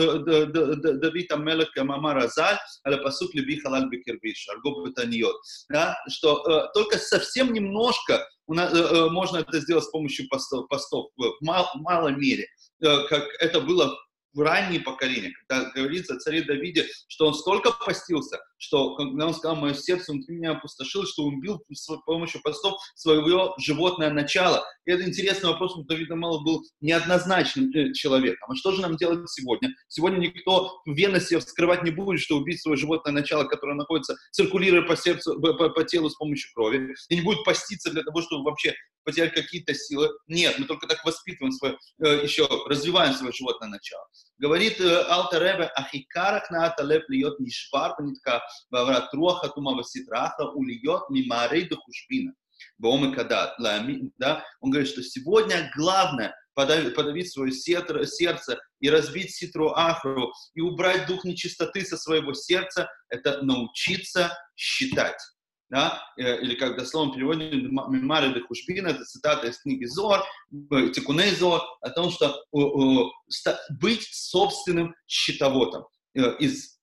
המלך 1.32 1.68
כמאמר 1.74 2.18
הז"ל, 2.18 2.56
על 2.84 2.94
הפסוק 2.94 3.36
לבי 3.36 3.62
חלל 3.62 3.84
בקרבי, 3.92 4.34
шарго 4.36 4.70
בתעניות. 4.86 5.36
Да? 5.74 5.94
Что 6.10 6.44
э, 6.44 6.68
только 6.74 6.98
совсем 6.98 7.54
немножко 7.54 8.28
нас, 8.48 8.74
э, 8.74 8.78
э, 8.78 9.10
можно 9.10 9.38
это 9.38 9.60
сделать 9.60 9.86
с 9.86 9.90
помощью 9.90 10.28
постов, 10.30 10.68
постов 10.68 11.10
в 11.18 11.46
мал, 11.46 11.68
малой 11.76 12.16
мере, 12.16 12.46
э, 12.84 13.08
как 13.10 13.24
это 13.40 13.62
было 13.62 13.88
в 13.88 13.98
ранние 14.37 14.81
поколения, 14.81 15.33
когда 15.47 15.71
говорится 15.71 16.15
о 16.15 16.19
царе 16.19 16.43
Давиде, 16.43 16.87
что 17.09 17.27
он 17.27 17.35
столько 17.35 17.73
постился, 17.73 18.39
что, 18.59 18.95
когда 18.95 19.27
он 19.27 19.35
сказал, 19.35 19.57
мое 19.57 19.75
сердце 19.75 20.13
внутри 20.13 20.37
меня 20.37 20.53
опустошилось, 20.53 21.11
что 21.11 21.25
он 21.25 21.35
убил 21.35 21.63
с 21.73 21.89
помощью 22.05 22.43
постов 22.43 22.75
своего 22.95 23.55
животное 23.59 24.11
начало. 24.11 24.65
И 24.85 24.93
это 24.93 25.09
интересный 25.09 25.51
вопрос, 25.51 25.73
потому 25.73 25.85
что 25.85 25.95
Давид 25.95 26.11
Амалов 26.11 26.45
был 26.45 26.63
неоднозначным 26.81 27.71
э, 27.71 27.93
человеком. 27.93 28.51
А 28.51 28.57
что 28.57 28.73
же 28.73 28.83
нам 28.83 28.97
делать 28.97 29.29
сегодня? 29.31 29.75
Сегодня 29.89 30.19
никто 30.19 30.81
в 30.85 30.93
вености 30.93 31.39
вскрывать 31.39 31.83
не 31.83 31.91
будет, 31.91 32.21
что 32.21 32.37
убить 32.37 32.61
свое 32.61 32.77
животное 32.77 33.13
начало, 33.13 33.45
которое 33.45 33.75
находится, 33.75 34.17
циркулируя 34.31 34.83
по, 34.83 34.97
сердцу, 34.97 35.41
по, 35.41 35.71
по 35.71 35.85
телу 35.85 36.11
с 36.11 36.17
помощью 36.17 36.51
крови, 36.55 36.95
и 37.09 37.15
не 37.15 37.23
будет 37.23 37.45
поститься 37.45 37.91
для 37.91 38.03
того, 38.03 38.21
чтобы 38.23 38.45
вообще 38.45 38.75
потерять 39.05 39.35
какие-то 39.35 39.75
силы. 39.75 40.11
Нет, 40.29 40.59
мы 40.59 40.67
только 40.67 40.87
так 40.87 41.05
воспитываем 41.05 41.53
свое, 41.53 41.79
э, 42.05 42.23
еще 42.25 42.47
развиваем 42.67 43.15
свое 43.15 43.33
животное 43.33 43.69
начало. 43.69 44.07
Говорит 44.39 44.81
э, 44.81 45.03
Алта 45.05 45.39
ахикарах 45.77 46.51
на 46.51 46.75
лев 46.79 47.09
льет 47.09 47.39
нишбар 47.41 47.95
нитка 48.01 48.43
ваврат 48.71 49.13
руаха 49.13 49.49
тума 49.49 49.75
васитраха 49.75 50.45
ульет 50.55 51.11
мимарей 51.11 51.69
духушбина. 51.69 52.33
Баомы 52.79 53.15
кадат. 53.15 53.57
Да? 54.19 54.45
Он 54.61 54.71
говорит, 54.71 54.91
что 54.91 55.03
сегодня 55.03 55.71
главное 55.77 56.35
подавить, 56.55 56.95
подавить 56.95 57.33
свое 57.33 57.53
сердце 57.53 58.59
и 58.81 58.91
разбить 58.91 59.35
ситру 59.35 59.71
ахру 59.71 60.33
и 60.55 60.61
убрать 60.61 61.07
дух 61.07 61.25
нечистоты 61.25 61.85
со 61.85 61.97
своего 61.97 62.35
сердца, 62.35 62.91
это 63.09 63.43
научиться 63.43 64.37
считать 64.57 65.21
да, 65.71 66.03
э, 66.17 66.41
или 66.43 66.55
как 66.57 66.77
дословно 66.77 67.15
переводим 67.15 67.71
Мемары 67.89 68.35
де 68.35 68.41
Хушбина, 68.41 68.89
это 68.89 69.05
цитата 69.05 69.47
из 69.47 69.59
книги 69.59 69.85
Зор, 69.85 70.25
э, 70.53 70.89
Тикуней 70.89 71.31
Зор, 71.31 71.63
о 71.81 71.91
том, 71.91 72.11
что 72.11 72.43
быть 73.81 74.09
собственным 74.13 74.95
счетоводом 75.07 75.87
э, 76.15 76.37
из 76.39 76.79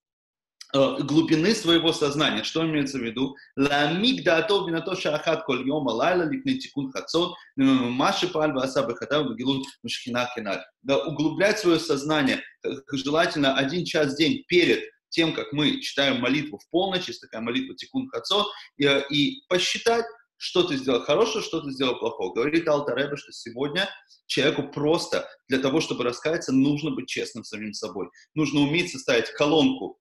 глубины 0.73 1.55
своего 1.55 1.93
сознания. 1.93 2.43
Что 2.43 2.65
имеется 2.65 2.97
в 2.97 3.01
виду? 3.01 3.38
Ламик 3.55 4.25
да 4.25 4.39
атов 4.39 4.69
на 4.69 4.81
то 4.81 4.97
шахат 4.97 5.45
коль 5.45 5.65
йома 5.65 5.91
лайла 5.91 6.23
ликне 6.23 6.55
тикун 6.55 6.91
хацот 6.91 7.35
маши 7.55 8.27
паль 8.27 8.51
васа 8.51 8.83
бахатав 8.83 9.27
багилут 9.27 9.65
мушхина 9.81 10.29
кеналь. 10.35 10.61
Да, 10.81 10.97
углублять 11.05 11.59
свое 11.59 11.79
сознание, 11.79 12.43
желательно 12.91 13.55
один 13.55 13.85
час 13.85 14.13
в 14.13 14.17
день 14.17 14.43
перед 14.49 14.83
тем, 15.10 15.34
как 15.34 15.53
мы 15.53 15.80
читаем 15.82 16.20
молитву 16.20 16.60
в 16.60 16.70
полночь, 16.70 17.08
есть 17.08 17.22
такая 17.22 17.41
молитва 17.41 17.76
Тикун 17.76 18.08
Хацо, 18.10 18.47
и, 18.78 18.86
и 19.10 19.43
посчитать, 19.47 20.05
что 20.38 20.64
ты 20.64 20.78
сделал 20.78 21.01
хорошего, 21.01 21.43
что 21.43 21.62
ты 21.62 21.72
сделал 21.72 21.97
плохого. 21.97 22.34
Говорит 22.34 22.68
Алтаребе, 22.68 23.18
что 23.18 23.32
сегодня 23.32 23.89
человеку 24.28 24.64
просто 24.70 25.28
для 25.47 25.60
того, 25.60 25.82
чтобы 25.82 26.03
раскаяться, 26.03 26.51
нужно 26.51 26.91
быть 26.91 27.08
честным 27.08 27.43
самим 27.43 27.74
собой. 27.74 28.10
Нужно 28.36 28.62
уметь 28.62 28.91
составить 28.91 29.30
колонку 29.32 29.99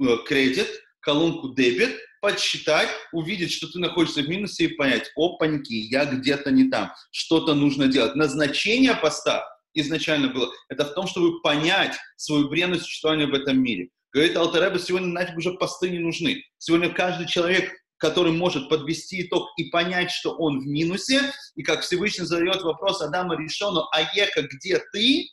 э, 0.00 0.16
кредит, 0.26 0.68
колонку 1.00 1.54
дебет, 1.54 1.98
подсчитать, 2.22 2.88
увидеть, 3.12 3.52
что 3.52 3.68
ты 3.68 3.78
находишься 3.78 4.22
в 4.22 4.28
минусе 4.28 4.64
и 4.64 4.74
понять, 4.74 5.10
опаньки, 5.16 5.74
я 5.74 6.06
где-то 6.06 6.50
не 6.50 6.70
там, 6.70 6.92
что-то 7.10 7.54
нужно 7.54 7.88
делать. 7.88 8.14
Назначение 8.14 8.94
поста 8.94 9.44
изначально 9.74 10.28
было, 10.28 10.50
это 10.68 10.84
в 10.84 10.94
том, 10.94 11.06
чтобы 11.06 11.40
понять 11.42 11.96
свою 12.16 12.48
бренность 12.48 12.84
существования 12.84 13.26
в 13.26 13.34
этом 13.34 13.60
мире. 13.60 13.90
Говорит 14.12 14.36
Алтареба, 14.36 14.78
сегодня 14.78 15.08
нафиг 15.08 15.38
уже 15.38 15.54
посты 15.54 15.88
не 15.88 15.98
нужны. 15.98 16.44
Сегодня 16.58 16.92
каждый 16.92 17.26
человек, 17.26 17.72
который 17.96 18.32
может 18.32 18.68
подвести 18.68 19.22
итог 19.22 19.48
и 19.56 19.70
понять, 19.70 20.10
что 20.10 20.36
он 20.36 20.60
в 20.60 20.66
минусе, 20.66 21.32
и 21.54 21.62
как 21.62 21.80
Всевышний 21.80 22.26
задает 22.26 22.60
вопрос 22.60 23.00
Адама 23.00 23.36
а 23.36 24.00
Ека, 24.14 24.42
где 24.42 24.82
ты? 24.92 25.30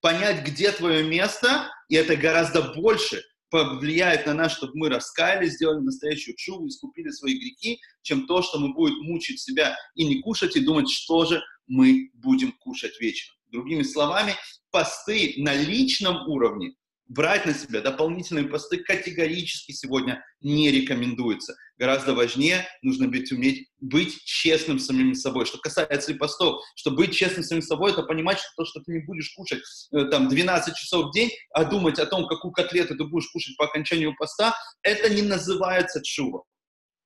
Понять, 0.00 0.46
где 0.46 0.70
твое 0.72 1.02
место, 1.04 1.70
и 1.88 1.96
это 1.96 2.16
гораздо 2.16 2.74
больше 2.74 3.22
повлияет 3.50 4.26
на 4.26 4.34
нас, 4.34 4.52
чтобы 4.52 4.74
мы 4.74 4.90
раскаялись, 4.90 5.54
сделали 5.54 5.80
настоящую 5.80 6.36
чуву, 6.36 6.68
искупили 6.68 7.10
свои 7.10 7.34
грехи, 7.34 7.80
чем 8.02 8.26
то, 8.26 8.42
что 8.42 8.58
мы 8.58 8.74
будем 8.74 9.02
мучить 9.04 9.40
себя 9.40 9.74
и 9.94 10.06
не 10.06 10.20
кушать, 10.20 10.54
и 10.54 10.60
думать, 10.60 10.90
что 10.90 11.24
же 11.24 11.42
мы 11.66 12.10
будем 12.12 12.52
кушать 12.60 13.00
вечером. 13.00 13.36
Другими 13.46 13.82
словами, 13.82 14.34
посты 14.70 15.34
на 15.38 15.54
личном 15.54 16.28
уровне 16.28 16.74
брать 17.08 17.46
на 17.46 17.54
себя 17.54 17.80
дополнительные 17.80 18.44
посты 18.44 18.78
категорически 18.78 19.72
сегодня 19.72 20.22
не 20.40 20.70
рекомендуется. 20.70 21.54
Гораздо 21.78 22.14
важнее 22.14 22.66
нужно 22.82 23.08
быть, 23.08 23.32
уметь 23.32 23.68
быть 23.80 24.22
честным 24.24 24.78
самим 24.78 25.14
собой. 25.14 25.46
Что 25.46 25.58
касается 25.58 26.12
и 26.12 26.16
постов, 26.16 26.62
что 26.76 26.90
быть 26.90 27.14
честным 27.14 27.42
самим 27.42 27.62
собой, 27.62 27.92
это 27.92 28.02
понимать, 28.02 28.38
что 28.38 28.48
то, 28.56 28.64
что 28.66 28.80
ты 28.80 28.92
не 28.92 29.00
будешь 29.00 29.32
кушать 29.34 29.62
э, 29.92 30.04
там 30.04 30.28
12 30.28 30.76
часов 30.76 31.06
в 31.06 31.12
день, 31.12 31.30
а 31.52 31.64
думать 31.64 31.98
о 31.98 32.06
том, 32.06 32.26
какую 32.26 32.52
котлету 32.52 32.96
ты 32.96 33.04
будешь 33.04 33.28
кушать 33.28 33.56
по 33.56 33.64
окончанию 33.64 34.14
поста, 34.16 34.54
это 34.82 35.08
не 35.08 35.22
называется 35.22 36.02
чува. 36.02 36.42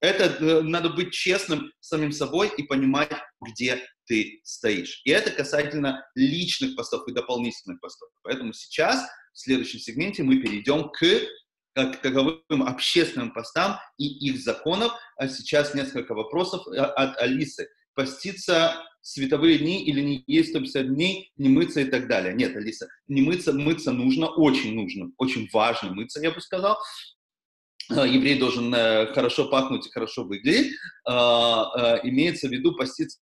Это 0.01 0.25
э, 0.25 0.63
надо 0.63 0.89
быть 0.89 1.13
честным 1.13 1.71
самим 1.79 2.11
собой 2.11 2.51
и 2.57 2.65
понимать, 2.65 3.13
где 3.41 3.81
ты 4.07 4.41
стоишь. 4.43 5.01
И 5.05 5.11
это 5.11 5.31
касательно 5.31 6.05
личных 6.17 6.75
постов 6.75 7.07
и 7.07 7.13
дополнительных 7.13 7.81
постов. 7.81 8.09
Поэтому 8.23 8.53
сейчас 8.53 9.07
в 9.33 9.39
следующем 9.39 9.79
сегменте 9.79 10.23
мы 10.23 10.39
перейдем 10.39 10.91
к 10.91 11.05
к 11.75 11.97
таковым 12.03 12.63
общественным 12.63 13.33
постам 13.33 13.79
и 13.97 14.07
их 14.29 14.39
законов. 14.43 14.93
А 15.17 15.29
сейчас 15.29 15.75
несколько 15.75 16.15
вопросов 16.15 16.67
э, 16.69 16.79
от 16.79 17.17
Алисы. 17.19 17.69
Поститься 17.95 18.75
световые 19.01 19.59
дни 19.59 19.85
или 19.85 20.01
не 20.01 20.25
есть 20.27 20.51
150 20.51 20.95
дней, 20.95 21.33
не 21.37 21.49
мыться 21.49 21.81
и 21.81 21.85
так 21.85 22.09
далее. 22.09 22.35
Нет, 22.35 22.57
Алиса, 22.57 22.89
не 23.09 23.23
мыться, 23.23 23.53
мыться 23.53 23.93
нужно, 23.93 24.29
очень 24.29 24.75
нужно, 24.75 25.11
очень 25.19 25.49
важно 25.53 25.93
мыться, 25.93 26.21
я 26.21 26.31
бы 26.31 26.41
сказал. 26.41 26.79
Э, 27.91 28.07
еврей 28.07 28.39
должен 28.39 28.73
э, 28.75 29.13
хорошо 29.13 29.49
пахнуть 29.49 29.87
и 29.87 29.91
хорошо 29.91 30.25
выглядеть, 30.25 30.73
а, 31.05 31.97
э, 31.97 32.09
имеется 32.09 32.49
в 32.49 32.53
виду 32.53 32.75
поститься 32.77 33.19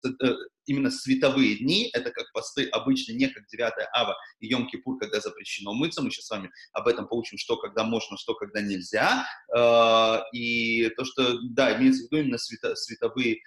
именно 0.65 0.89
световые 0.89 1.57
дни, 1.57 1.89
это 1.93 2.11
как 2.11 2.31
посты 2.33 2.67
обычно, 2.69 3.13
не 3.13 3.27
как 3.27 3.45
9 3.47 3.73
ава 3.93 4.15
и 4.39 4.51
Йом-Кипур, 4.51 4.97
когда 4.99 5.19
запрещено 5.19 5.73
мыться, 5.73 6.01
мы 6.01 6.09
сейчас 6.09 6.25
с 6.25 6.29
вами 6.31 6.49
об 6.73 6.87
этом 6.87 7.07
получим, 7.07 7.37
что 7.37 7.57
когда 7.57 7.83
можно, 7.83 8.17
что 8.17 8.33
когда 8.33 8.61
нельзя, 8.61 9.25
а, 9.53 10.23
и 10.33 10.89
то, 10.97 11.05
что, 11.05 11.37
да, 11.49 11.77
имеется 11.77 12.03
в 12.03 12.05
виду 12.05 12.23
именно 12.23 12.37
световые 12.37 13.39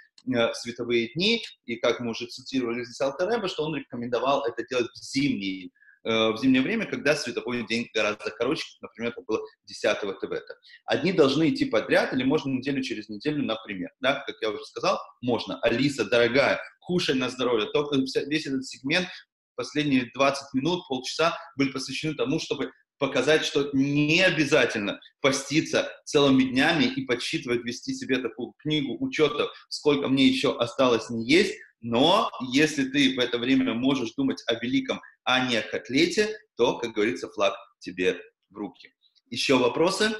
световые 0.52 1.12
дни, 1.14 1.42
и 1.64 1.76
как 1.76 2.00
мы 2.00 2.10
уже 2.10 2.26
цитировали 2.26 2.84
здесь 2.84 3.00
Алтареба, 3.00 3.48
что 3.48 3.64
он 3.64 3.76
рекомендовал 3.76 4.44
это 4.44 4.66
делать 4.66 4.90
в 4.92 4.96
зимние 4.96 5.70
в 6.04 6.36
зимнее 6.40 6.62
время, 6.62 6.86
когда 6.86 7.14
световой 7.16 7.66
день 7.66 7.88
гораздо 7.94 8.30
короче, 8.30 8.64
например, 8.80 9.12
это 9.12 9.22
было 9.22 9.40
10 9.66 10.00
ТВТ. 10.00 10.44
Одни 10.84 11.12
должны 11.12 11.50
идти 11.50 11.64
подряд 11.64 12.12
или 12.12 12.24
можно 12.24 12.50
неделю 12.50 12.82
через 12.82 13.08
неделю, 13.08 13.44
например. 13.44 13.90
Да, 14.00 14.22
как 14.26 14.36
я 14.40 14.50
уже 14.50 14.64
сказал, 14.64 14.98
можно. 15.20 15.58
Алиса, 15.60 16.04
дорогая, 16.04 16.60
кушай 16.80 17.14
на 17.14 17.28
здоровье. 17.28 17.68
Только 17.72 17.96
весь 17.96 18.46
этот 18.46 18.66
сегмент, 18.66 19.08
последние 19.56 20.10
20 20.14 20.54
минут, 20.54 20.86
полчаса 20.88 21.36
были 21.56 21.70
посвящены 21.70 22.14
тому, 22.14 22.38
чтобы 22.38 22.70
показать, 22.98 23.44
что 23.44 23.70
не 23.72 24.20
обязательно 24.22 25.00
поститься 25.20 25.90
целыми 26.04 26.44
днями 26.44 26.84
и 26.84 27.04
подсчитывать, 27.04 27.64
вести 27.64 27.94
себе 27.94 28.18
такую 28.18 28.54
книгу 28.58 28.96
учетов, 28.98 29.50
сколько 29.68 30.08
мне 30.08 30.26
еще 30.26 30.56
осталось 30.56 31.10
не 31.10 31.24
есть, 31.28 31.54
но 31.80 32.30
если 32.52 32.88
ты 32.88 33.14
в 33.14 33.18
это 33.18 33.38
время 33.38 33.74
можешь 33.74 34.12
думать 34.14 34.42
о 34.46 34.54
великом, 34.54 35.00
а 35.24 35.48
не 35.48 35.56
о 35.56 35.62
котлете, 35.62 36.36
то, 36.56 36.78
как 36.78 36.92
говорится, 36.92 37.28
флаг 37.28 37.54
тебе 37.78 38.20
в 38.50 38.56
руки. 38.56 38.92
Еще 39.26 39.56
вопросы? 39.56 40.10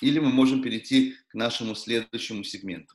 Или 0.00 0.18
мы 0.18 0.30
можем 0.30 0.62
перейти 0.62 1.16
к 1.28 1.34
нашему 1.34 1.74
следующему 1.74 2.44
сегменту. 2.44 2.94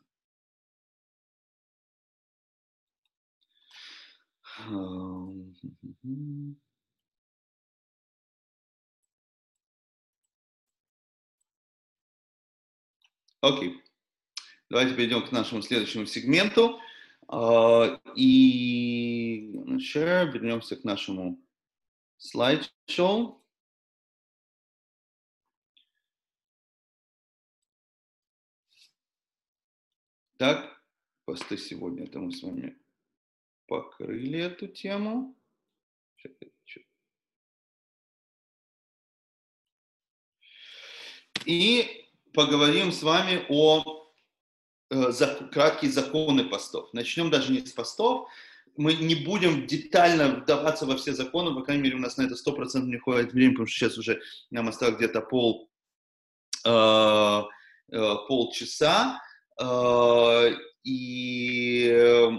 Окей. 13.42 13.70
Okay. 13.70 13.83
Давайте 14.74 14.96
перейдем 14.96 15.24
к 15.24 15.32
нашему 15.32 15.62
следующему 15.62 16.08
сегменту. 16.08 16.80
А, 17.28 18.02
и 18.16 19.54
share, 19.78 20.32
вернемся 20.32 20.76
к 20.76 20.84
нашему 20.84 21.40
слайд-шоу. 22.18 23.46
Так, 30.38 30.84
посты 31.26 31.60
сегодня, 31.60 32.06
это 32.06 32.18
мы 32.18 32.32
с 32.32 32.42
вами 32.42 32.76
покрыли 33.68 34.40
эту 34.40 34.68
тему. 34.70 35.40
И 41.46 42.10
поговорим 42.34 42.92
с 42.92 43.04
вами 43.04 43.46
о 43.50 44.03
краткие 44.90 45.92
законы 45.92 46.46
постов. 46.46 46.94
Начнем 46.94 47.30
даже 47.30 47.52
не 47.52 47.66
с 47.66 47.72
постов, 47.72 48.30
мы 48.76 48.94
не 48.94 49.16
будем 49.16 49.68
детально 49.68 50.30
вдаваться 50.30 50.86
во 50.86 50.98
все 50.98 51.14
законы, 51.14 51.54
по 51.54 51.62
крайней 51.62 51.84
мере, 51.84 51.96
у 51.96 52.00
нас 52.00 52.18
на 52.18 52.24
это 52.24 52.36
100% 52.36 52.82
не 52.84 52.98
хватит 52.98 53.34
времени, 53.34 53.54
потому 53.54 53.68
что 53.68 53.78
сейчас 53.78 53.98
уже 53.98 54.22
нам 54.50 54.68
осталось 54.68 54.96
где-то 54.96 55.22
пол, 55.22 55.70
э, 56.66 56.70
э, 57.92 58.16
полчаса. 58.28 59.22
Э, 59.62 60.52
и 60.84 62.30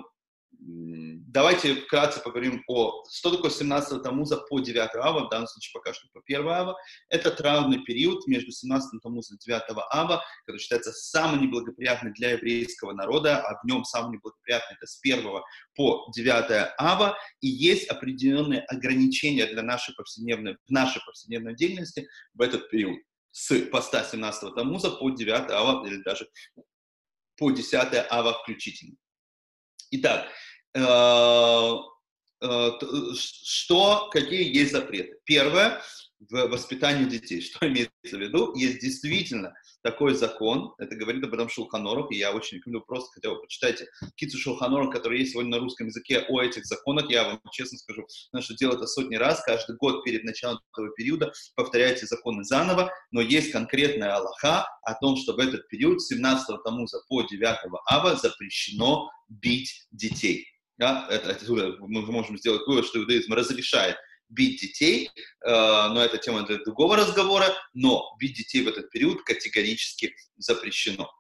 Давайте 0.67 1.75
вкратце 1.75 2.21
поговорим 2.21 2.62
о, 2.69 3.05
что 3.12 3.35
такое 3.35 3.51
17 3.51 4.03
Тамуза 4.03 4.39
по 4.49 4.61
9 4.61 4.95
Ава, 4.95 5.27
в 5.27 5.29
данном 5.29 5.47
случае 5.47 5.73
пока 5.75 5.93
что 5.93 6.07
по 6.15 6.23
1 6.25 6.49
Ава. 6.49 6.77
Это 7.11 7.31
траурный 7.33 7.85
период 7.85 8.27
между 8.27 8.51
17 8.51 9.03
Тамуза 9.03 9.35
и 9.35 9.39
9 9.39 9.62
Ава, 9.91 10.25
который 10.47 10.59
считается 10.59 10.93
самым 10.93 11.43
неблагоприятным 11.43 12.15
для 12.15 12.31
еврейского 12.31 12.93
народа, 12.93 13.43
а 13.43 13.61
в 13.61 13.67
нем 13.67 13.85
самый 13.85 14.15
неблагоприятный 14.15 14.77
это 14.77 14.87
с 14.87 14.99
1 15.03 15.23
по 15.75 16.11
9 16.15 16.73
Ава, 16.79 17.19
и 17.41 17.49
есть 17.49 17.89
определенные 17.89 18.61
ограничения 18.61 19.47
для 19.47 19.62
нашей 19.62 19.95
повседневной, 19.95 20.57
в 20.67 20.71
нашей 20.71 21.03
повседневной 21.05 21.55
деятельности 21.55 22.09
в 22.33 22.41
этот 22.41 22.71
период 22.71 22.99
с 23.33 23.55
поста 23.67 24.03
17 24.03 24.55
Тамуза 24.55 24.93
по 24.93 25.11
9 25.11 25.51
Ава, 25.51 25.87
или 25.87 26.01
даже 26.03 26.27
по 27.37 27.51
10 27.51 27.75
Ава 28.09 28.33
включительно. 28.33 28.97
Итак, 29.91 30.27
что, 33.16 34.09
какие 34.11 34.55
есть 34.55 34.72
запреты. 34.72 35.18
Первое, 35.25 35.81
в 36.31 36.49
воспитании 36.49 37.05
детей. 37.05 37.41
Что 37.43 37.66
имеется 37.66 37.91
в 38.03 38.20
виду? 38.20 38.55
Есть 38.57 38.81
действительно 38.81 39.55
такой 39.83 40.14
закон, 40.14 40.75
это 40.79 40.97
говорит 40.97 41.22
об 41.25 41.35
этом 41.35 41.49
Шулханорах, 41.49 42.11
и 42.11 42.16
я 42.16 42.33
очень 42.33 42.57
рекомендую 42.57 42.87
просто 42.87 43.11
хотя 43.12 43.31
бы 43.31 43.41
почитайте 43.41 43.87
Кицу 44.16 44.39
Шулханорах, 44.39 44.91
который 44.91 45.18
есть 45.20 45.33
сегодня 45.33 45.51
на 45.51 45.59
русском 45.59 45.89
языке, 45.89 46.25
о 46.27 46.41
этих 46.41 46.64
законах. 46.64 47.11
Я 47.11 47.25
вам 47.25 47.41
честно 47.53 47.77
скажу, 47.77 48.07
что 48.41 48.55
делаю 48.55 48.79
это 48.79 48.87
сотни 48.87 49.16
раз, 49.16 49.43
каждый 49.43 49.77
год 49.77 50.03
перед 50.03 50.25
началом 50.25 50.59
этого 50.72 50.89
периода 50.95 51.33
повторяйте 51.55 52.07
законы 52.07 52.45
заново, 52.45 52.91
но 53.11 53.20
есть 53.20 53.53
конкретная 53.53 54.14
Аллаха 54.16 54.66
о 54.83 54.95
том, 54.95 55.16
что 55.16 55.35
в 55.35 55.39
этот 55.39 55.68
период, 55.68 56.01
с 56.01 56.09
17 56.09 56.62
Тамуза 56.64 57.01
по 57.09 57.22
9 57.22 57.59
Ава, 57.87 58.16
запрещено 58.16 59.11
бить 59.29 59.87
детей. 59.91 60.47
Да? 60.79 61.07
Это, 61.11 61.31
отсюда 61.31 61.77
мы 61.81 62.03
можем 62.03 62.39
сделать 62.39 62.66
вывод, 62.66 62.87
что 62.87 62.99
иудаизм 62.99 63.33
разрешает 63.33 63.97
бить 64.29 64.61
детей, 64.61 65.11
э, 65.45 65.51
но 65.51 66.03
это 66.03 66.18
тема 66.18 66.43
для 66.43 66.59
другого 66.59 66.97
разговора, 66.97 67.47
но 67.72 68.14
бить 68.18 68.37
детей 68.37 68.62
в 68.62 68.68
этот 68.68 68.91
период 68.91 69.22
категорически 69.22 70.14
запрещено. 70.37 71.11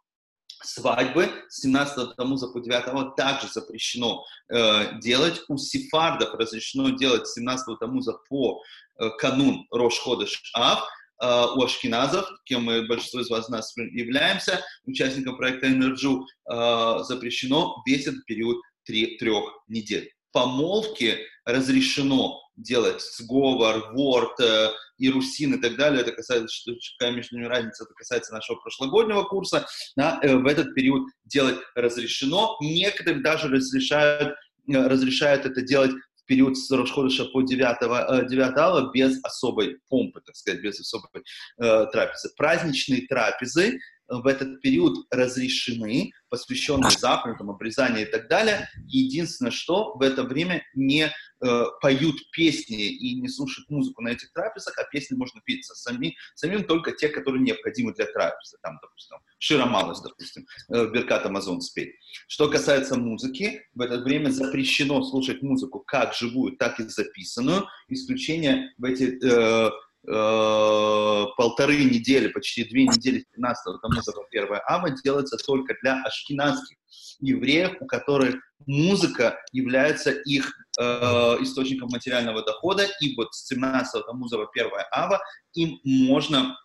Свадьбы 0.62 1.30
с 1.48 1.60
17 1.60 2.16
Тамуза 2.16 2.48
по 2.48 2.60
9 2.60 3.16
также 3.16 3.48
запрещено 3.48 4.24
э, 4.48 4.98
делать. 5.00 5.42
У 5.48 5.58
сефардов 5.58 6.34
разрешено 6.34 6.90
делать 6.90 7.26
с 7.26 7.34
17 7.34 7.78
Тамуза 7.78 8.14
по 8.28 8.62
э, 8.98 9.10
канун 9.18 9.66
Рош 9.70 9.98
Ходыш 9.98 10.50
Ав, 10.54 10.86
у 11.56 11.62
ашкеназов, 11.62 12.28
кем 12.44 12.64
мы, 12.64 12.86
большинство 12.86 13.20
из 13.20 13.30
вас 13.30 13.48
нас 13.48 13.74
являемся, 13.76 14.60
участником 14.84 15.36
проекта 15.36 15.68
Energy, 15.68 16.20
запрещено 17.04 17.80
весь 17.86 18.08
этот 18.08 18.26
период 18.26 18.58
трех 18.84 19.62
недель. 19.68 20.10
Помолвки 20.32 21.18
разрешено 21.44 22.40
делать 22.56 23.00
сговор, 23.02 23.92
ворд, 23.94 24.38
э, 24.40 24.70
ирусин 24.98 25.54
и 25.54 25.60
так 25.60 25.76
далее. 25.76 26.02
Это 26.02 26.12
касается, 26.12 26.54
что, 26.54 26.72
какая 26.98 27.14
между 27.14 27.36
ними 27.36 27.46
разница, 27.46 27.84
это 27.84 27.94
касается 27.94 28.32
нашего 28.32 28.56
прошлогоднего 28.56 29.24
курса. 29.24 29.66
Да, 29.96 30.20
э, 30.22 30.36
в 30.36 30.46
этот 30.46 30.74
период 30.74 31.08
делать 31.24 31.56
разрешено. 31.74 32.56
Некоторым 32.60 33.22
даже 33.22 33.48
разрешают, 33.48 34.36
э, 34.68 34.86
разрешают 34.86 35.46
это 35.46 35.62
делать 35.62 35.92
в 35.92 36.26
период 36.26 36.56
с 36.56 36.70
Рошходыша 36.70 37.26
по 37.26 37.42
9, 37.42 38.28
9 38.28 38.56
ава 38.56 38.90
без 38.92 39.22
особой 39.24 39.78
помпы, 39.88 40.20
так 40.24 40.34
сказать, 40.36 40.62
без 40.62 40.80
особой 40.80 41.22
э, 41.58 41.86
трапезы. 41.92 42.30
Праздничные 42.36 43.06
трапезы 43.06 43.78
в 44.08 44.26
этот 44.26 44.60
период 44.60 45.06
разрешены, 45.10 46.12
посвященные 46.28 46.90
заповедям, 46.90 47.50
обрезанию 47.50 48.06
и 48.06 48.10
так 48.10 48.28
далее. 48.28 48.68
Единственное, 48.86 49.50
что 49.50 49.94
в 49.94 50.02
это 50.02 50.24
время 50.24 50.64
не 50.74 51.06
э, 51.06 51.64
поют 51.80 52.16
песни 52.32 52.86
и 52.88 53.20
не 53.20 53.28
слушают 53.28 53.70
музыку 53.70 54.02
на 54.02 54.08
этих 54.08 54.32
трапезах, 54.32 54.78
а 54.78 54.84
песни 54.84 55.16
можно 55.16 55.40
петь 55.44 55.64
сами, 55.64 56.16
самим 56.34 56.64
только 56.64 56.92
те, 56.92 57.08
которые 57.08 57.42
необходимы 57.42 57.94
для 57.94 58.06
трапезы. 58.06 58.58
Там, 58.62 58.78
допустим, 58.82 59.18
Широмалос, 59.38 60.02
допустим, 60.02 60.46
э, 60.72 60.90
Беркат 60.90 61.26
Амазон 61.26 61.60
спеть. 61.60 61.94
Что 62.28 62.48
касается 62.48 62.96
музыки, 62.96 63.62
в 63.74 63.80
это 63.80 63.98
время 63.98 64.30
запрещено 64.30 65.02
слушать 65.02 65.42
музыку 65.42 65.80
как 65.80 66.14
живую, 66.14 66.56
так 66.56 66.78
и 66.80 66.84
записанную. 66.84 67.66
Исключение 67.88 68.72
в 68.78 68.84
эти 68.84 69.14
Э, 69.24 69.70
полторы 70.06 71.84
недели, 71.84 72.28
почти 72.28 72.64
две 72.64 72.84
недели 72.84 73.24
17 73.34 73.80
Тамуза 73.80 74.12
по 74.12 74.26
1 74.30 74.48
Ава 74.66 74.90
делается 75.02 75.36
только 75.38 75.74
для 75.82 76.02
ашкенадских 76.02 76.76
евреев, 77.20 77.76
у 77.80 77.86
которых 77.86 78.36
музыка 78.66 79.38
является 79.52 80.10
их 80.10 80.52
э, 80.78 80.82
источником 81.40 81.88
материального 81.90 82.44
дохода, 82.44 82.86
и 83.00 83.14
вот 83.16 83.34
с 83.34 83.46
17 83.46 84.06
Тамуза 84.06 84.38
по 84.38 84.50
1 84.54 84.70
Ава 84.92 85.20
им 85.54 85.80
можно 85.84 86.56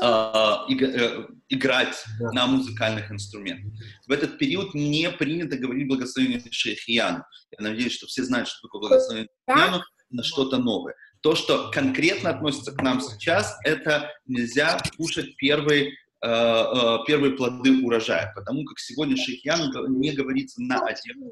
э, 0.00 0.04
э, 0.04 1.26
играть 1.48 2.04
да. 2.20 2.32
на 2.32 2.46
музыкальных 2.46 3.10
инструментах. 3.10 3.72
В 4.06 4.12
этот 4.12 4.38
период 4.38 4.74
не 4.74 5.10
принято 5.10 5.56
говорить 5.56 5.88
благословение 5.88 6.42
Шейхияну. 6.50 7.24
Я 7.50 7.68
надеюсь, 7.68 7.92
что 7.92 8.06
все 8.06 8.24
знают, 8.24 8.48
что 8.48 8.66
такое 8.66 8.80
благословение 8.80 9.28
Шейхияну, 9.48 9.82
на 10.12 10.22
что-то 10.22 10.58
новое. 10.58 10.94
То, 11.20 11.34
что 11.34 11.70
конкретно 11.70 12.30
относится 12.30 12.72
к 12.72 12.82
нам 12.82 13.00
сейчас, 13.00 13.56
это 13.64 14.10
нельзя 14.26 14.80
кушать 14.96 15.36
первые 15.36 15.92
э, 16.24 16.28
э, 16.28 16.98
первые 17.06 17.34
плоды 17.34 17.84
урожая, 17.84 18.32
потому 18.34 18.64
как 18.64 18.78
сегодня 18.80 19.16
шейхьян 19.16 19.72
не 20.00 20.12
говорится 20.12 20.60
на 20.62 20.80
одежду. 20.84 21.30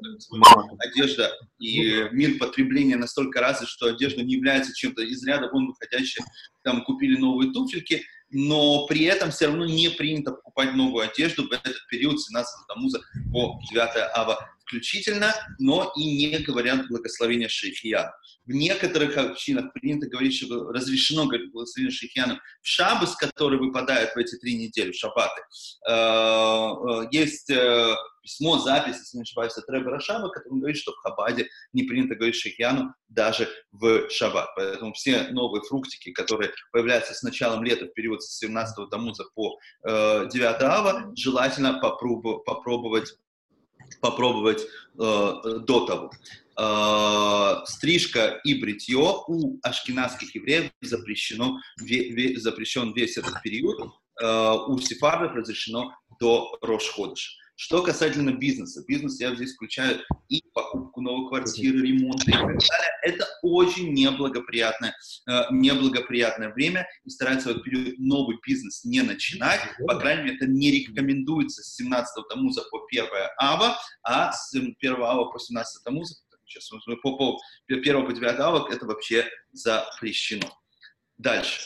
Одежда 0.79 1.31
и 1.59 2.07
мир 2.11 2.37
потребления 2.39 2.95
настолько 2.95 3.41
развит, 3.41 3.67
что 3.67 3.87
одежда 3.87 4.23
не 4.23 4.35
является 4.35 4.73
чем-то 4.73 5.01
из 5.01 5.25
ряда 5.25 5.49
вон 5.51 5.67
выходящих. 5.67 6.23
Там 6.63 6.83
купили 6.83 7.17
новые 7.17 7.51
туфельки, 7.51 8.03
но 8.31 8.85
при 8.87 9.03
этом 9.05 9.31
все 9.31 9.47
равно 9.47 9.65
не 9.65 9.89
принято 9.89 10.31
покупать 10.31 10.73
новую 10.73 11.09
одежду 11.09 11.47
в 11.47 11.51
этот 11.51 11.75
период 11.89 12.21
17 12.21 12.67
Тамуза 12.67 13.01
по 13.31 13.59
9 13.71 13.89
Ава 14.15 14.49
включительно, 14.71 15.33
но 15.59 15.91
и 15.97 16.15
не 16.15 16.37
говорят 16.39 16.87
благословения 16.87 17.49
шейхияна. 17.49 18.13
В 18.45 18.51
некоторых 18.51 19.17
общинах 19.17 19.73
принято 19.73 20.07
говорить, 20.07 20.35
что 20.35 20.71
разрешено 20.71 21.25
говорить 21.25 21.51
благословение 21.51 21.95
шейхияна 21.95 22.41
в 22.61 22.67
шаббас, 22.67 23.15
который 23.17 23.59
выпадает 23.59 24.13
в 24.15 24.17
эти 24.17 24.37
три 24.37 24.55
недели, 24.55 24.91
в 24.91 24.95
шаббаты. 24.95 25.41
Э, 25.87 25.91
э, 25.91 27.07
есть 27.11 27.49
э, 27.49 27.95
письмо, 28.21 28.59
запись, 28.59 28.97
если 28.97 29.17
не 29.17 29.23
ошибаюсь, 29.23 29.57
от 29.57 29.69
Рэба 29.69 29.91
Рашаба, 29.91 30.29
который 30.29 30.59
говорит, 30.59 30.77
что 30.77 30.91
в 30.91 30.97
Хабаде 30.97 31.47
не 31.73 31.83
принято 31.83 32.15
говорить 32.15 32.35
шейхияну 32.35 32.93
даже 33.09 33.49
в 33.71 34.09
шаббат. 34.09 34.49
Поэтому 34.55 34.93
все 34.93 35.29
новые 35.31 35.63
фруктики, 35.63 36.11
которые 36.11 36.51
появляются 36.71 37.13
с 37.13 37.23
началом 37.23 37.63
лета 37.63 37.85
в 37.85 37.93
период 37.93 38.23
с 38.23 38.37
17 38.37 38.89
тамуза 38.89 39.25
по 39.35 39.59
9 39.83 40.61
ава, 40.61 41.11
желательно 41.15 41.79
попробовать 41.79 43.15
попробовать 43.99 44.61
э, 44.61 44.65
до 44.95 45.85
того. 45.85 46.11
Э, 46.57 47.65
стрижка 47.65 48.39
и 48.43 48.53
бритье 48.55 49.23
у 49.27 49.59
ашкенадских 49.63 50.35
евреев 50.35 50.71
запрещено, 50.81 51.59
ве, 51.79 52.09
ве, 52.09 52.39
запрещен 52.39 52.93
весь 52.93 53.17
этот 53.17 53.41
период, 53.41 53.79
э, 54.21 54.55
у 54.67 54.77
сефардов 54.79 55.33
разрешено 55.33 55.93
до 56.19 56.57
Рошходыша. 56.61 57.31
Что 57.63 57.83
касательно 57.83 58.31
бизнеса, 58.31 58.83
бизнес 58.87 59.19
я 59.19 59.35
здесь 59.35 59.53
включаю 59.53 60.01
и 60.29 60.41
покупку 60.51 60.99
новой 60.99 61.29
квартиры, 61.29 61.85
ремонт 61.85 62.27
и 62.27 62.31
так 62.31 62.41
далее. 62.41 62.91
Это 63.03 63.27
очень 63.43 63.93
неблагоприятное, 63.93 64.95
э, 65.29 65.41
неблагоприятное 65.51 66.51
время, 66.51 66.87
и 67.03 67.11
стараются 67.11 67.49
в 67.49 67.51
этот 67.51 67.63
период 67.63 67.99
новый 67.99 68.39
бизнес 68.43 68.83
не 68.83 69.03
начинать. 69.03 69.59
По 69.85 69.99
крайней 69.99 70.23
мере, 70.23 70.37
это 70.37 70.47
не 70.47 70.71
рекомендуется 70.71 71.61
с 71.61 71.75
17 71.75 72.27
тамуза 72.29 72.63
по 72.71 72.83
1 72.91 73.05
ава, 73.37 73.77
а 74.01 74.31
с 74.31 74.51
1 74.55 74.75
ава 74.83 75.25
по 75.25 75.37
17 75.37 75.83
тамуза, 75.83 76.15
сейчас, 76.47 76.67
по, 77.03 77.15
по 77.15 77.39
1 77.67 78.05
по 78.07 78.11
9 78.11 78.39
ава 78.39 78.67
это 78.71 78.87
вообще 78.87 79.29
запрещено. 79.51 80.51
Дальше. 81.19 81.61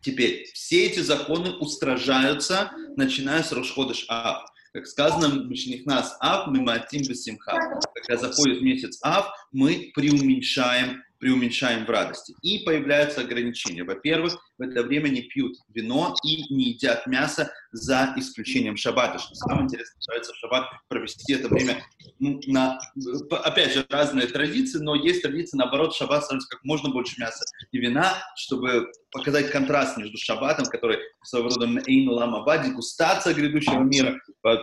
Теперь, 0.00 0.46
все 0.54 0.86
эти 0.86 1.00
законы 1.00 1.50
устражаются, 1.50 2.72
начиная 2.96 3.42
с 3.42 3.52
Рошходыш 3.52 4.06
Ав. 4.08 4.48
Как 4.72 4.86
сказано, 4.86 5.48
нас 5.86 6.16
Ав, 6.20 6.48
мы 6.48 6.60
матим 6.60 7.02
бесимха. 7.02 7.80
Когда 7.94 8.16
заходит 8.16 8.62
месяц 8.62 8.98
Ав, 9.02 9.28
мы 9.52 9.90
преуменьшаем 9.94 11.02
преуменьшаем 11.18 11.84
в 11.84 11.90
радости. 11.90 12.34
И 12.42 12.60
появляются 12.60 13.20
ограничения. 13.22 13.84
Во-первых, 13.84 14.38
в 14.58 14.62
это 14.62 14.82
время 14.82 15.08
не 15.08 15.22
пьют 15.22 15.56
вино 15.68 16.14
и 16.24 16.52
не 16.52 16.70
едят 16.70 17.06
мясо 17.06 17.50
за 17.72 18.12
исключением 18.16 18.76
шаббата. 18.76 19.18
Что 19.18 19.34
самое 19.34 19.64
интересное, 19.64 20.00
стараются 20.00 20.32
в 20.32 20.36
шаббат 20.36 20.68
провести 20.88 21.32
это 21.32 21.48
время 21.48 21.84
на, 22.18 22.80
опять 23.30 23.72
же, 23.72 23.86
разные 23.88 24.26
традиции, 24.26 24.78
но 24.78 24.94
есть 24.94 25.22
традиция, 25.22 25.58
наоборот, 25.58 25.94
шаббат 25.94 26.24
становится 26.24 26.48
как 26.48 26.64
можно 26.64 26.90
больше 26.90 27.20
мяса 27.20 27.44
и 27.70 27.78
вина, 27.78 28.16
чтобы 28.36 28.90
показать 29.10 29.50
контраст 29.50 29.96
между 29.96 30.18
шаббатом, 30.18 30.66
который 30.66 30.98
своего 31.22 31.48
рода 31.48 31.66
Эйну 31.86 32.12
Лама 32.12 32.44
дегустация 32.58 33.34
грядущего 33.34 33.82
мира, 33.82 34.18
по, 34.42 34.58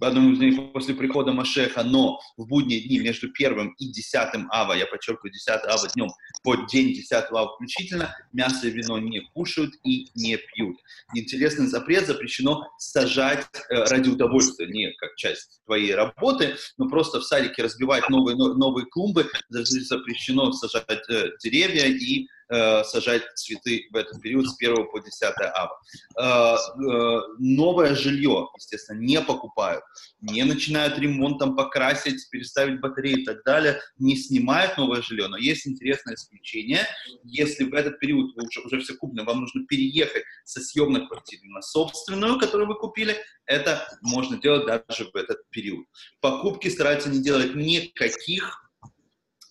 по 0.00 0.08
одному 0.08 0.32
из 0.32 0.38
дней 0.38 0.70
после 0.72 0.94
прихода 0.94 1.32
Машеха, 1.32 1.82
но 1.82 2.20
в 2.36 2.46
будние 2.46 2.80
дни 2.80 2.98
между 2.98 3.30
первым 3.30 3.74
и 3.78 3.92
десятым 3.92 4.48
ава, 4.50 4.72
я 4.74 4.86
подчеркиваю, 4.86 5.32
десятый 5.32 5.70
ава 5.70 5.88
днем, 5.94 6.08
по 6.42 6.56
день 6.56 6.94
десятого 6.94 7.40
ава 7.40 7.54
включительно, 7.54 8.16
мясо 8.32 8.66
и 8.66 8.70
вино 8.70 8.98
не 8.98 9.22
кушают 9.34 9.74
и 9.84 10.08
не 10.14 10.36
пьют. 10.36 10.78
Интересный 11.14 11.66
запрет, 11.66 12.06
запрещено 12.06 12.68
сажать 12.78 13.46
э, 13.68 13.84
ради 13.84 14.08
удовольствия, 14.08 14.66
не 14.66 14.92
как 14.92 15.16
часть 15.16 15.60
твоей 15.66 15.94
работы, 15.94 16.56
но 16.78 16.88
просто 16.88 17.20
в 17.20 17.24
садике 17.24 17.62
разбивать 17.62 18.08
новые, 18.08 18.36
новые 18.36 18.86
клумбы, 18.86 19.28
запрещено 19.50 20.52
сажать 20.52 21.08
э, 21.10 21.30
деревья 21.42 21.86
и 21.86 22.26
сажать 22.48 23.22
цветы 23.34 23.88
в 23.90 23.96
этот 23.96 24.20
период 24.20 24.48
с 24.48 24.56
1 24.58 24.88
по 24.90 25.00
10 25.00 25.22
ава. 25.54 25.78
Э, 26.18 26.56
э, 26.56 27.20
новое 27.38 27.94
жилье, 27.94 28.48
естественно, 28.56 28.98
не 28.98 29.20
покупают, 29.20 29.82
не 30.20 30.42
начинают 30.44 30.98
ремонтом 30.98 31.56
покрасить, 31.56 32.28
переставить 32.30 32.80
батареи 32.80 33.22
и 33.22 33.24
так 33.24 33.42
далее, 33.44 33.80
не 33.98 34.16
снимают 34.16 34.76
новое 34.76 35.02
жилье, 35.02 35.28
но 35.28 35.36
есть 35.36 35.66
интересное 35.66 36.14
исключение. 36.14 36.86
Если 37.24 37.64
в 37.64 37.74
этот 37.74 37.98
период 37.98 38.34
вы 38.36 38.46
уже, 38.46 38.60
уже 38.60 38.80
все 38.80 38.94
куплены, 38.94 39.24
вам 39.24 39.40
нужно 39.40 39.64
переехать 39.66 40.24
со 40.44 40.60
съемной 40.60 41.06
квартиры 41.06 41.42
на 41.44 41.62
собственную, 41.62 42.38
которую 42.38 42.68
вы 42.68 42.76
купили, 42.76 43.16
это 43.46 43.86
можно 44.02 44.40
делать 44.40 44.66
даже 44.66 45.10
в 45.12 45.16
этот 45.16 45.48
период. 45.50 45.86
Покупки 46.20 46.68
стараются 46.68 47.10
не 47.10 47.22
делать 47.22 47.54
никаких 47.54 48.63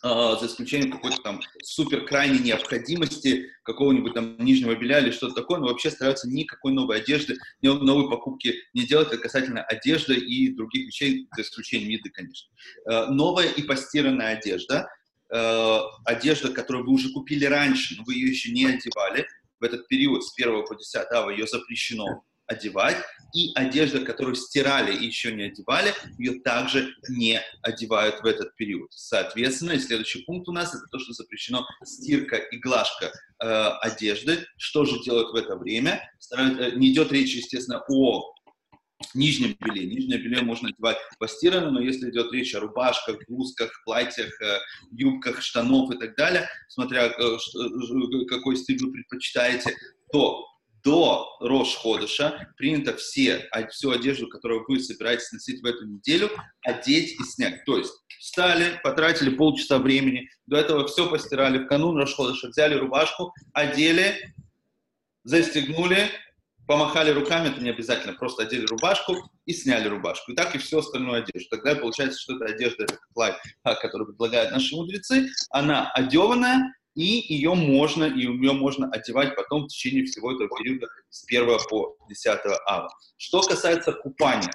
за 0.03 0.47
исключением 0.47 0.91
какой-то 0.91 1.21
там 1.21 1.41
супер 1.63 2.05
крайней 2.05 2.39
необходимости 2.39 3.49
какого-нибудь 3.63 4.13
там 4.13 4.37
нижнего 4.37 4.75
белья 4.75 4.99
или 4.99 5.11
что-то 5.11 5.35
такое, 5.35 5.59
но 5.59 5.67
вообще 5.67 5.89
стараются 5.91 6.29
никакой 6.29 6.73
новой 6.73 6.97
одежды, 6.97 7.37
ни 7.61 7.67
новой 7.67 8.09
покупки 8.09 8.53
не 8.73 8.85
делать, 8.85 9.07
это 9.07 9.17
касательно 9.17 9.63
одежды 9.63 10.15
и 10.15 10.53
других 10.53 10.87
вещей, 10.87 11.29
за 11.35 11.43
исключением 11.43 11.89
еды, 11.89 12.09
конечно. 12.09 12.49
А, 12.85 13.07
новая 13.07 13.47
и 13.47 13.63
постиранная 13.63 14.37
одежда, 14.37 14.89
а, 15.31 15.83
одежда, 16.03 16.51
которую 16.51 16.85
вы 16.85 16.91
уже 16.91 17.09
купили 17.13 17.45
раньше, 17.45 17.95
но 17.97 18.03
вы 18.03 18.15
ее 18.15 18.29
еще 18.29 18.51
не 18.51 18.65
одевали, 18.65 19.25
в 19.61 19.63
этот 19.63 19.87
период 19.87 20.25
с 20.25 20.33
1 20.35 20.65
по 20.65 20.75
10 20.75 21.37
ее 21.37 21.47
запрещено 21.47 22.25
одевать, 22.47 22.97
и 23.33 23.51
одежда, 23.55 24.05
которую 24.05 24.35
стирали 24.35 24.95
и 24.95 25.05
еще 25.05 25.33
не 25.33 25.43
одевали, 25.43 25.93
ее 26.19 26.39
также 26.41 26.93
не 27.09 27.41
одевают 27.61 28.21
в 28.21 28.25
этот 28.25 28.55
период. 28.55 28.91
Соответственно, 28.93 29.79
следующий 29.79 30.23
пункт 30.23 30.47
у 30.47 30.51
нас 30.51 30.75
это 30.75 30.85
то, 30.91 30.99
что 30.99 31.13
запрещено 31.13 31.65
стирка 31.83 32.35
и 32.37 32.57
глажка 32.57 33.11
э, 33.39 33.45
одежды. 33.81 34.45
Что 34.57 34.85
же 34.85 35.01
делают 35.03 35.31
в 35.31 35.35
это 35.35 35.55
время? 35.55 36.01
Стараются, 36.19 36.63
э, 36.63 36.71
не 36.75 36.91
идет 36.91 37.11
речь, 37.11 37.35
естественно, 37.35 37.83
о 37.87 38.35
нижнем 39.13 39.55
белье. 39.59 39.85
Нижнее 39.85 40.19
белье 40.19 40.41
можно 40.41 40.69
одевать 40.69 40.97
постирано, 41.19 41.71
но 41.71 41.81
если 41.81 42.09
идет 42.09 42.31
речь 42.31 42.53
о 42.55 42.59
рубашках, 42.59 43.17
блузках, 43.27 43.71
платьях, 43.83 44.29
э, 44.41 44.59
юбках, 44.91 45.41
штанов 45.41 45.91
и 45.91 45.97
так 45.97 46.15
далее, 46.15 46.47
смотря 46.67 47.07
э, 47.07 47.37
какой 48.29 48.57
стиль 48.57 48.83
вы 48.83 48.91
предпочитаете, 48.91 49.75
то 50.11 50.45
до 50.83 51.37
Рош-Ходыша 51.41 52.53
принято 52.57 52.95
все, 52.95 53.49
всю 53.71 53.91
одежду, 53.91 54.27
которую 54.27 54.65
вы 54.67 54.79
собираетесь 54.79 55.31
носить 55.31 55.61
в 55.61 55.65
эту 55.65 55.85
неделю, 55.85 56.29
одеть 56.61 57.19
и 57.19 57.23
снять. 57.23 57.63
То 57.65 57.77
есть 57.77 57.93
встали, 58.19 58.79
потратили 58.83 59.29
полчаса 59.29 59.79
времени, 59.79 60.29
до 60.45 60.57
этого 60.57 60.87
все 60.87 61.09
постирали, 61.09 61.59
в 61.59 61.67
канун 61.67 61.97
Рош-Ходыша 61.97 62.49
взяли 62.49 62.75
рубашку, 62.75 63.33
одели, 63.53 64.33
застегнули, 65.23 66.09
помахали 66.67 67.11
руками, 67.11 67.49
это 67.49 67.61
не 67.61 67.69
обязательно, 67.69 68.13
просто 68.13 68.43
одели 68.43 68.65
рубашку 68.65 69.17
и 69.45 69.53
сняли 69.53 69.87
рубашку. 69.87 70.31
И 70.31 70.35
так 70.35 70.55
и 70.55 70.57
все 70.57 70.79
остальное 70.79 71.23
одежду. 71.23 71.49
Тогда 71.49 71.75
получается, 71.75 72.19
что 72.19 72.35
эта 72.35 72.45
одежда, 72.53 72.83
это 72.83 72.97
лайф, 73.15 73.35
который 73.81 74.07
предлагают 74.07 74.51
наши 74.51 74.75
мудрецы, 74.75 75.29
она 75.49 75.91
одеванная, 75.91 76.73
и 76.95 77.33
ее 77.33 77.53
можно, 77.53 78.05
и 78.05 78.19
ее 78.19 78.53
можно 78.53 78.89
одевать 78.91 79.35
потом 79.35 79.63
в 79.63 79.67
течение 79.67 80.05
всего 80.05 80.31
этого 80.31 80.49
периода 80.57 80.87
с 81.09 81.25
1 81.27 81.57
по 81.69 81.95
10 82.07 82.39
ава. 82.67 82.89
Что 83.17 83.41
касается 83.41 83.93
купания, 83.93 84.53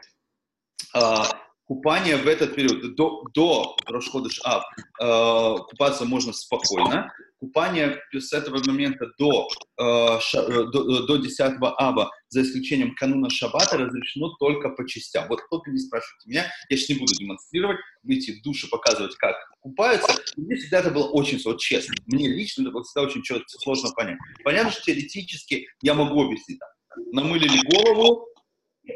а, 0.95 1.26
купание 1.68 2.16
в 2.16 2.26
этот 2.26 2.54
период, 2.54 2.94
до, 2.96 3.22
до 3.34 3.76
Рошходыш 3.86 4.40
Ав, 4.42 4.64
э, 5.00 5.56
купаться 5.68 6.04
можно 6.06 6.32
спокойно. 6.32 7.12
Купание 7.38 8.00
с 8.12 8.32
этого 8.32 8.60
момента 8.66 9.06
до, 9.18 9.46
э, 9.78 10.18
ша, 10.20 10.42
э, 10.42 10.64
до, 10.72 11.06
до 11.06 11.16
10 11.18 11.74
Ава, 11.78 12.10
за 12.30 12.42
исключением 12.42 12.94
кануна 12.94 13.28
Шаббата, 13.30 13.76
разрешено 13.76 14.34
только 14.40 14.70
по 14.70 14.88
частям. 14.88 15.28
Вот 15.28 15.40
только 15.50 15.70
не 15.70 15.78
спрашивайте 15.78 16.28
меня, 16.28 16.46
я 16.70 16.76
сейчас 16.76 16.88
не 16.88 16.94
буду 16.96 17.14
демонстрировать, 17.14 17.78
выйти 18.02 18.32
в 18.32 18.42
душу, 18.42 18.68
показывать, 18.70 19.14
как 19.16 19.36
купаются. 19.60 20.12
Мне 20.36 20.56
всегда 20.56 20.80
это 20.80 20.90
было 20.90 21.08
очень 21.10 21.40
вот, 21.44 21.60
честно. 21.60 21.94
Мне 22.06 22.28
лично 22.28 22.62
это 22.62 22.70
было 22.70 22.82
всегда 22.82 23.02
очень 23.02 23.22
сложно 23.46 23.90
понять. 23.90 24.18
Понятно, 24.42 24.72
что 24.72 24.82
теоретически 24.84 25.68
я 25.82 25.94
могу 25.94 26.24
объяснить. 26.24 26.58
Намылили 27.12 27.60
голову, 27.70 28.26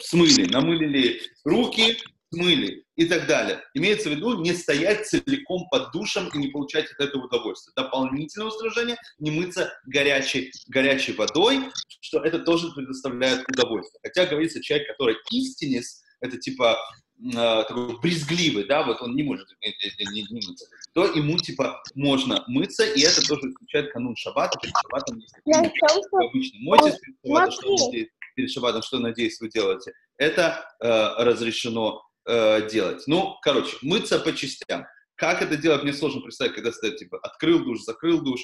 смыли, 0.00 0.46
намылили 0.50 1.20
руки, 1.44 1.98
смыли 2.32 2.84
и 2.96 3.06
так 3.06 3.26
далее. 3.26 3.62
Имеется 3.74 4.08
в 4.08 4.12
виду 4.12 4.40
не 4.40 4.52
стоять 4.52 5.06
целиком 5.06 5.66
под 5.70 5.92
душем 5.92 6.28
и 6.32 6.38
не 6.38 6.48
получать 6.48 6.90
от 6.92 7.00
этого 7.00 7.26
удовольствия. 7.26 7.72
Дополнительное 7.76 8.48
устражение– 8.48 8.96
не 9.18 9.30
мыться 9.30 9.72
горячей, 9.86 10.50
горячей 10.68 11.12
водой, 11.12 11.60
что 12.00 12.20
это 12.20 12.38
тоже 12.40 12.70
предоставляет 12.72 13.46
удовольствие. 13.48 14.00
Хотя 14.02 14.26
говорится, 14.26 14.62
человек, 14.62 14.88
который 14.88 15.16
истинец, 15.30 16.02
это 16.20 16.38
типа 16.38 16.78
э, 17.20 17.32
такой 17.32 18.00
брезгливый, 18.00 18.64
да, 18.64 18.84
вот 18.84 19.02
он 19.02 19.14
не 19.14 19.22
может 19.22 19.48
не, 19.60 20.22
не 20.22 20.46
мыться, 20.48 20.66
то 20.94 21.06
ему 21.06 21.38
типа 21.38 21.82
можно 21.94 22.44
мыться, 22.46 22.84
и 22.84 23.00
это 23.00 23.26
тоже 23.26 23.52
включает 23.52 23.92
канун 23.92 24.16
шаббата. 24.16 24.58
Перед 24.60 24.74
шаббатом, 24.82 25.18
если 25.18 26.28
обычно 26.28 26.58
мойтесь 26.60 26.98
перед 27.00 27.16
шаббатом, 27.24 27.52
что, 27.52 27.92
перед 28.36 28.50
шаббатом, 28.50 28.82
что, 28.82 28.98
надеюсь, 29.00 29.40
вы 29.40 29.50
делаете, 29.50 29.92
это 30.16 30.64
э, 30.80 30.88
разрешено 31.24 32.02
э, 32.26 32.68
делать. 32.70 33.04
Ну, 33.06 33.36
короче, 33.42 33.76
мыться 33.82 34.18
по 34.18 34.32
частям. 34.32 34.86
Как 35.14 35.42
это 35.42 35.56
делать, 35.56 35.82
мне 35.82 35.92
сложно 35.92 36.20
представить, 36.20 36.54
когда 36.54 36.72
стоит, 36.72 36.96
типа, 36.96 37.18
открыл 37.18 37.64
душ, 37.64 37.82
закрыл 37.82 38.22
душ. 38.22 38.40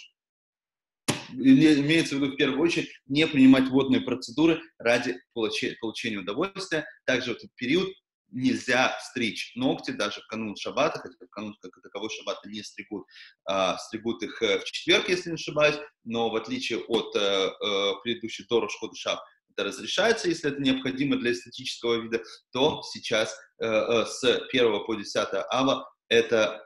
Имеется 1.33 2.17
в 2.17 2.19
виду, 2.19 2.33
в 2.33 2.37
первую 2.37 2.63
очередь, 2.63 2.89
не 3.07 3.27
принимать 3.27 3.69
водные 3.69 4.01
процедуры 4.01 4.61
ради 4.79 5.21
получения, 5.35 5.77
получения 5.81 6.19
удовольствия. 6.19 6.87
Также 7.05 7.35
в 7.35 7.37
этот 7.37 7.55
период 7.55 7.89
нельзя 8.31 8.97
стричь 9.01 9.53
ногти 9.55 9.91
даже 9.91 10.21
в 10.21 10.27
канун 10.27 10.57
шаббата, 10.57 11.01
хотя 11.01 11.15
в 11.25 11.31
канун 11.31 11.57
как 11.61 11.73
таковой 11.83 12.11
шаббата 12.11 12.49
не 12.49 12.63
стригут, 12.63 13.07
а, 13.45 13.77
стригут 13.79 14.23
их 14.23 14.43
э, 14.43 14.59
в 14.59 14.65
четверг, 14.65 15.09
если 15.09 15.31
не 15.31 15.35
ошибаюсь, 15.35 15.77
но 16.05 16.31
в 16.31 16.37
отличие 16.37 16.81
от 16.81 17.15
э, 17.17 17.19
э, 17.21 17.93
предыдущих 18.03 18.47
Дорош 18.49 18.77
Ходышав, 18.79 19.19
это 19.59 19.69
разрешается, 19.69 20.29
если 20.29 20.51
это 20.51 20.63
необходимо 20.63 21.17
для 21.17 21.33
эстетического 21.33 22.01
вида, 22.01 22.23
то 22.53 22.83
сейчас 22.93 23.35
э, 23.61 23.67
э, 23.67 24.07
с 24.07 24.25
1 24.53 24.87
по 24.87 24.95
10 24.95 25.29
ава 25.51 25.91
это 26.09 26.65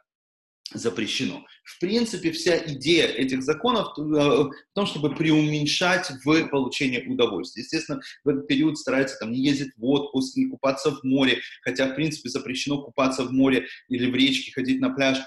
запрещено. 0.74 1.44
В 1.64 1.80
принципе, 1.80 2.32
вся 2.32 2.56
идея 2.56 3.06
этих 3.06 3.42
законов 3.42 3.88
э, 3.98 4.02
в 4.02 4.52
том, 4.74 4.86
чтобы 4.86 5.14
преуменьшать 5.14 6.10
в 6.24 6.48
получении 6.48 7.06
удовольствия. 7.06 7.62
Естественно, 7.62 8.00
в 8.24 8.28
этот 8.28 8.46
период 8.46 8.78
стараются 8.78 9.16
там, 9.18 9.32
не 9.32 9.40
ездить 9.40 9.72
в 9.76 9.84
отпуск, 9.86 10.36
не 10.36 10.50
купаться 10.50 10.90
в 10.90 11.02
море, 11.02 11.40
хотя, 11.62 11.88
в 11.88 11.94
принципе, 11.94 12.28
запрещено 12.28 12.82
купаться 12.82 13.24
в 13.24 13.32
море 13.32 13.66
или 13.88 14.10
в 14.10 14.14
речке, 14.14 14.52
ходить 14.52 14.80
на 14.80 14.90
пляж 14.90 15.18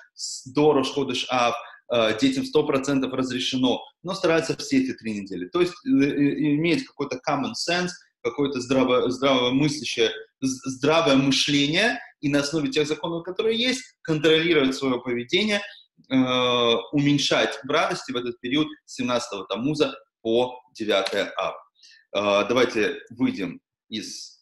до 0.46 0.74
Рошходыш 0.74 1.26
Ав, 1.30 1.56
Э, 1.56 1.75
детям 2.20 2.44
100% 2.44 3.08
разрешено, 3.10 3.82
но 4.04 4.14
стараются 4.14 4.56
все 4.58 4.84
эти 4.84 4.94
три 4.94 5.20
недели. 5.20 5.48
То 5.48 5.62
есть 5.62 5.74
э, 5.86 5.90
э, 5.90 6.56
иметь 6.56 6.86
какой-то 6.86 7.20
common 7.28 7.54
sense, 7.54 7.90
какое-то 8.24 8.60
здраво, 8.60 9.10
здравомыслящее, 9.10 10.12
здравое 10.42 11.16
мышление 11.16 12.00
и 12.22 12.30
на 12.30 12.40
основе 12.40 12.70
тех 12.70 12.88
законов, 12.88 13.24
которые 13.24 13.60
есть, 13.60 13.84
контролировать 14.02 14.76
свое 14.76 15.00
поведение, 15.02 15.62
э, 16.10 16.16
уменьшать 16.92 17.60
радости 17.68 18.12
в 18.12 18.16
этот 18.16 18.40
период 18.40 18.68
с 18.86 18.96
17 18.96 19.48
Тамуза 19.48 19.96
по 20.22 20.60
9 20.74 21.34
Ав. 21.38 21.56
Э, 22.16 22.48
давайте 22.48 23.00
выйдем 23.12 23.60
из 23.90 24.42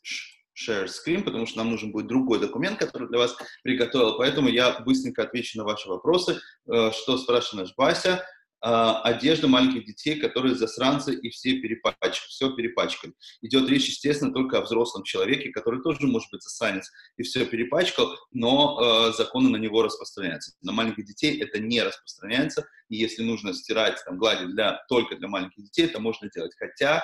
share 0.67 0.87
screen, 0.87 1.23
потому 1.23 1.45
что 1.45 1.57
нам 1.57 1.71
нужен 1.71 1.91
будет 1.91 2.07
другой 2.07 2.39
документ, 2.39 2.79
который 2.79 3.07
для 3.07 3.17
вас 3.17 3.35
приготовил. 3.63 4.17
Поэтому 4.17 4.49
я 4.49 4.79
быстренько 4.79 5.23
отвечу 5.23 5.57
на 5.57 5.63
ваши 5.63 5.89
вопросы. 5.89 6.39
Э, 6.67 6.91
что 6.91 7.17
спрашивает 7.17 7.67
наш 7.67 7.75
Бася? 7.75 8.23
Э, 8.65 9.01
одежда 9.03 9.49
маленьких 9.49 9.83
детей, 9.83 10.19
которые 10.19 10.55
засранцы 10.55 11.13
и 11.13 11.29
все 11.29 11.59
перепачканы, 11.59 12.11
все 12.29 12.55
перепачкали. 12.55 13.13
Идет 13.41 13.69
речь, 13.69 13.89
естественно, 13.89 14.31
только 14.31 14.57
о 14.57 14.61
взрослом 14.61 15.03
человеке, 15.03 15.49
который 15.49 15.81
тоже 15.81 16.07
может 16.07 16.29
быть 16.31 16.41
засранец 16.43 16.89
и 17.17 17.23
все 17.23 17.45
перепачкал, 17.45 18.15
но 18.31 19.09
э, 19.09 19.13
законы 19.17 19.49
на 19.49 19.57
него 19.57 19.83
распространяются. 19.83 20.53
На 20.61 20.71
маленьких 20.71 21.05
детей 21.05 21.41
это 21.41 21.59
не 21.59 21.81
распространяется, 21.81 22.65
и 22.87 22.95
если 22.95 23.23
нужно 23.23 23.53
стирать, 23.53 24.01
там, 24.05 24.17
гладить 24.17 24.51
для, 24.51 24.81
только 24.87 25.17
для 25.17 25.27
маленьких 25.27 25.61
детей, 25.65 25.87
это 25.87 25.99
можно 25.99 26.29
делать. 26.29 26.53
Хотя 26.57 27.03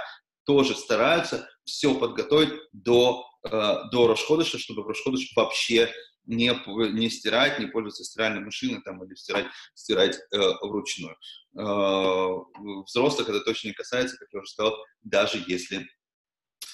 тоже 0.49 0.73
стараются 0.73 1.47
все 1.63 1.93
подготовить 1.93 2.59
до, 2.73 3.23
э, 3.45 3.49
до 3.91 4.07
Рошходыша, 4.07 4.57
чтобы 4.57 4.81
Рошходыш 4.81 5.31
вообще 5.35 5.93
не, 6.25 6.51
не 6.91 7.09
стирать, 7.11 7.59
не 7.59 7.67
пользоваться 7.67 8.03
стиральной 8.03 8.43
машиной 8.43 8.81
там, 8.81 9.03
или 9.03 9.13
стирать, 9.13 9.45
стирать 9.75 10.17
э, 10.17 10.39
вручную. 10.63 11.15
Э, 11.55 12.81
взрослых 12.83 13.29
это 13.29 13.41
точно 13.41 13.67
не 13.67 13.73
касается, 13.75 14.17
как 14.17 14.27
я 14.33 14.39
уже 14.39 14.49
сказал, 14.49 14.75
даже 15.03 15.43
если 15.45 15.87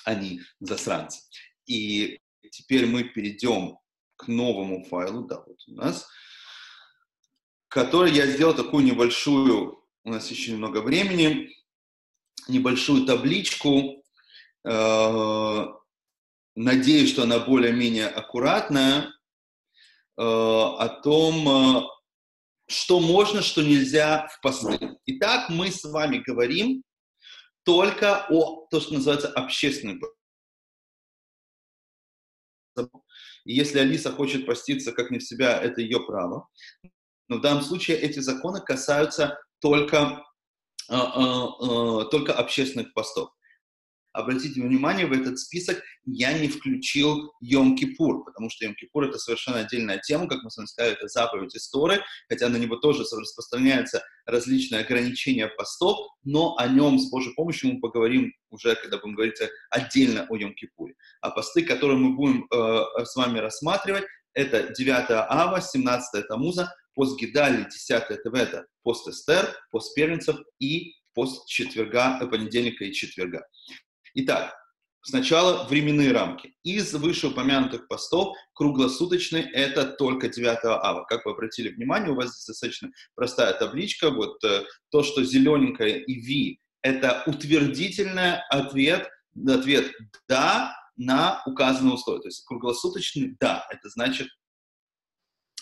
они 0.06 0.40
засранцы. 0.62 1.20
И 1.66 2.22
теперь 2.50 2.86
мы 2.86 3.04
перейдем 3.04 3.78
к 4.16 4.30
новому 4.30 4.86
файлу, 4.86 5.26
да, 5.26 5.44
вот 5.46 5.58
у 5.68 5.74
нас, 5.74 6.08
который 7.68 8.14
я 8.14 8.26
сделал 8.26 8.54
такую 8.54 8.86
небольшую, 8.86 9.86
у 10.06 10.10
нас 10.10 10.32
еще 10.32 10.54
немного 10.54 10.78
времени, 10.78 11.54
небольшую 12.48 13.06
табличку. 13.06 14.04
Э, 14.68 15.66
надеюсь, 16.56 17.12
что 17.12 17.24
она 17.24 17.40
более-менее 17.40 18.08
аккуратная. 18.08 19.14
Э, 20.18 20.24
о 20.24 20.88
том, 21.04 21.48
э, 21.50 21.82
что 22.68 23.00
можно, 23.00 23.42
что 23.42 23.62
нельзя 23.62 24.28
в 24.28 24.42
посты. 24.42 24.98
Итак, 25.06 25.50
мы 25.50 25.72
с 25.72 25.84
вами 25.84 26.18
говорим 26.18 26.84
только 27.64 28.26
о 28.30 28.68
то, 28.70 28.80
что 28.80 28.94
называется 28.94 29.28
общественным 29.30 30.00
если 33.46 33.80
Алиса 33.80 34.12
хочет 34.12 34.46
поститься 34.46 34.92
как 34.92 35.12
не 35.12 35.20
в 35.20 35.24
себя, 35.24 35.62
это 35.62 35.82
ее 35.82 36.00
право. 36.06 36.48
Но 37.28 37.38
в 37.38 37.42
данном 37.42 37.64
случае 37.64 37.98
эти 37.98 38.20
законы 38.20 38.60
касаются 38.60 39.40
только 39.60 40.24
только 40.88 42.34
общественных 42.34 42.94
постов. 42.94 43.30
обратите 44.14 44.62
внимание, 44.62 45.06
в 45.06 45.12
этот 45.12 45.40
список 45.40 45.82
я 46.06 46.38
не 46.38 46.48
включил 46.48 47.34
Йом-Кипур, 47.44 48.24
потому 48.24 48.50
что 48.50 48.66
Йом-Кипур 48.66 49.10
это 49.10 49.18
совершенно 49.18 49.60
отдельная 49.60 50.00
тема, 50.00 50.28
как 50.28 50.44
мы 50.44 50.50
с 50.50 50.58
вами 50.58 50.68
сказали, 50.68 50.96
это 50.96 51.08
заповедь 51.08 51.56
истории, 51.56 52.00
хотя 52.30 52.48
на 52.50 52.58
него 52.58 52.78
тоже 52.78 53.02
распространяются 53.02 54.04
различные 54.26 54.82
ограничения 54.82 55.48
постов, 55.48 55.98
но 56.24 56.56
о 56.58 56.68
нем 56.68 56.98
с 56.98 57.10
Божьей 57.10 57.34
помощью 57.34 57.74
мы 57.74 57.82
поговорим 57.82 58.34
уже, 58.50 58.76
когда 58.76 58.98
будем 58.98 59.16
говорить 59.16 59.40
отдельно 59.70 60.26
о 60.30 60.38
Йом-Кипуре. 60.38 60.94
А 61.22 61.32
посты, 61.32 61.64
которые 61.64 61.98
мы 61.98 62.16
будем 62.16 62.48
э, 62.52 63.06
с 63.06 63.16
вами 63.16 63.40
рассматривать, 63.40 64.06
это 64.36 64.74
9 64.74 65.06
ава, 65.10 65.62
17 65.62 66.28
Тамуза, 66.28 66.72
пост 66.94 67.20
Гидали, 67.20 67.68
10 67.70 68.24
Тевета, 68.24 68.66
пост 68.84 69.08
Эстер, 69.08 69.48
пост 69.72 69.96
Первенцев 69.96 70.38
и 70.60 70.94
пост 71.14 71.48
четверга, 71.48 72.20
э, 72.22 72.28
понедельника 72.28 72.84
и 72.84 72.94
четверга. 72.94 73.48
Итак, 74.14 74.54
сначала 75.02 75.66
временные 75.68 76.12
рамки. 76.12 76.56
Из 76.64 76.94
вышеупомянутых 76.94 77.88
постов 77.88 78.36
круглосуточный 78.54 79.42
это 79.42 79.86
только 79.86 80.30
9 80.30 80.60
ава. 80.66 81.06
Как 81.06 81.26
вы 81.26 81.32
обратили 81.32 81.70
внимание, 81.70 82.12
у 82.12 82.16
вас 82.16 82.32
здесь 82.32 82.46
достаточно 82.48 82.92
простая 83.16 83.54
табличка. 83.54 84.12
Вот 84.12 84.44
э, 84.44 84.66
то, 84.92 85.04
что 85.04 85.24
зелененькое 85.24 86.04
и 86.04 86.20
V, 86.22 86.60
это 86.82 87.24
утвердительный 87.26 88.42
ответ, 88.50 89.10
ответ 89.48 89.92
«да» 90.28 90.76
на 90.98 91.42
указанное 91.46 91.94
условие. 91.94 92.22
То 92.22 92.28
есть 92.28 92.46
круглосуточный 92.46 93.36
«да», 93.40 93.66
это 93.70 93.90
значит 93.90 94.28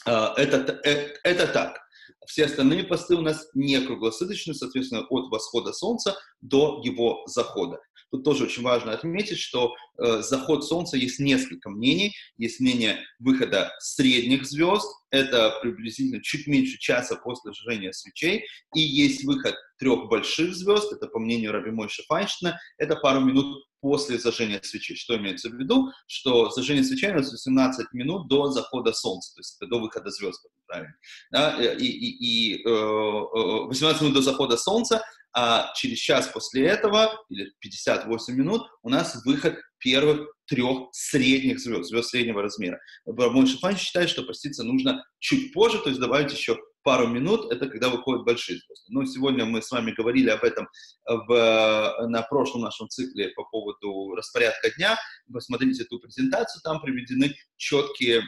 э, 0.06 0.12
это, 0.12 0.80
э, 0.84 1.14
это 1.24 1.48
так. 1.48 1.80
Все 2.28 2.46
остальные 2.46 2.84
посты 2.84 3.16
у 3.16 3.22
нас 3.22 3.48
не 3.54 3.80
круглосуточные, 3.80 4.54
соответственно, 4.54 5.02
от 5.10 5.30
восхода 5.32 5.74
солнца 5.74 6.16
до 6.42 6.82
его 6.84 7.24
захода. 7.28 7.80
Тут 8.14 8.24
тоже 8.24 8.44
очень 8.44 8.62
важно 8.62 8.92
отметить, 8.92 9.40
что 9.40 9.74
э, 9.98 10.22
заход 10.22 10.64
Солнца 10.64 10.98
есть 10.98 11.20
несколько 11.20 11.72
мнений. 11.72 12.16
Есть 12.38 12.60
мнение 12.60 13.00
выхода 13.18 13.72
средних 13.80 14.46
звезд, 14.46 14.88
это 15.10 15.58
приблизительно 15.64 16.22
чуть 16.22 16.46
меньше 16.46 16.78
часа 16.78 17.16
после 17.16 17.52
зажжения 17.52 17.92
свечей, 17.92 18.46
и 18.76 18.82
есть 18.82 19.24
выход 19.24 19.56
трех 19.80 20.10
больших 20.10 20.54
звезд, 20.54 20.94
это 20.94 21.08
по 21.08 21.18
мнению 21.18 21.54
Раби 21.54 21.72
Мойши 21.72 22.04
Файнштейна, 22.08 22.60
это 22.78 22.98
пару 22.98 23.22
минут 23.22 23.66
после 23.84 24.18
зажжения 24.18 24.62
свечей. 24.64 24.96
Что 24.96 25.18
имеется 25.18 25.50
в 25.50 25.56
виду? 25.56 25.92
Что 26.08 26.50
зажжение 26.50 26.86
свечей 26.86 27.12
у 27.12 27.16
нас 27.16 27.30
18 27.30 27.92
минут 27.92 28.30
до 28.30 28.50
захода 28.50 28.94
солнца, 28.94 29.34
то 29.36 29.42
есть 29.42 29.58
это 29.60 29.70
до 29.70 29.82
выхода 29.82 30.10
звезд, 30.10 30.42
правильно. 30.66 30.96
Да? 31.32 31.62
И, 31.76 31.86
и, 31.86 32.60
и 32.60 32.64
18 32.64 34.02
э, 34.02 34.06
минут 34.06 34.16
до 34.16 34.22
захода 34.22 34.56
солнца, 34.56 35.04
а 35.36 35.74
через 35.76 35.98
час 35.98 36.28
после 36.28 36.66
этого, 36.66 37.12
или 37.28 37.52
58 37.60 38.34
минут, 38.34 38.62
у 38.84 38.90
нас 38.90 39.22
выход 39.26 39.58
первых 39.80 40.30
трех 40.46 40.88
средних 40.94 41.60
звезд, 41.60 41.90
звезд 41.90 42.10
среднего 42.10 42.42
размера. 42.42 42.80
Бармон 43.06 43.48
Шифан 43.48 43.76
считает, 43.76 44.10
что 44.10 44.24
поститься 44.24 44.64
нужно 44.64 45.04
чуть 45.20 45.52
позже, 45.52 45.80
то 45.80 45.90
есть 45.90 46.00
добавить 46.00 46.32
еще 46.32 46.58
пару 46.84 47.08
минут, 47.08 47.52
это 47.52 47.68
когда 47.68 47.90
выходят 47.90 48.26
большие 48.26 48.60
звезды. 48.60 48.86
Но 48.90 49.06
сегодня 49.06 49.46
мы 49.46 49.62
с 49.62 49.72
вами 49.72 49.92
говорили 49.92 50.30
об 50.30 50.44
этом 50.44 50.68
в, 51.06 52.08
на 52.08 52.22
прошлом 52.24 52.62
нашем 52.62 52.90
цикле 52.90 53.30
по 53.30 53.44
поводу 53.46 54.16
распорядка 54.16 54.72
дня. 54.78 54.98
Посмотрите 55.32 55.84
эту 55.84 56.00
презентацию, 56.00 56.62
там 56.64 56.82
приведены 56.82 57.36
четкие 57.58 58.24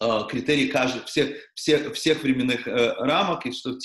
э, 0.00 0.20
критерии 0.28 0.68
каждых, 0.68 1.06
всех, 1.06 1.36
всех, 1.54 1.94
всех 1.94 2.22
временных 2.22 2.66
э, 2.68 2.94
рамок, 2.98 3.46
и 3.46 3.52
что 3.52 3.72
в 3.72 3.78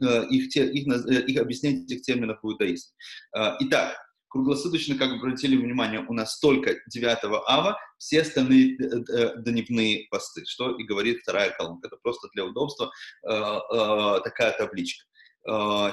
э, 0.00 0.26
их, 0.30 0.48
те, 0.50 0.66
их, 0.66 0.86
э, 0.88 1.22
их 1.22 1.40
объяснение 1.40 1.84
этих 1.84 2.02
терминов 2.02 2.40
будет 2.42 2.56
иудаизм. 2.60 2.90
Э, 3.36 3.56
итак, 3.60 3.96
Круглосуточно, 4.28 4.96
как 4.96 5.10
вы 5.10 5.16
обратили 5.16 5.56
внимание, 5.56 6.04
у 6.06 6.12
нас 6.12 6.38
только 6.40 6.74
9 6.88 7.18
ава, 7.46 7.78
все 7.98 8.22
остальные 8.22 8.76
э, 8.76 9.04
э, 9.08 9.42
дневные 9.42 10.06
посты, 10.10 10.44
что 10.46 10.76
и 10.76 10.84
говорит 10.84 11.20
вторая 11.22 11.50
колонка. 11.50 11.88
Это 11.88 11.96
просто 12.02 12.28
для 12.34 12.44
удобства 12.44 12.90
э, 13.22 13.30
такая 14.24 14.56
табличка. 14.56 15.04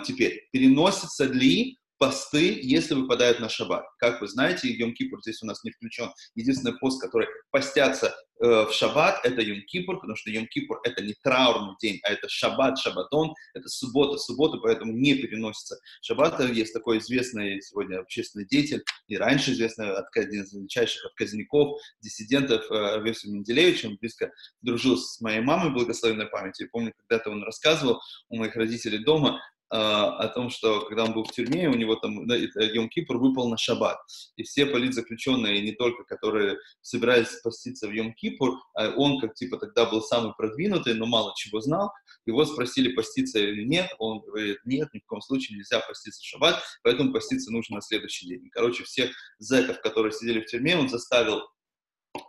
Теперь, 0.03 0.49
переносится 0.51 1.25
ли 1.25 1.77
посты, 2.03 2.59
если 2.61 2.95
выпадают 2.95 3.39
на 3.39 3.47
шаббат. 3.47 3.85
Как 3.97 4.19
вы 4.19 4.27
знаете, 4.27 4.67
Йом-Кипур 4.67 5.21
здесь 5.21 5.41
у 5.41 5.45
нас 5.45 5.63
не 5.63 5.71
включен. 5.71 6.11
Единственный 6.35 6.77
пост, 6.77 7.01
который 7.01 7.29
постятся 7.49 8.13
э, 8.41 8.65
в 8.65 8.73
шаббат, 8.73 9.21
это 9.23 9.41
Йом-Кипур, 9.41 10.01
потому 10.01 10.17
что 10.17 10.29
Йом-Кипур 10.29 10.79
это 10.83 11.01
не 11.01 11.13
траурный 11.23 11.75
день, 11.81 12.01
а 12.03 12.11
это 12.11 12.27
шаббат, 12.27 12.77
шаббатон, 12.77 13.33
это 13.53 13.69
суббота, 13.69 14.17
суббота, 14.17 14.57
поэтому 14.57 14.91
не 14.91 15.13
переносится 15.13 15.77
шаббат. 16.01 16.41
Есть 16.51 16.73
такой 16.73 16.97
известный 16.97 17.61
сегодня 17.61 17.99
общественный 17.99 18.45
деятель, 18.45 18.83
и 19.07 19.15
раньше 19.15 19.53
известный 19.53 19.95
один 19.95 20.43
из 20.43 20.53
величайших 20.53 21.05
отказников, 21.05 21.79
диссидентов 22.01 22.69
э, 22.69 22.97
Равесу 22.97 23.31
Менделевич, 23.31 23.85
он 23.85 23.95
близко 23.95 24.29
дружил 24.61 24.97
с 24.97 25.21
моей 25.21 25.39
мамой 25.39 25.71
благословенной 25.71 26.27
памяти. 26.27 26.63
Я 26.63 26.67
помню, 26.69 26.91
когда-то 26.97 27.29
он 27.29 27.45
рассказывал 27.45 28.01
у 28.27 28.35
моих 28.35 28.57
родителей 28.57 29.05
дома, 29.05 29.39
о 29.75 30.27
том, 30.27 30.51
что 30.51 30.81
когда 30.81 31.03
он 31.03 31.13
был 31.13 31.23
в 31.23 31.31
тюрьме, 31.31 31.67
у 31.67 31.73
него 31.73 31.95
там 31.95 32.27
да, 32.27 32.35
Йом 32.35 32.89
Кипр 32.89 33.17
выпал 33.17 33.49
на 33.49 33.57
шаббат. 33.57 33.97
И 34.35 34.43
все 34.43 34.67
политзаключенные, 34.67 35.61
не 35.61 35.71
только 35.71 36.03
которые 36.03 36.57
собирались 36.81 37.29
спаститься 37.29 37.87
в 37.87 37.91
Йом 37.91 38.13
Кипур, 38.13 38.59
а 38.75 38.89
он, 38.89 39.19
как 39.19 39.33
типа 39.33 39.57
тогда 39.57 39.85
был 39.85 40.01
самый 40.01 40.33
продвинутый, 40.37 40.93
но 40.93 41.07
мало 41.07 41.33
чего 41.35 41.59
знал, 41.59 41.91
его 42.27 42.45
спросили, 42.45 42.93
поститься 42.93 43.39
или 43.39 43.63
нет, 43.63 43.89
он 43.97 44.19
говорит, 44.21 44.59
нет, 44.63 44.89
ни 44.93 44.99
в 44.99 45.05
коем 45.07 45.21
случае 45.21 45.57
нельзя 45.57 45.79
поститься 45.79 46.21
в 46.21 46.25
шаббат, 46.25 46.61
поэтому 46.83 47.11
поститься 47.11 47.51
нужно 47.51 47.77
на 47.77 47.81
следующий 47.81 48.27
день. 48.27 48.49
Короче, 48.51 48.83
всех 48.83 49.11
зэков, 49.39 49.81
которые 49.81 50.11
сидели 50.11 50.41
в 50.41 50.45
тюрьме, 50.45 50.77
он 50.77 50.87
заставил 50.87 51.41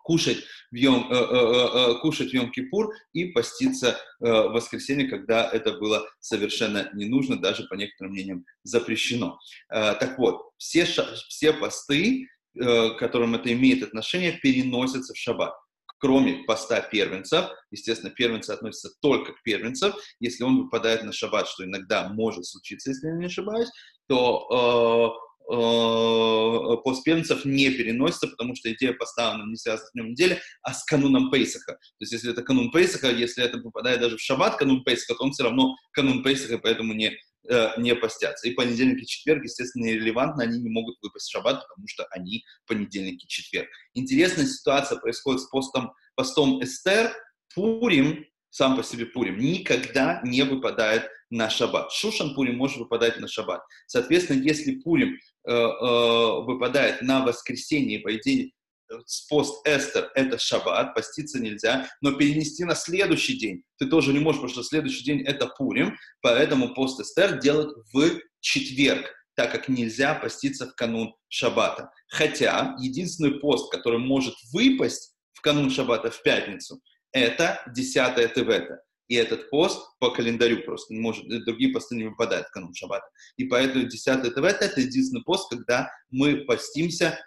кушать 0.02 0.38
в 0.70 0.74
Йом, 0.74 1.10
э, 1.10 1.14
э, 1.14 1.68
э, 1.94 2.00
кушать 2.00 2.30
в 2.30 2.34
Йом 2.34 2.50
Кипур 2.50 2.92
и 3.12 3.26
поститься 3.26 3.90
э, 3.90 4.24
в 4.24 4.52
воскресенье, 4.52 5.08
когда 5.08 5.48
это 5.50 5.72
было 5.72 6.06
совершенно 6.20 6.90
не 6.94 7.06
нужно, 7.06 7.36
даже 7.36 7.64
по 7.64 7.74
некоторым 7.74 8.12
мнениям 8.12 8.44
запрещено. 8.62 9.38
Э, 9.70 9.94
так 9.94 10.18
вот, 10.18 10.40
все, 10.58 10.84
все 10.84 11.52
посты, 11.52 12.28
э, 12.58 12.90
к 12.90 12.98
которым 12.98 13.34
это 13.34 13.52
имеет 13.52 13.82
отношение, 13.82 14.38
переносятся 14.42 15.12
в 15.14 15.18
шаббат 15.18 15.54
кроме 15.98 16.44
поста 16.44 16.82
первенцев, 16.82 17.46
естественно, 17.70 18.12
первенцы 18.12 18.50
относятся 18.50 18.90
только 19.00 19.32
к 19.32 19.42
первенцам, 19.42 19.94
если 20.20 20.44
он 20.44 20.64
выпадает 20.64 21.02
на 21.02 21.12
шаббат, 21.12 21.48
что 21.48 21.64
иногда 21.64 22.08
может 22.10 22.44
случиться, 22.44 22.90
если 22.90 23.06
я 23.06 23.14
не 23.14 23.24
ошибаюсь, 23.24 23.70
то 24.06 25.16
Э, 25.46 26.76
постпернцев 26.82 27.44
не 27.44 27.68
переносится, 27.70 28.28
потому 28.28 28.54
что 28.54 28.72
идея 28.72 28.94
поставлена 28.94 29.50
не 29.50 29.56
связана 29.56 29.86
с 29.86 29.92
днем 29.92 30.10
недели, 30.10 30.40
а 30.62 30.72
с 30.72 30.84
кануном 30.84 31.30
Пейсаха. 31.30 31.72
То 31.72 32.00
есть, 32.00 32.12
если 32.12 32.32
это 32.32 32.42
канун 32.42 32.70
Пейсаха, 32.70 33.10
если 33.10 33.44
это 33.44 33.58
попадает 33.58 34.00
даже 34.00 34.16
в 34.16 34.20
шаббат 34.20 34.56
канун 34.56 34.82
Пейсаха, 34.84 35.14
то 35.14 35.24
он 35.24 35.32
все 35.32 35.44
равно 35.44 35.76
канун 35.92 36.22
Пейсаха, 36.22 36.56
поэтому 36.58 36.94
не, 36.94 37.12
э, 37.46 37.68
не 37.76 37.94
постятся. 37.94 38.48
И 38.48 38.54
понедельник 38.54 39.02
и 39.02 39.06
четверг, 39.06 39.44
естественно, 39.44 39.84
нерелевантны, 39.84 40.42
они 40.42 40.60
не 40.60 40.70
могут 40.70 40.96
выпасть 41.02 41.28
в 41.28 41.32
шаббат, 41.32 41.62
потому 41.68 41.88
что 41.88 42.06
они 42.10 42.42
понедельник 42.66 43.22
и 43.22 43.28
четверг. 43.28 43.68
Интересная 43.92 44.46
ситуация 44.46 44.98
происходит 44.98 45.42
с 45.42 45.48
постом, 45.48 45.92
постом 46.14 46.62
Эстер. 46.64 47.12
Пурим, 47.54 48.26
сам 48.54 48.76
по 48.76 48.84
себе 48.84 49.06
Пурим, 49.06 49.38
никогда 49.38 50.20
не 50.24 50.42
выпадает 50.42 51.10
на 51.28 51.50
шаббат. 51.50 51.90
Шушан 51.90 52.36
Пурим 52.36 52.56
может 52.56 52.76
выпадать 52.76 53.18
на 53.18 53.26
шаббат. 53.26 53.62
Соответственно, 53.88 54.40
если 54.42 54.76
Пурим 54.76 55.18
э, 55.44 55.50
э, 55.52 56.40
выпадает 56.44 57.02
на 57.02 57.24
воскресенье, 57.24 57.98
по 57.98 58.14
идее, 58.14 58.52
э, 58.92 58.94
пост 59.28 59.66
Эстер– 59.66 60.08
это 60.14 60.38
шаббат, 60.38 60.94
поститься 60.94 61.40
нельзя, 61.40 61.88
но 62.00 62.12
перенести 62.12 62.62
на 62.62 62.76
следующий 62.76 63.36
день 63.36 63.64
ты 63.78 63.86
тоже 63.86 64.12
не 64.12 64.20
можешь, 64.20 64.40
потому 64.40 64.52
что 64.52 64.62
следующий 64.62 65.02
день– 65.02 65.22
это 65.26 65.48
Пурим, 65.48 65.96
поэтому 66.22 66.74
пост 66.74 67.00
Эстер 67.00 67.40
делают 67.40 67.76
в 67.92 68.20
четверг, 68.38 69.10
так 69.34 69.50
как 69.50 69.68
нельзя 69.68 70.14
поститься 70.14 70.68
в 70.70 70.76
канун 70.76 71.12
шаббата. 71.28 71.90
Хотя 72.06 72.76
единственный 72.78 73.40
пост, 73.40 73.72
который 73.72 73.98
может 73.98 74.36
выпасть 74.52 75.12
в 75.32 75.40
канун 75.40 75.72
шаббата 75.72 76.12
в 76.12 76.22
пятницу, 76.22 76.80
это 77.14 77.62
10 77.74 78.34
Тевета. 78.34 78.82
И 79.08 79.16
этот 79.16 79.50
пост 79.50 79.82
по 79.98 80.10
календарю 80.10 80.62
просто 80.62 80.94
может, 80.94 81.26
другие 81.44 81.72
посты 81.72 81.94
не 81.94 82.04
выпадают 82.04 82.46
в 82.48 82.50
канун 82.50 82.74
шаббата. 82.74 83.06
И 83.36 83.44
поэтому 83.44 83.86
10 83.86 84.34
ТВ 84.34 84.38
это 84.38 84.80
единственный 84.80 85.22
пост, 85.22 85.50
когда 85.50 85.90
мы 86.10 86.44
постимся, 86.44 87.20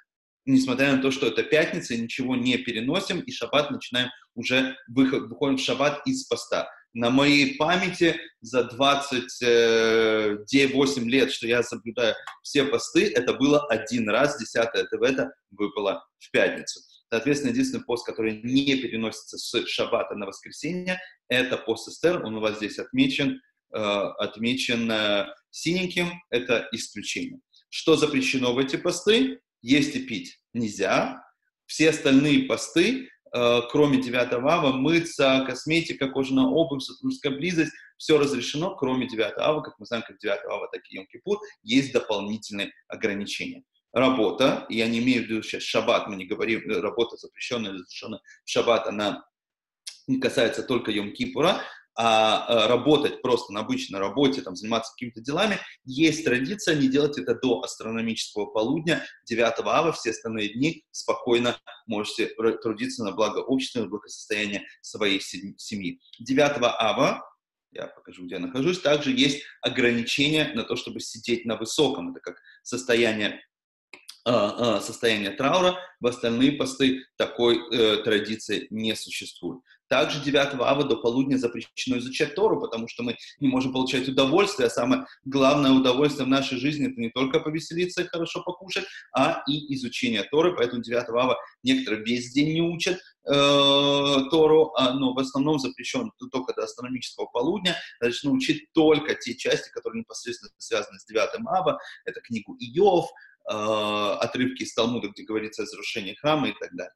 несмотря 0.46 0.96
на 0.96 1.02
то, 1.02 1.12
что 1.12 1.28
это 1.28 1.44
пятница, 1.44 1.96
ничего 1.96 2.36
не 2.36 2.58
переносим, 2.58 3.22
и 3.22 3.32
шаббат 3.32 3.72
начинаем 3.72 4.10
уже 4.36 4.76
выход, 4.88 5.30
выходим 5.30 5.58
в 5.58 5.62
шаббат 5.62 6.02
из 6.06 6.26
поста. 6.26 6.70
На 6.94 7.10
моей 7.12 7.58
памяти 7.58 8.20
за 8.42 8.64
28 8.64 11.10
лет, 11.10 11.32
что 11.32 11.48
я 11.48 11.62
соблюдаю 11.62 12.16
все 12.42 12.66
посты, 12.66 13.12
это 13.14 13.34
было 13.34 13.68
один 13.68 14.10
раз, 14.10 14.40
10 14.40 14.90
ТВ 14.90 15.02
это 15.04 15.32
выпало 15.52 16.04
в 16.18 16.32
пятницу. 16.32 16.82
Соответственно, 17.10 17.52
единственный 17.52 17.84
пост, 17.84 18.06
который 18.06 18.42
не 18.42 18.76
переносится 18.76 19.38
с 19.38 19.66
шаббата 19.68 20.16
на 20.16 20.26
воскресенье, 20.26 21.00
это 21.30 21.58
пост 21.58 21.88
Эстер. 21.88 22.24
Он 22.26 22.36
у 22.36 22.42
вас 22.42 22.58
здесь 22.58 22.80
отмечен, 22.80 23.42
э, 23.74 23.78
отмечен 23.78 24.92
э, 24.92 25.28
синеньким. 25.50 26.12
Это 26.30 26.68
исключение. 26.72 27.40
Что 27.70 27.96
запрещено 27.96 28.54
в 28.54 28.58
эти 28.58 28.76
посты? 28.76 29.40
Есть 29.62 29.96
и 29.96 30.06
пить 30.06 30.40
нельзя. 30.54 31.24
Все 31.66 31.90
остальные 31.90 32.44
посты, 32.44 33.10
э, 33.34 33.62
кроме 33.72 34.02
9 34.02 34.34
ава, 34.34 34.72
мыться, 34.72 35.44
косметика, 35.48 36.08
кожаная 36.10 36.46
обувь, 36.46 36.84
супружеская 36.84 37.34
близость, 37.34 37.74
все 37.98 38.18
разрешено, 38.18 38.76
кроме 38.76 39.08
9 39.08 39.34
ава, 39.38 39.62
как 39.62 39.80
мы 39.80 39.86
знаем, 39.86 40.04
как 40.08 40.18
9 40.18 40.46
ава, 40.46 40.70
так 40.72 40.82
и 40.90 40.98
Йом-Кипур, 40.98 41.38
есть 41.64 41.92
дополнительные 41.94 42.72
ограничения. 42.88 43.64
Работа, 43.94 44.66
я 44.70 44.88
не 44.88 45.00
имею 45.00 45.24
в 45.24 45.28
виду 45.28 45.42
сейчас 45.42 45.64
шаббат, 45.64 46.08
мы 46.08 46.16
не 46.16 46.26
говорим, 46.26 46.70
э, 46.70 46.80
работа 46.80 47.16
запрещенная, 47.18 47.74
разрешенная. 47.74 48.22
В 48.46 48.50
шаббат, 48.50 48.88
она 48.88 49.26
касается 50.22 50.64
только 50.64 50.92
Йом-Кипура, 50.92 51.62
а, 52.00 52.46
а 52.46 52.68
работать 52.68 53.24
просто 53.24 53.52
на 53.52 53.62
обычной 53.62 54.00
работе, 54.00 54.44
там, 54.44 54.56
заниматься 54.56 54.94
какими-то 54.94 55.20
делами, 55.20 55.58
есть 55.84 56.24
традиция 56.24 56.76
не 56.76 56.90
делать 56.90 57.18
это 57.18 57.34
до 57.34 57.62
астрономического 57.62 58.46
полудня, 58.46 59.04
9 59.28 59.66
ава, 59.66 59.92
все 59.94 60.12
остальные 60.12 60.54
дни 60.54 60.86
спокойно 60.92 61.58
можете 61.88 62.28
трудиться 62.62 63.04
на 63.04 63.14
благо 63.14 63.40
общества, 63.40 63.80
на 63.80 63.88
благосостояние 63.88 64.68
своей 64.82 65.20
семьи. 65.20 66.00
9 66.20 66.58
ава, 66.62 67.28
я 67.72 67.88
покажу, 67.88 68.26
где 68.26 68.36
я 68.36 68.42
нахожусь, 68.42 68.80
также 68.80 69.12
есть 69.12 69.44
ограничения 69.62 70.52
на 70.54 70.64
то, 70.64 70.76
чтобы 70.76 71.00
сидеть 71.00 71.46
на 71.46 71.58
высоком, 71.58 72.12
это 72.12 72.20
как 72.20 72.38
состояние 72.62 73.42
состояние 74.82 75.32
траура, 75.32 75.78
в 76.00 76.08
остальные 76.08 76.54
посты 76.54 77.06
такой 77.16 77.60
э, 77.72 77.98
традиции 78.04 78.68
не 78.70 78.96
существует. 78.96 79.62
Также 79.88 80.20
9 80.20 80.60
ава 80.60 80.84
до 80.84 80.98
полудня 80.98 81.38
запрещено 81.38 81.98
изучать 81.98 82.36
Тору, 82.36 82.60
потому 82.60 82.88
что 82.88 83.04
мы 83.04 83.16
не 83.40 83.48
можем 83.48 83.72
получать 83.72 84.08
удовольствие, 84.08 84.68
а 84.68 84.70
самое 84.70 85.06
главное 85.24 85.72
удовольствие 85.72 86.26
в 86.26 86.30
нашей 86.30 86.58
жизни 86.58 86.92
это 86.92 87.00
не 87.00 87.10
только 87.10 87.40
повеселиться 87.40 88.02
и 88.04 88.08
хорошо 88.08 88.44
покушать, 88.44 88.84
а 89.16 89.44
и 89.48 89.74
изучение 89.76 90.24
Торы, 90.24 90.56
поэтому 90.56 90.82
9 90.82 91.10
ава 91.10 91.38
некоторые 91.64 92.04
весь 92.04 92.32
день 92.34 92.54
не 92.54 92.62
учат, 92.62 93.00
э, 93.26 93.32
Тору, 94.30 94.74
а, 94.76 94.94
но 94.94 95.14
в 95.14 95.20
основном 95.20 95.58
запрещен 95.58 96.12
только 96.32 96.54
до 96.54 96.64
астрономического 96.64 97.28
полудня. 97.28 97.76
Начну 98.02 98.34
учить 98.34 98.72
только 98.74 99.16
те 99.16 99.36
части, 99.36 99.70
которые 99.72 100.02
непосредственно 100.02 100.52
связаны 100.58 101.00
с 101.00 101.06
9 101.06 101.48
ава. 101.48 101.80
Это 102.06 102.20
книгу 102.20 102.58
Иов, 102.60 103.10
отрывки 103.48 104.64
из 104.64 104.74
Талмуда, 104.74 105.10
где 105.10 105.24
говорится 105.24 105.62
о 105.62 105.66
разрушении 105.66 106.16
храма 106.16 106.50
и 106.50 106.54
так 106.54 106.70
далее. 106.74 106.94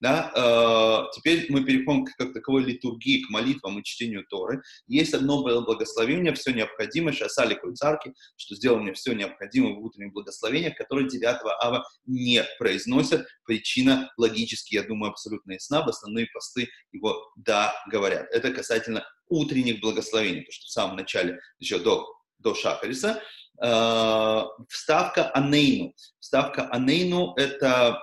Да? 0.00 0.32
Э, 0.34 1.12
теперь 1.14 1.46
мы 1.50 1.64
переходим 1.64 2.04
к 2.04 2.16
как 2.16 2.32
таковой 2.32 2.64
литургии, 2.64 3.24
к 3.24 3.30
молитвам 3.30 3.78
и 3.78 3.84
чтению 3.84 4.24
Торы. 4.28 4.62
Есть 4.86 5.14
одно 5.14 5.42
благословение, 5.42 6.32
все 6.34 6.52
необходимое, 6.52 7.12
шасали 7.12 7.58
царки, 7.74 8.14
что 8.36 8.54
сделал 8.54 8.78
мне 8.78 8.92
все 8.94 9.12
необходимое 9.12 9.74
в 9.74 9.84
утренних 9.84 10.12
благословениях, 10.12 10.76
которые 10.76 11.08
9 11.08 11.24
ава 11.60 11.84
не 12.06 12.44
произносят. 12.58 13.26
Причина 13.44 14.12
логически, 14.16 14.76
я 14.76 14.82
думаю, 14.82 15.10
абсолютно 15.10 15.52
ясна. 15.52 15.82
В 15.82 15.88
основные 15.88 16.26
посты 16.32 16.68
его 16.92 17.30
«да» 17.36 17.74
говорят. 17.90 18.26
Это 18.30 18.50
касательно 18.52 19.04
утренних 19.28 19.80
благословений, 19.80 20.44
то, 20.44 20.52
что 20.52 20.66
в 20.66 20.70
самом 20.70 20.96
начале, 20.96 21.40
еще 21.58 21.78
до, 21.78 22.06
до 22.38 22.54
Шахариса. 22.54 23.22
Э, 23.62 24.42
вставка 24.68 25.30
«анейну». 25.30 25.94
Вставка 26.18 26.68
«анейну»— 26.70 27.34
это 27.36 27.98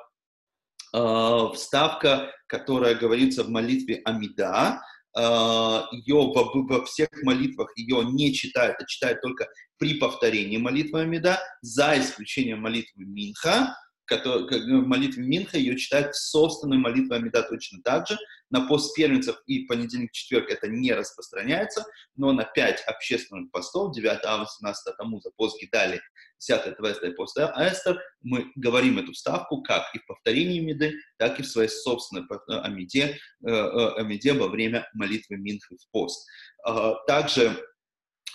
Э, 0.96 1.50
вставка, 1.54 2.32
которая 2.48 2.96
говорится 2.96 3.44
в 3.44 3.50
молитве 3.50 4.02
Амида, 4.06 4.82
э, 5.18 5.22
ее 5.22 6.16
во, 6.16 6.52
во 6.54 6.86
всех 6.86 7.10
молитвах 7.24 7.70
ее 7.76 8.06
не 8.06 8.34
читают, 8.34 8.78
а 8.80 8.86
читают 8.86 9.22
только 9.22 9.46
при 9.78 9.96
повторении 9.96 10.56
молитвы 10.56 11.02
Амида, 11.02 11.42
за 11.62 12.00
исключением 12.00 12.62
молитвы 12.62 13.04
Минха, 13.04 13.76
который, 14.06 14.66
ну, 14.66 14.82
в 14.82 14.88
молитве 14.88 15.24
Минха 15.24 15.58
ее 15.58 15.78
читают 15.78 16.14
в 16.14 16.20
собственной 16.20 16.78
молитве 16.78 17.16
Амида 17.16 17.44
точно 17.44 17.82
так 17.84 18.08
же. 18.08 18.18
На 18.50 18.68
пост 18.68 18.96
первенцев 18.96 19.42
и 19.48 19.66
понедельник, 19.66 20.12
четверг 20.12 20.50
это 20.50 20.68
не 20.68 20.94
распространяется, 20.94 21.86
но 22.16 22.32
на 22.32 22.44
пять 22.44 22.82
общественных 22.86 23.52
постов, 23.52 23.94
9 23.94 24.24
ава, 24.26 24.48
17 24.48 24.98
Тамуза, 24.98 25.32
пост 25.36 25.60
Гидали, 25.62 26.02
10 26.40 26.78
Твеста 26.78 27.08
и 27.08 27.14
пост 27.14 27.38
Эстер, 27.38 28.00
мы 28.22 28.52
говорим 28.56 29.00
эту 29.00 29.14
ставку 29.14 29.62
как 29.62 29.84
и 29.94 30.00
в 30.00 30.06
повторении 30.06 30.60
Миды, 30.60 30.94
так 31.18 31.40
и 31.40 31.44
в 31.44 31.48
своей 31.48 31.70
собственной 31.70 32.26
Амиде, 32.48 33.18
э, 33.46 33.50
э, 33.50 33.94
Амиде 33.96 34.34
во 34.34 34.48
время 34.48 34.88
молитвы 34.94 35.38
Минха 35.38 35.76
в 35.76 35.92
пост. 35.92 36.28
А, 36.66 36.96
также 37.08 37.58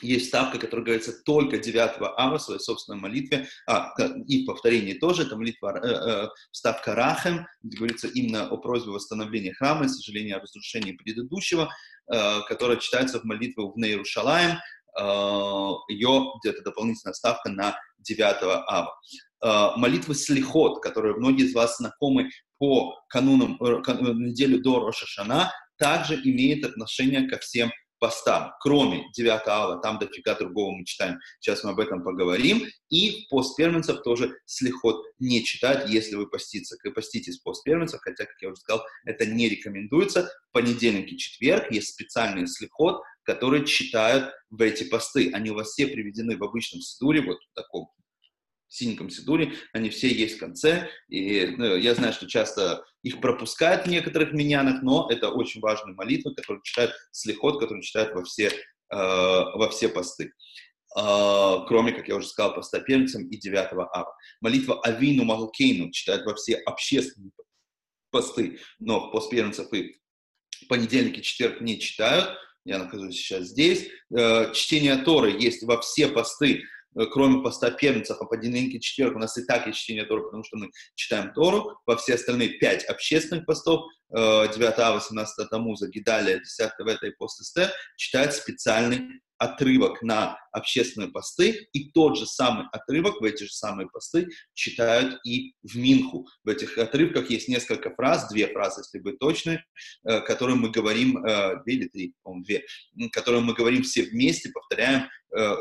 есть 0.03 0.28
ставка, 0.28 0.59
которая 0.59 0.84
говорится 0.84 1.12
только 1.24 1.59
9 1.59 1.76
ава 2.16 2.38
в 2.38 2.42
своей 2.42 2.61
собственной 2.61 2.98
молитве, 2.98 3.48
а, 3.66 3.92
и 4.26 4.42
в 4.42 4.46
повторении 4.46 4.94
тоже, 4.94 5.22
это 5.22 5.36
молитва, 5.36 5.78
э, 5.82 5.88
э, 5.88 6.28
ставка 6.53 6.94
Рахем, 6.94 7.46
где 7.62 7.76
говорится 7.76 8.09
именно 8.09 8.48
о 8.48 8.57
просьбе 8.57 8.92
восстановления 8.92 9.53
храма, 9.53 9.84
и, 9.84 9.88
к 9.88 9.90
сожалению, 9.90 10.38
о 10.38 10.40
разрушении 10.40 10.92
предыдущего, 10.92 11.70
э, 12.12 12.40
которая 12.48 12.78
читается 12.78 13.20
в 13.20 13.24
молитве 13.24 13.64
в 13.64 13.76
Нейрушалаем, 13.76 14.59
э, 14.98 15.92
ее 15.92 16.32
где-то 16.42 16.62
дополнительная 16.62 17.14
ставка 17.14 17.51
на 17.51 17.78
9 17.98 18.64
ава. 18.66 18.94
Э, 19.42 19.70
молитва 19.76 20.14
Слихот, 20.14 20.82
которая 20.82 21.14
многие 21.14 21.46
из 21.46 21.55
вас 21.55 21.78
знакомы 21.78 22.30
по 22.59 22.94
канунам, 23.09 23.57
э, 23.61 23.82
кан, 23.82 23.98
неделю 24.22 24.61
до 24.62 24.80
Рошашана, 24.80 25.53
также 25.78 26.14
имеет 26.14 26.64
отношение 26.64 27.26
ко 27.28 27.38
всем 27.38 27.72
постам, 28.01 28.53
кроме 28.61 29.05
9 29.12 29.46
ава, 29.46 29.80
там 29.80 29.98
дофига 29.98 30.34
другого 30.34 30.72
мы 30.72 30.84
читаем, 30.84 31.18
сейчас 31.38 31.62
мы 31.62 31.70
об 31.70 31.80
этом 31.80 32.03
поговорим, 32.03 32.64
и 32.88 33.26
пост 33.28 33.57
первенцев 33.57 34.03
тоже 34.03 34.36
слихот 34.46 35.05
не 35.20 35.44
читать, 35.44 35.88
если 35.88 36.16
вы 36.16 36.28
поститься, 36.28 36.76
поститесь 36.94 37.38
пост 37.38 37.62
первенцев, 37.62 38.01
хотя, 38.01 38.24
как 38.24 38.34
я 38.40 38.48
уже 38.48 38.61
сказал, 38.61 38.84
это 39.05 39.26
не 39.26 39.48
рекомендуется. 39.48 40.28
В 40.48 40.53
понедельник 40.53 41.12
и 41.12 41.18
четверг 41.18 41.70
есть 41.70 41.90
специальный 41.90 42.48
слихот, 42.48 43.03
которые 43.22 43.64
читают 43.66 44.32
в 44.48 44.61
эти 44.62 44.84
посты. 44.84 45.30
Они 45.32 45.51
у 45.51 45.55
вас 45.55 45.68
все 45.68 45.86
приведены 45.86 46.36
в 46.36 46.42
обычном 46.42 46.80
сидуре, 46.80 47.22
вот 47.22 47.38
в 47.38 47.55
таком 47.55 47.90
синеньком 48.71 49.11
сидуре, 49.11 49.53
они 49.73 49.91
все 49.91 50.09
есть 50.09 50.37
в 50.37 50.41
конце, 50.41 50.89
и 51.09 51.47
ну, 51.59 51.77
я 51.77 51.95
знаю, 51.95 52.12
что 52.12 52.27
часто 52.27 52.85
их 53.03 53.21
пропускают 53.21 53.87
в 53.87 53.91
некоторых 53.91 54.33
миньянах, 54.33 54.83
но 54.83 55.09
это 55.11 55.29
очень 55.29 55.61
важная 55.61 55.95
молитва, 55.95 56.31
которую 56.31 56.62
читают 56.62 56.93
слихот, 57.11 57.61
которую 57.61 57.83
читают 57.83 58.14
во 58.14 58.23
все, 58.23 58.47
э, 58.47 58.51
во 58.91 59.68
все 59.71 59.89
посты. 59.89 60.33
Э, 60.97 61.57
кроме, 61.66 61.93
как 61.93 62.09
я 62.09 62.16
уже 62.16 62.29
сказал, 62.29 62.55
поста 62.55 62.81
первенцам 62.81 63.29
и 63.29 63.37
9 63.37 63.73
ава. 63.73 64.14
Молитва 64.41 64.81
Авину 64.83 65.25
Малкейну 65.25 65.91
читают 65.91 66.25
во 66.25 66.35
все 66.37 66.55
общественные 66.55 67.33
посты, 68.11 68.61
но 68.79 69.11
пост 69.11 69.31
первенцев 69.31 69.73
и 69.73 69.97
понедельник 70.68 71.18
и 71.18 71.23
четверг 71.23 71.61
не 71.61 71.79
читают. 71.81 72.39
Я 72.64 72.79
нахожусь 72.79 73.16
сейчас 73.16 73.47
здесь. 73.47 73.89
Э, 74.16 74.53
чтение 74.53 74.97
Торы 74.99 75.31
есть 75.33 75.64
во 75.64 75.81
все 75.81 76.07
посты, 76.09 76.64
кроме 77.12 77.43
поста 77.43 77.70
первенцев, 77.70 78.16
а 78.16 78.24
по 78.24 78.36
понедельник 78.36 78.80
четверг 78.82 79.16
у 79.16 79.18
нас 79.18 79.36
и 79.38 79.45
так 79.45 79.66
есть 79.66 79.78
чтение 79.78 80.05
Торы, 80.05 80.24
потому 80.24 80.45
что 80.45 80.57
мы 80.57 80.70
читаем 80.95 81.32
Тору, 81.32 81.78
во 81.86 81.97
все 81.97 82.14
остальные 82.14 82.59
пять 82.59 82.84
общественных 82.84 83.47
постов, 83.47 83.84
9 84.13 84.79
а 84.79 84.93
18 84.93 85.51
Тамуза, 85.51 85.89
Гидалия, 85.89 86.39
10 86.39 86.73
Вета 86.85 87.07
и 87.07 87.11
пост 87.13 87.41
Эстер, 87.41 87.71
читают 87.97 88.35
специальный 88.35 89.21
отрывок 89.39 90.03
на 90.03 90.39
общественные 90.53 91.11
посты, 91.11 91.69
и 91.73 91.91
тот 91.93 92.19
же 92.19 92.27
самый 92.27 92.67
отрывок 92.73 93.23
в 93.23 93.25
эти 93.25 93.45
же 93.45 93.53
самые 93.53 93.89
посты 93.89 94.29
читают 94.53 95.19
и 95.25 95.55
в 95.63 95.77
Минху. 95.77 96.27
В 96.45 96.51
этих 96.51 96.77
отрывках 96.77 97.31
есть 97.31 97.49
несколько 97.49 97.95
фраз, 97.95 98.29
две 98.29 98.49
фразы, 98.49 98.83
если 98.83 98.99
быть 98.99 99.19
точны, 99.19 99.65
э, 100.05 100.21
которые 100.21 100.57
мы 100.57 100.71
говорим, 100.71 101.25
э, 101.25 101.63
две 101.65 101.75
или 101.75 101.89
три, 101.89 102.15
по-моему, 102.23 102.45
две, 102.45 102.67
которые 103.13 103.43
мы 103.43 103.55
говорим 103.55 103.83
все 103.83 104.03
вместе, 104.03 104.51
повторяем, 104.51 105.09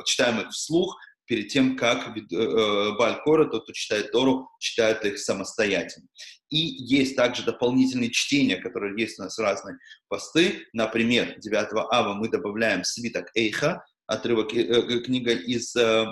читаем 0.05 0.41
их 0.41 0.49
вслух, 0.49 0.97
перед 1.29 1.47
тем, 1.49 1.77
как 1.77 2.17
э, 2.17 2.21
э, 2.31 2.91
Балькора, 2.97 3.45
тот, 3.45 3.63
кто 3.63 3.71
читает 3.71 4.11
Тору, 4.11 4.49
читает 4.59 5.05
их 5.05 5.19
самостоятельно. 5.19 6.07
И 6.49 6.57
есть 6.57 7.15
также 7.15 7.43
дополнительные 7.43 8.11
чтения, 8.11 8.57
которые 8.57 8.99
есть 8.99 9.19
у 9.19 9.23
нас 9.23 9.37
разные 9.37 9.77
посты. 10.07 10.65
Например, 10.73 11.35
9 11.37 11.67
ава 11.91 12.13
мы 12.15 12.29
добавляем 12.29 12.83
свиток 12.83 13.29
Эйха, 13.35 13.85
отрывок 14.07 14.53
э, 14.53 14.61
э, 14.61 14.99
книга 15.01 15.31
из 15.31 15.75
э, 15.75 16.07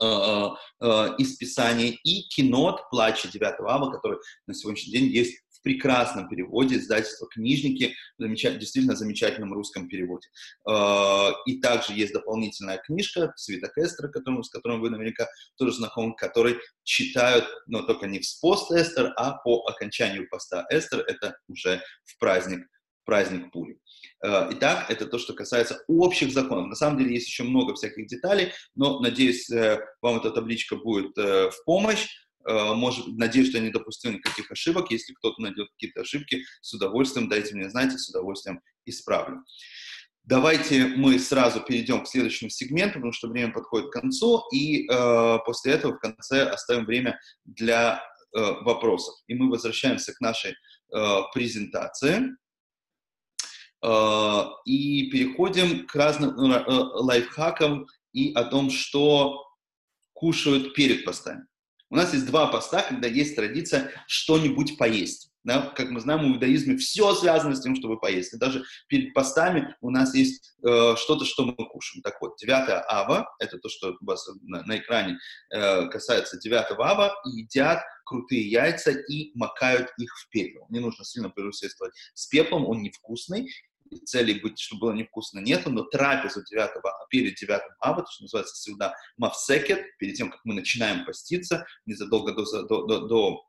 э, 0.00 0.48
э, 0.80 1.08
из 1.18 1.36
Писания, 1.36 1.96
и 2.02 2.22
кинот 2.28 2.88
«Плача 2.90 3.28
9 3.28 3.54
ава», 3.60 3.90
который 3.92 4.18
на 4.46 4.54
сегодняшний 4.54 4.92
день 4.92 5.06
есть 5.06 5.43
прекрасном 5.64 6.28
переводе, 6.28 6.76
издательство 6.76 7.26
«Книжники», 7.28 7.96
замечать, 8.18 8.58
действительно 8.58 8.94
замечательном 8.94 9.52
русском 9.52 9.88
переводе. 9.88 10.28
А, 10.68 11.32
и 11.46 11.58
также 11.60 11.94
есть 11.94 12.12
дополнительная 12.12 12.78
книжка 12.78 13.32
«Свиток 13.34 13.76
Эстера», 13.76 14.12
с 14.42 14.50
которой 14.50 14.78
вы 14.78 14.90
наверняка 14.90 15.26
тоже 15.56 15.72
знакомы, 15.72 16.14
который 16.14 16.58
читают, 16.84 17.46
но 17.66 17.82
только 17.82 18.06
не 18.06 18.20
в 18.20 18.40
пост 18.40 18.70
Эстер, 18.70 19.12
а 19.16 19.32
по 19.38 19.64
окончанию 19.66 20.28
поста 20.28 20.66
Эстер, 20.70 21.00
это 21.00 21.36
уже 21.48 21.82
в 22.04 22.18
праздник 22.18 22.68
праздник 23.04 23.50
Пури. 23.52 23.78
Э, 24.24 24.48
итак, 24.52 24.90
это 24.90 25.06
то, 25.06 25.18
что 25.18 25.34
касается 25.34 25.82
общих 25.88 26.32
законов. 26.32 26.68
На 26.68 26.74
самом 26.74 26.98
деле 26.98 27.14
есть 27.14 27.28
еще 27.28 27.44
много 27.44 27.74
всяких 27.74 28.06
деталей, 28.06 28.52
но, 28.74 29.00
надеюсь, 29.00 29.50
э, 29.50 29.80
вам 30.00 30.18
эта 30.18 30.30
табличка 30.30 30.76
будет 30.76 31.16
э, 31.18 31.50
в 31.50 31.64
помощь. 31.64 32.06
Может, 32.46 33.06
надеюсь, 33.16 33.48
что 33.48 33.58
я 33.58 33.64
не 33.64 33.70
допустил 33.70 34.12
никаких 34.12 34.50
ошибок. 34.50 34.90
Если 34.90 35.14
кто-то 35.14 35.40
найдет 35.40 35.68
какие-то 35.70 36.02
ошибки, 36.02 36.44
с 36.60 36.74
удовольствием 36.74 37.28
дайте 37.28 37.54
мне 37.54 37.70
знать, 37.70 37.98
с 37.98 38.08
удовольствием 38.10 38.60
исправлю. 38.84 39.42
Давайте 40.26 40.86
мы 40.86 41.18
сразу 41.18 41.60
перейдем 41.60 42.02
к 42.02 42.08
следующему 42.08 42.48
сегменту, 42.48 42.94
потому 42.94 43.12
что 43.12 43.28
время 43.28 43.52
подходит 43.52 43.90
к 43.90 44.00
концу, 44.00 44.42
и 44.54 44.88
э, 44.88 45.38
после 45.44 45.72
этого 45.72 45.92
в 45.92 45.98
конце 45.98 46.44
оставим 46.44 46.86
время 46.86 47.20
для 47.44 48.00
э, 48.34 48.40
вопросов. 48.62 49.14
И 49.26 49.34
мы 49.34 49.50
возвращаемся 49.50 50.14
к 50.14 50.20
нашей 50.22 50.52
э, 50.52 51.18
презентации. 51.34 52.30
Э, 53.84 54.44
и 54.64 55.10
переходим 55.10 55.86
к 55.86 55.94
разным 55.94 56.30
э, 56.30 56.64
лайфхакам 56.68 57.86
и 58.14 58.32
о 58.32 58.44
том, 58.44 58.70
что 58.70 59.44
кушают 60.14 60.72
перед 60.72 61.04
постами. 61.04 61.44
У 61.90 61.96
нас 61.96 62.12
есть 62.12 62.26
два 62.26 62.46
поста, 62.46 62.82
когда 62.82 63.08
есть 63.08 63.36
традиция 63.36 63.90
что-нибудь 64.06 64.78
поесть. 64.78 65.30
Да? 65.44 65.72
Как 65.76 65.90
мы 65.90 66.00
знаем, 66.00 66.22
в 66.22 66.34
иудаизме 66.34 66.76
все 66.78 67.14
связано 67.14 67.54
с 67.54 67.60
тем, 67.60 67.76
чтобы 67.76 68.00
поесть. 68.00 68.32
И 68.32 68.38
даже 68.38 68.64
перед 68.88 69.12
постами 69.12 69.76
у 69.82 69.90
нас 69.90 70.14
есть 70.14 70.56
э, 70.66 70.96
что-то, 70.96 71.26
что 71.26 71.44
мы 71.44 71.54
кушаем. 71.54 72.02
Так 72.02 72.20
вот, 72.22 72.38
9 72.38 72.84
ава, 72.88 73.28
это 73.38 73.58
то, 73.58 73.68
что 73.68 73.94
у 74.00 74.04
вас 74.04 74.26
на, 74.42 74.62
на 74.62 74.78
экране 74.78 75.18
э, 75.50 75.86
касается 75.88 76.38
9 76.38 76.78
ава, 76.78 77.14
едят 77.26 77.82
крутые 78.06 78.48
яйца 78.50 78.90
и 78.90 79.32
макают 79.34 79.90
их 79.98 80.10
в 80.16 80.28
пепел. 80.30 80.66
Не 80.70 80.80
нужно 80.80 81.04
сильно 81.04 81.28
превосходствовать 81.28 81.94
с 82.14 82.26
пеплом, 82.26 82.66
он 82.66 82.82
невкусный, 82.82 83.50
целей 83.98 84.40
быть, 84.40 84.58
чтобы 84.58 84.80
было 84.80 84.92
невкусно, 84.92 85.40
нету, 85.40 85.70
но 85.70 85.82
трапезу 85.82 86.42
9, 86.44 86.70
перед 87.10 87.34
9 87.34 87.60
ава, 87.80 88.02
то, 88.02 88.10
что 88.10 88.24
называется 88.24 88.56
сюда 88.56 88.94
мавсекет, 89.16 89.84
перед 89.98 90.14
тем, 90.14 90.30
как 90.30 90.40
мы 90.44 90.54
начинаем 90.54 91.04
поститься, 91.04 91.66
незадолго 91.86 92.32
до, 92.32 92.44
до, 92.62 92.86
до, 92.86 92.98
до 93.06 93.46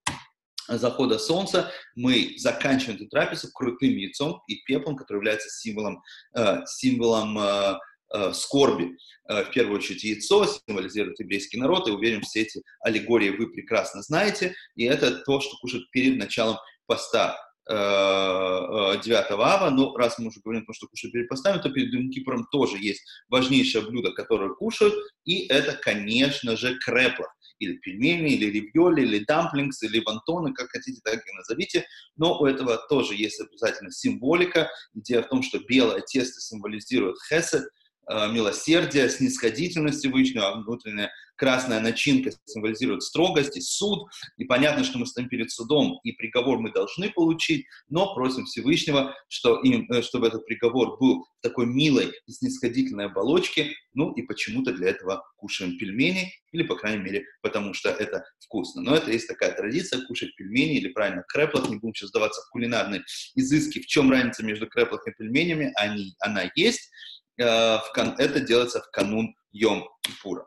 захода 0.68 1.20
солнца, 1.20 1.72
мы 1.96 2.34
заканчиваем 2.38 2.98
эту 2.98 3.08
трапезу 3.08 3.52
крутым 3.52 3.91
яйцом 3.91 4.41
и 4.48 4.62
пеплом, 4.66 4.96
который 4.96 5.18
является 5.18 5.50
символом, 5.50 6.02
э, 6.36 6.66
символом 6.66 7.38
э, 7.38 7.78
э, 8.14 8.34
скорби. 8.34 8.98
Э, 9.30 9.43
в 9.43 9.52
первую 9.52 9.78
очередь 9.78 10.04
яйцо 10.04 10.48
символизирует 10.68 11.20
еврейский 11.20 11.58
народ, 11.58 11.88
и 11.88 11.91
уверен, 11.91 12.22
все 12.22 12.41
эти 12.41 12.64
аллегории 12.80 13.30
вы 13.30 13.48
прекрасно 13.48 14.02
знаете, 14.02 14.56
и 14.76 14.86
это 14.86 15.20
то, 15.24 15.39
что 15.39 15.58
кушают 15.58 15.89
перед 15.91 16.18
началом 16.18 16.58
поста. 16.88 17.38
9 17.68 19.07
э, 19.07 19.09
э, 19.11 19.34
ава, 19.34 19.72
но 19.72 19.95
раз 19.95 20.20
мы 20.20 20.28
уже 20.28 20.39
говорим 20.41 20.63
о 20.63 20.66
том, 20.66 20.76
что 20.76 20.88
кушают 20.88 21.13
перед 21.13 21.28
постами, 21.28 21.61
то 21.61 21.70
перед 21.72 21.91
Йом 21.93 22.11
Кипуром 22.11 22.47
тоже 22.51 22.78
есть 22.78 23.03
важнейшее 23.28 23.86
блюдо, 23.86 24.11
которое 24.11 24.49
кушают, 24.53 24.93
и 25.24 25.47
это, 25.47 25.74
конечно 25.74 26.55
же, 26.57 26.78
креплах, 26.78 27.36
или 27.57 27.78
пельмени, 27.78 28.34
или 28.34 28.51
ривьоли, 28.51 29.01
или 29.01 29.26
дамплингс, 29.26 29.82
или 29.84 30.03
вантоны, 30.05 30.53
как 30.53 30.70
хотите, 30.70 31.01
так 31.03 31.16
и 31.16 31.32
назовите, 31.34 31.88
но 32.18 32.39
у 32.39 32.45
этого 32.45 32.78
тоже 32.89 33.16
есть 33.16 33.39
обязательно 33.39 33.91
символика. 33.91 34.70
Идея 34.93 35.24
в 35.24 35.30
том, 35.30 35.41
что 35.41 35.59
белое 35.59 36.01
тесто 36.01 36.41
символизирует 36.41 37.16
хесед, 37.30 37.63
милосердие, 38.10 39.10
снисходительность 39.10 39.99
Всевышнего, 39.99 40.49
а 40.49 40.56
внутренняя 40.56 41.12
красная 41.36 41.80
начинка 41.80 42.32
символизирует 42.45 43.03
строгость 43.03 43.58
и 43.58 43.62
суд. 43.62 44.08
И 44.38 44.45
понятно, 44.45 44.84
что 44.84 44.97
мы 44.97 45.06
стоим 45.06 45.30
перед 45.30 45.51
судом, 45.51 45.99
и 46.03 46.12
приговор 46.14 46.60
мы 46.60 46.72
должны 46.72 47.10
получить, 47.10 47.66
но 47.89 48.14
просим 48.14 48.45
Всевышнего, 48.45 49.14
что 49.28 49.60
им, 49.62 49.89
э, 49.91 50.01
чтобы 50.01 50.28
этот 50.28 50.45
приговор 50.45 50.97
был 50.97 51.24
в 51.24 51.41
такой 51.41 51.66
милой 51.66 52.14
и 52.26 52.32
снисходительной 52.32 53.06
оболочке, 53.06 53.74
ну 53.93 54.12
и 54.14 54.22
почему-то 54.24 54.74
для 54.74 54.89
этого 54.89 55.24
кушаем 55.38 55.78
пельмени, 55.78 56.34
или, 56.51 56.64
по 56.64 56.76
крайней 56.76 57.03
мере, 57.03 57.26
потому 57.41 57.74
что 57.74 57.89
это 57.89 58.24
вкусно. 58.39 58.82
Но 58.82 58.95
это 58.95 59.12
есть 59.12 59.28
такая 59.28 59.53
традиция, 59.53 60.06
кушать 60.06 60.36
пельмени, 60.36 60.78
или 60.78 60.89
правильно, 60.89 61.24
креплах, 61.28 61.70
не 61.70 61.78
будем 61.78 61.93
сейчас 61.93 62.10
сдаваться 62.10 62.41
в 62.41 62.49
кулинарные 62.49 63.03
изыски, 63.36 63.80
в 63.80 63.86
чем 63.86 64.12
разница 64.12 64.43
между 64.43 64.68
креплах 64.68 65.08
и 65.08 65.12
пельменями, 65.12 65.72
они, 65.76 66.16
она 66.20 66.49
есть, 66.56 66.89
Э, 67.38 67.77
в 67.79 67.91
кан... 67.93 68.15
это 68.17 68.39
делается 68.39 68.81
в 68.81 68.89
канун 68.91 69.36
Йом-Кипура. 69.53 70.45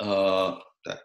Э, 0.00 0.54
так. 0.82 1.04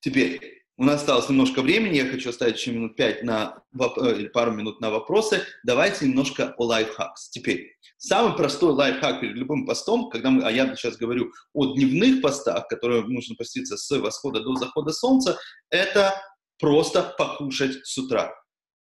Теперь, 0.00 0.62
у 0.76 0.84
нас 0.84 1.00
осталось 1.00 1.28
немножко 1.28 1.62
времени, 1.62 1.96
я 1.96 2.06
хочу 2.06 2.30
оставить 2.30 2.56
еще 2.56 2.72
минут 2.72 2.96
пять 2.96 3.22
на, 3.22 3.62
э, 3.78 4.16
или 4.16 4.28
пару 4.28 4.52
минут 4.52 4.80
на 4.80 4.90
вопросы. 4.90 5.42
Давайте 5.64 6.06
немножко 6.06 6.54
о 6.56 6.64
лайфхакс. 6.64 7.30
Теперь, 7.30 7.76
самый 7.96 8.36
простой 8.36 8.72
лайфхак 8.72 9.20
перед 9.20 9.34
любым 9.36 9.66
постом, 9.66 10.10
когда 10.10 10.30
мы, 10.30 10.44
а 10.44 10.50
я 10.50 10.74
сейчас 10.76 10.96
говорю 10.96 11.32
о 11.52 11.74
дневных 11.74 12.22
постах, 12.22 12.68
которые 12.68 13.02
нужно 13.02 13.34
поститься 13.34 13.76
с 13.76 13.98
восхода 13.98 14.40
до 14.40 14.54
захода 14.54 14.92
солнца, 14.92 15.38
это 15.70 16.14
просто 16.58 17.14
покушать 17.18 17.84
с 17.84 17.98
утра 17.98 18.32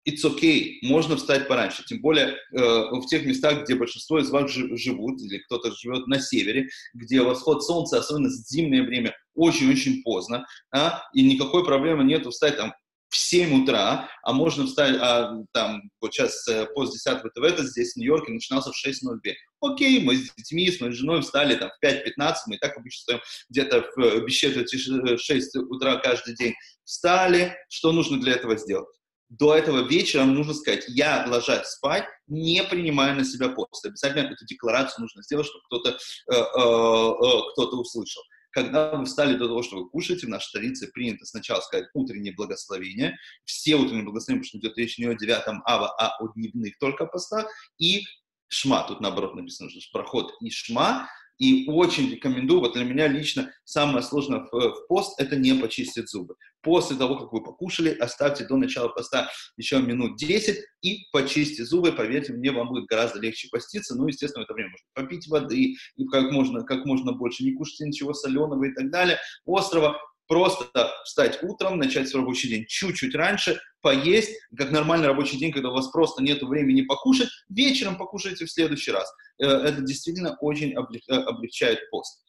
it's 0.07 0.23
okay, 0.25 0.77
можно 0.81 1.15
встать 1.15 1.47
пораньше. 1.47 1.83
Тем 1.85 2.01
более 2.01 2.37
э, 2.53 2.57
в 2.57 3.05
тех 3.05 3.25
местах, 3.25 3.63
где 3.63 3.75
большинство 3.75 4.19
из 4.19 4.29
вас 4.29 4.51
живут, 4.51 5.21
или 5.21 5.39
кто-то 5.39 5.71
живет 5.75 6.07
на 6.07 6.19
севере, 6.19 6.69
где 6.93 7.21
восход 7.21 7.63
солнца, 7.63 7.99
особенно 7.99 8.29
в 8.29 8.31
зимнее 8.31 8.83
время, 8.83 9.15
очень-очень 9.35 10.01
поздно, 10.03 10.45
а, 10.73 11.03
и 11.13 11.23
никакой 11.23 11.63
проблемы 11.63 12.03
нет 12.03 12.25
встать 12.25 12.57
там 12.57 12.73
в 13.09 13.17
7 13.17 13.63
утра, 13.63 14.09
а 14.23 14.31
можно 14.31 14.65
встать, 14.65 14.95
а, 14.99 15.35
там, 15.51 15.81
вот 15.99 16.13
сейчас 16.13 16.47
э, 16.47 16.65
пост 16.73 16.93
10 16.93 17.19
ВТВ, 17.19 17.43
это 17.43 17.63
здесь 17.65 17.93
в 17.93 17.97
Нью-Йорке 17.97 18.31
начинался 18.31 18.71
в 18.71 18.87
6.02. 18.87 19.33
Окей, 19.59 20.01
мы 20.01 20.15
с 20.15 20.33
детьми, 20.33 20.71
с 20.71 20.79
моей 20.79 20.93
женой 20.93 21.21
встали 21.21 21.55
там 21.55 21.69
в 21.69 21.85
5.15, 21.85 22.35
мы 22.47 22.55
и 22.55 22.57
так 22.57 22.77
обычно 22.77 23.01
стоим 23.01 23.19
где-то 23.49 23.85
в 23.95 24.21
без 24.21 24.33
четверти 24.33 24.77
6 25.17 25.55
утра 25.57 25.97
каждый 25.97 26.35
день. 26.35 26.53
Встали, 26.85 27.55
что 27.69 27.91
нужно 27.91 28.19
для 28.19 28.33
этого 28.33 28.57
сделать? 28.57 29.00
До 29.31 29.55
этого 29.55 29.87
вечера 29.87 30.25
нужно 30.25 30.53
сказать, 30.53 30.83
я, 30.89 31.25
ложась 31.25 31.69
спать, 31.69 32.05
не 32.27 32.61
принимаю 32.63 33.15
на 33.15 33.23
себя 33.23 33.47
пост. 33.47 33.85
Обязательно 33.85 34.27
эту 34.27 34.45
декларацию 34.45 35.03
нужно 35.03 35.23
сделать, 35.23 35.47
чтобы 35.47 35.63
кто-то 35.65 35.89
э, 35.91 36.33
э, 36.33 36.35
э, 36.35 37.41
кто 37.53 37.79
услышал. 37.79 38.21
Когда 38.51 38.93
вы 38.93 39.05
встали 39.05 39.37
до 39.37 39.47
того, 39.47 39.63
что 39.63 39.77
вы 39.77 39.89
кушаете, 39.89 40.27
в 40.27 40.29
нашей 40.29 40.51
традиции 40.51 40.91
принято 40.91 41.25
сначала 41.25 41.61
сказать 41.61 41.87
утреннее 41.93 42.33
благословение, 42.35 43.17
все 43.45 43.75
утренние 43.75 44.03
благословения, 44.03 44.43
потому 44.43 44.49
что 44.49 44.57
идет 44.57 44.77
речь 44.77 44.97
не 44.97 45.05
о 45.05 45.13
девятом 45.13 45.63
ава, 45.65 45.95
а 45.97 46.17
о 46.19 46.33
дневных 46.33 46.77
только 46.77 47.05
постах, 47.05 47.47
и 47.77 48.03
шма, 48.49 48.83
тут 48.85 48.99
наоборот 48.99 49.35
написано, 49.35 49.69
что 49.69 49.79
проход 49.93 50.33
и 50.41 50.49
шма, 50.49 51.07
и 51.37 51.67
очень 51.69 52.11
рекомендую, 52.11 52.59
вот 52.59 52.73
для 52.73 52.83
меня 52.83 53.07
лично 53.07 53.51
самое 53.63 54.03
сложное 54.03 54.47
в, 54.51 54.51
в 54.51 54.87
пост– 54.87 55.13
это 55.19 55.35
не 55.35 55.53
почистить 55.53 56.09
зубы. 56.09 56.35
После 56.61 56.95
того, 56.95 57.17
как 57.17 57.33
вы 57.33 57.43
покушали, 57.43 57.89
оставьте 57.89 58.45
до 58.45 58.57
начала 58.57 58.89
поста 58.89 59.29
еще 59.57 59.79
минут 59.79 60.17
10 60.17 60.59
и 60.81 61.07
почистите 61.11 61.65
зубы. 61.65 61.91
Поверьте 61.91 62.33
мне, 62.33 62.51
вам 62.51 62.69
будет 62.69 62.85
гораздо 62.85 63.19
легче 63.19 63.47
поститься. 63.51 63.95
Ну, 63.95 64.07
естественно, 64.07 64.43
в 64.43 64.45
это 64.45 64.53
время 64.53 64.69
можно 64.69 64.87
попить 64.93 65.27
воды, 65.27 65.75
и 65.95 66.05
как 66.11 66.31
можно, 66.31 66.63
как 66.63 66.85
можно 66.85 67.13
больше 67.13 67.43
не 67.43 67.53
кушать 67.53 67.79
ничего 67.79 68.13
соленого 68.13 68.63
и 68.65 68.73
так 68.73 68.91
далее. 68.91 69.17
Острова 69.45 69.97
просто 70.31 70.89
встать 71.03 71.43
утром, 71.43 71.77
начать 71.77 72.07
свой 72.07 72.21
рабочий 72.21 72.47
день 72.47 72.65
чуть-чуть 72.65 73.13
раньше, 73.15 73.59
поесть, 73.81 74.31
как 74.55 74.71
нормальный 74.71 75.07
рабочий 75.07 75.37
день, 75.37 75.51
когда 75.51 75.71
у 75.71 75.73
вас 75.73 75.89
просто 75.89 76.23
нет 76.23 76.41
времени 76.41 76.83
покушать, 76.83 77.27
вечером 77.49 77.97
покушайте 77.97 78.45
в 78.45 78.49
следующий 78.49 78.91
раз. 78.91 79.13
Э, 79.39 79.47
это 79.47 79.81
действительно 79.81 80.37
очень 80.39 80.71
э, 80.71 81.13
облегчает 81.13 81.81
пост. 81.89 82.23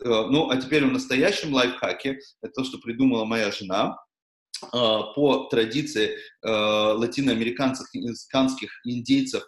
Э, 0.00 0.28
ну, 0.30 0.48
а 0.48 0.58
теперь 0.58 0.84
в 0.84 0.92
настоящем 0.92 1.52
лайфхаке, 1.52 2.20
это 2.40 2.52
то, 2.52 2.62
что 2.62 2.78
придумала 2.78 3.24
моя 3.24 3.50
жена, 3.50 3.98
по 4.70 5.48
традиции 5.50 6.18
латиноамериканских 6.42 8.70
индейцев, 8.84 9.42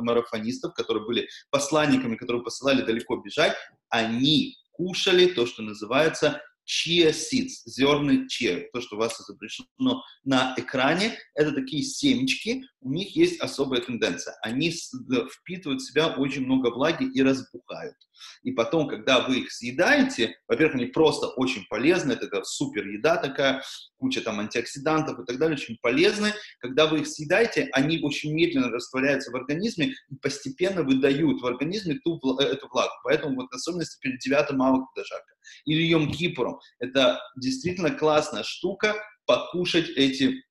марафонистов, 0.00 0.72
которые 0.72 1.04
были 1.04 1.28
посланниками, 1.50 2.16
которые 2.16 2.42
посылали 2.42 2.80
далеко 2.80 3.16
бежать, 3.16 3.54
они 3.90 4.56
кушали 4.72 5.26
то, 5.26 5.44
что 5.44 5.62
называется 5.62 6.40
chia 6.64 7.12
seeds, 7.12 7.62
зерны 7.66 8.26
chia, 8.26 8.64
то, 8.72 8.80
что 8.80 8.96
у 8.96 8.98
вас 8.98 9.20
изображено 9.20 10.02
на 10.24 10.54
экране, 10.56 11.18
это 11.34 11.52
такие 11.52 11.82
семечки, 11.82 12.64
у 12.80 12.90
них 12.90 13.16
есть 13.16 13.40
особая 13.40 13.80
тенденция. 13.80 14.36
Они 14.42 14.70
впитывают 14.70 15.80
в 15.80 15.86
себя 15.86 16.08
очень 16.08 16.44
много 16.44 16.68
влаги 16.68 17.04
и 17.04 17.22
разбухают. 17.22 17.96
И 18.42 18.52
потом, 18.52 18.88
когда 18.88 19.20
вы 19.26 19.40
их 19.40 19.52
съедаете, 19.52 20.36
во-первых, 20.48 20.76
они 20.76 20.86
просто 20.86 21.28
очень 21.28 21.64
полезны, 21.68 22.12
это 22.12 22.42
супер 22.44 22.86
еда 22.86 23.16
такая, 23.16 23.62
куча 23.96 24.20
там 24.20 24.40
антиоксидантов 24.40 25.18
и 25.20 25.24
так 25.24 25.38
далее, 25.38 25.56
очень 25.56 25.78
полезны. 25.80 26.32
Когда 26.60 26.86
вы 26.86 27.00
их 27.00 27.06
съедаете, 27.06 27.68
они 27.72 28.00
очень 28.02 28.34
медленно 28.34 28.68
растворяются 28.68 29.30
в 29.30 29.36
организме 29.36 29.94
и 30.08 30.16
постепенно 30.16 30.82
выдают 30.82 31.40
в 31.40 31.46
организме 31.46 31.98
ту, 32.04 32.20
э, 32.38 32.44
эту 32.44 32.68
влагу. 32.68 32.92
Поэтому 33.02 33.36
вот 33.36 33.52
особенности 33.52 33.98
перед 34.00 34.20
9 34.20 34.52
мало 34.52 34.86
когда 34.94 35.06
жарко. 35.06 35.33
Или 35.64 35.82
Йом 35.82 36.10
Кипуром. 36.10 36.60
Это 36.78 37.20
действительно 37.36 37.90
классная 37.90 38.42
штука, 38.42 38.94
покушать 39.26 39.88
эти 39.90 40.44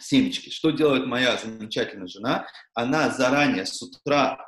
семечки. 0.00 0.50
Что 0.50 0.70
делает 0.70 1.06
моя 1.06 1.36
замечательная 1.36 2.08
жена? 2.08 2.46
Она 2.74 3.10
заранее 3.10 3.66
с 3.66 3.80
утра, 3.82 4.38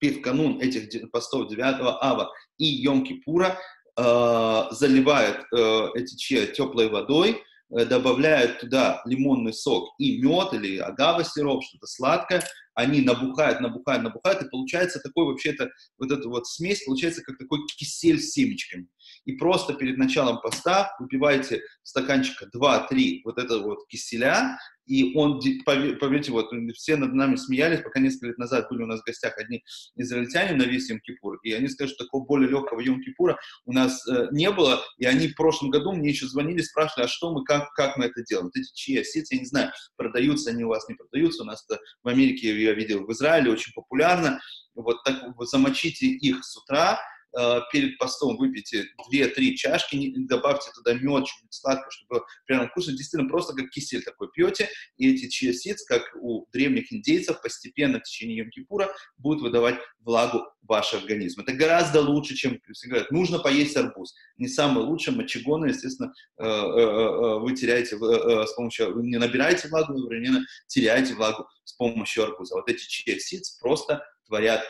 в 0.00 0.20
канун 0.20 0.60
этих 0.60 1.10
постов 1.10 1.48
9 1.48 1.62
ава 2.00 2.30
и 2.58 2.86
Йом-Кипура, 2.86 3.56
э, 3.96 4.62
заливает 4.70 5.44
э, 5.52 5.86
эти 5.96 6.16
чьи 6.16 6.46
теплой 6.46 6.88
водой, 6.88 7.42
э, 7.70 7.84
добавляет 7.84 8.60
туда 8.60 9.02
лимонный 9.06 9.52
сок 9.52 9.94
и 9.98 10.20
мед 10.22 10.52
или 10.54 10.78
агава-сироп, 10.78 11.64
что-то 11.64 11.86
сладкое, 11.86 12.44
они 12.74 13.00
набухают, 13.00 13.60
набухают, 13.60 14.04
набухают, 14.04 14.42
и 14.42 14.48
получается 14.48 15.00
такой 15.00 15.24
вообще-то, 15.24 15.68
вот 15.98 16.12
эта 16.12 16.28
вот 16.28 16.46
смесь 16.46 16.84
получается 16.84 17.22
как 17.22 17.36
такой 17.36 17.58
кисель 17.66 18.20
с 18.20 18.30
семечками. 18.30 18.86
И 19.28 19.32
просто 19.32 19.74
перед 19.74 19.98
началом 19.98 20.40
поста 20.40 20.96
выпиваете 20.98 21.60
стаканчика 21.82 22.46
2-3 22.46 23.20
вот 23.24 23.36
этого 23.36 23.62
вот 23.62 23.86
киселя, 23.86 24.58
и 24.86 25.14
он, 25.14 25.38
поверьте, 25.66 26.32
вот 26.32 26.50
все 26.74 26.96
над 26.96 27.12
нами 27.12 27.36
смеялись, 27.36 27.82
пока 27.82 28.00
несколько 28.00 28.28
лет 28.28 28.38
назад 28.38 28.68
были 28.70 28.84
у 28.84 28.86
нас 28.86 29.00
в 29.00 29.04
гостях 29.04 29.36
одни 29.36 29.62
израильтяне 29.96 30.56
на 30.56 30.62
весь 30.62 30.90
Йом-Кипур, 30.90 31.36
и 31.42 31.52
они 31.52 31.68
сказали, 31.68 31.92
что 31.92 32.04
такого 32.04 32.24
более 32.24 32.48
легкого 32.48 32.80
Йом-Кипура 32.80 33.36
у 33.66 33.72
нас 33.74 34.08
э, 34.08 34.28
не 34.32 34.50
было, 34.50 34.82
и 34.96 35.04
они 35.04 35.28
в 35.28 35.34
прошлом 35.34 35.68
году 35.68 35.92
мне 35.92 36.08
еще 36.08 36.26
звонили, 36.26 36.62
спрашивали, 36.62 37.04
а 37.04 37.08
что 37.08 37.30
мы, 37.30 37.44
как, 37.44 37.70
как 37.74 37.98
мы 37.98 38.06
это 38.06 38.22
делаем? 38.22 38.46
Вот 38.46 38.56
эти 38.56 38.72
чьи 38.72 39.04
сети, 39.04 39.34
я 39.34 39.40
не 39.40 39.46
знаю, 39.46 39.72
продаются 39.96 40.52
они 40.52 40.64
у 40.64 40.68
вас, 40.68 40.88
не 40.88 40.94
продаются, 40.94 41.42
у 41.42 41.46
нас 41.46 41.66
в 42.02 42.08
Америке 42.08 42.58
я 42.58 42.72
видел 42.72 43.04
в 43.04 43.12
Израиле, 43.12 43.50
очень 43.50 43.74
популярно. 43.74 44.40
Вот 44.74 45.04
так 45.04 45.22
вот 45.36 45.50
замочите 45.50 46.06
их 46.06 46.42
с 46.42 46.56
утра, 46.56 46.98
перед 47.72 47.98
постом 47.98 48.36
выпейте 48.36 48.86
2-3 49.12 49.54
чашки, 49.54 50.12
добавьте 50.16 50.70
туда 50.74 50.94
мед, 50.94 51.26
что-нибудь 51.26 51.54
сладкое, 51.54 51.90
чтобы 51.90 52.24
прямо 52.46 52.68
вкусно, 52.68 52.92
действительно 52.92 53.28
просто 53.28 53.54
как 53.54 53.70
кисель 53.70 54.02
такой 54.02 54.30
пьете, 54.30 54.68
и 54.96 55.12
эти 55.12 55.26
seeds, 55.50 55.78
как 55.86 56.02
у 56.20 56.46
древних 56.52 56.92
индейцев, 56.92 57.40
постепенно 57.42 57.98
в 57.98 58.02
течение 58.02 58.44
Йом-Кипура 58.44 58.88
будут 59.16 59.42
выдавать 59.42 59.76
влагу 60.00 60.38
в 60.62 60.68
ваш 60.68 60.94
организм. 60.94 61.40
Это 61.40 61.52
гораздо 61.52 62.00
лучше, 62.00 62.34
чем, 62.34 62.60
все 62.72 62.88
говорят, 62.88 63.10
нужно 63.10 63.38
поесть 63.38 63.76
арбуз. 63.76 64.14
Не 64.36 64.48
самое 64.48 64.86
лучшее, 64.86 65.16
мочегоны, 65.16 65.66
естественно, 65.66 66.12
э, 66.38 66.44
э, 66.44 67.38
вы 67.38 67.54
теряете 67.54 67.96
с 67.96 68.52
помощью, 68.54 68.98
не 69.00 69.18
набираете 69.18 69.68
влагу, 69.68 69.94
вы 69.94 70.46
теряете 70.66 71.14
влагу 71.14 71.46
с 71.64 71.72
помощью 71.74 72.24
арбуза. 72.24 72.54
Вот 72.54 72.68
эти 72.68 72.86
seeds 73.12 73.60
просто 73.60 74.04
творят, 74.26 74.62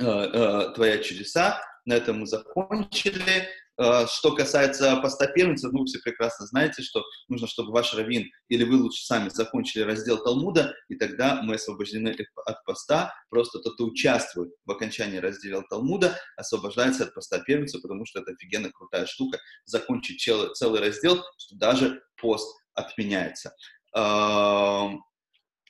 творят 0.00 1.02
чудеса. 1.02 1.60
На 1.84 1.94
этом 1.94 2.20
мы 2.20 2.26
закончили. 2.26 3.48
Э, 3.80 4.06
что 4.06 4.34
касается 4.34 4.96
поста 4.96 5.26
первенца, 5.26 5.70
ну, 5.72 5.86
все 5.86 5.98
прекрасно 6.00 6.46
знаете, 6.46 6.82
что 6.82 7.02
нужно, 7.28 7.46
чтобы 7.46 7.72
ваш 7.72 7.94
раввин 7.94 8.30
или 8.48 8.64
вы 8.64 8.76
лучше 8.76 9.02
сами 9.04 9.30
закончили 9.30 9.82
раздел 9.82 10.22
Талмуда, 10.22 10.74
и 10.88 10.96
тогда 10.96 11.40
мы 11.42 11.54
освобождены 11.54 12.14
от 12.44 12.64
поста. 12.64 13.14
Просто 13.30 13.58
тот, 13.60 13.74
кто 13.74 13.86
участвует 13.86 14.52
в 14.66 14.70
окончании 14.70 15.16
раздела 15.16 15.64
Талмуда, 15.70 16.18
освобождается 16.36 17.04
от 17.04 17.14
поста 17.14 17.38
первенца, 17.40 17.78
потому 17.80 18.04
что 18.04 18.20
это 18.20 18.32
офигенно 18.32 18.70
крутая 18.70 19.06
штука, 19.06 19.38
закончить 19.64 20.22
целый 20.22 20.80
раздел, 20.80 21.24
что 21.38 21.56
даже 21.56 22.02
пост 22.20 22.54
отменяется. 22.74 23.54
Эм, 23.94 25.02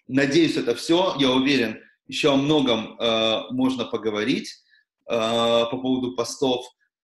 надеюсь, 0.09 0.57
это 0.57 0.75
все. 0.75 1.15
Я 1.19 1.31
уверен, 1.31 1.81
еще 2.11 2.33
о 2.33 2.37
многом 2.37 2.99
э, 2.99 3.53
можно 3.53 3.85
поговорить 3.85 4.65
э, 5.09 5.15
по 5.15 5.79
поводу 5.81 6.17
постов. 6.17 6.67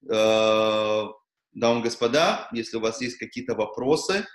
Э, 0.03 1.05
дамы 1.53 1.79
и 1.79 1.83
господа, 1.83 2.49
если 2.51 2.75
у 2.75 2.81
вас 2.81 2.99
есть 2.99 3.17
какие-то 3.17 3.55
вопросы, 3.55 4.27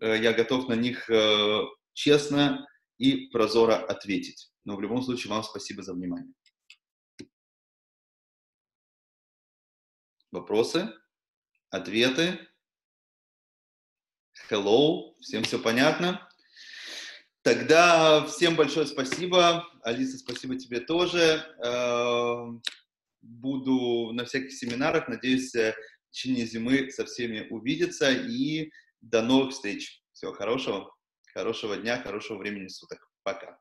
э, 0.00 0.16
я 0.22 0.32
готов 0.32 0.68
на 0.68 0.74
них 0.74 1.10
э, 1.10 1.62
честно 1.94 2.64
и 2.96 3.26
прозоро 3.30 3.74
ответить. 3.74 4.52
Но 4.64 4.76
в 4.76 4.80
любом 4.80 5.02
случае 5.02 5.32
вам 5.32 5.42
спасибо 5.42 5.82
за 5.82 5.94
внимание. 5.94 6.32
Вопросы? 10.30 10.92
Ответы? 11.70 12.38
Hello, 14.48 15.16
всем 15.20 15.42
все 15.42 15.58
понятно? 15.58 16.28
Тогда 17.44 18.24
всем 18.24 18.56
большое 18.56 18.86
спасибо. 18.86 19.68
Алиса, 19.82 20.16
спасибо 20.16 20.58
тебе 20.58 20.80
тоже. 20.80 21.44
Эм, 21.62 22.62
буду 23.20 24.12
на 24.14 24.24
всяких 24.24 24.50
семинарах. 24.50 25.08
Надеюсь, 25.08 25.54
э, 25.54 25.74
в 26.08 26.10
течение 26.12 26.46
зимы 26.46 26.90
со 26.90 27.04
всеми 27.04 27.46
увидеться. 27.50 28.10
И 28.12 28.70
до 29.02 29.20
новых 29.20 29.52
встреч. 29.52 30.02
Всего 30.14 30.32
хорошего. 30.32 30.90
Хорошего 31.34 31.76
дня, 31.76 32.00
хорошего 32.00 32.38
времени 32.38 32.68
суток. 32.68 33.10
Пока. 33.24 33.58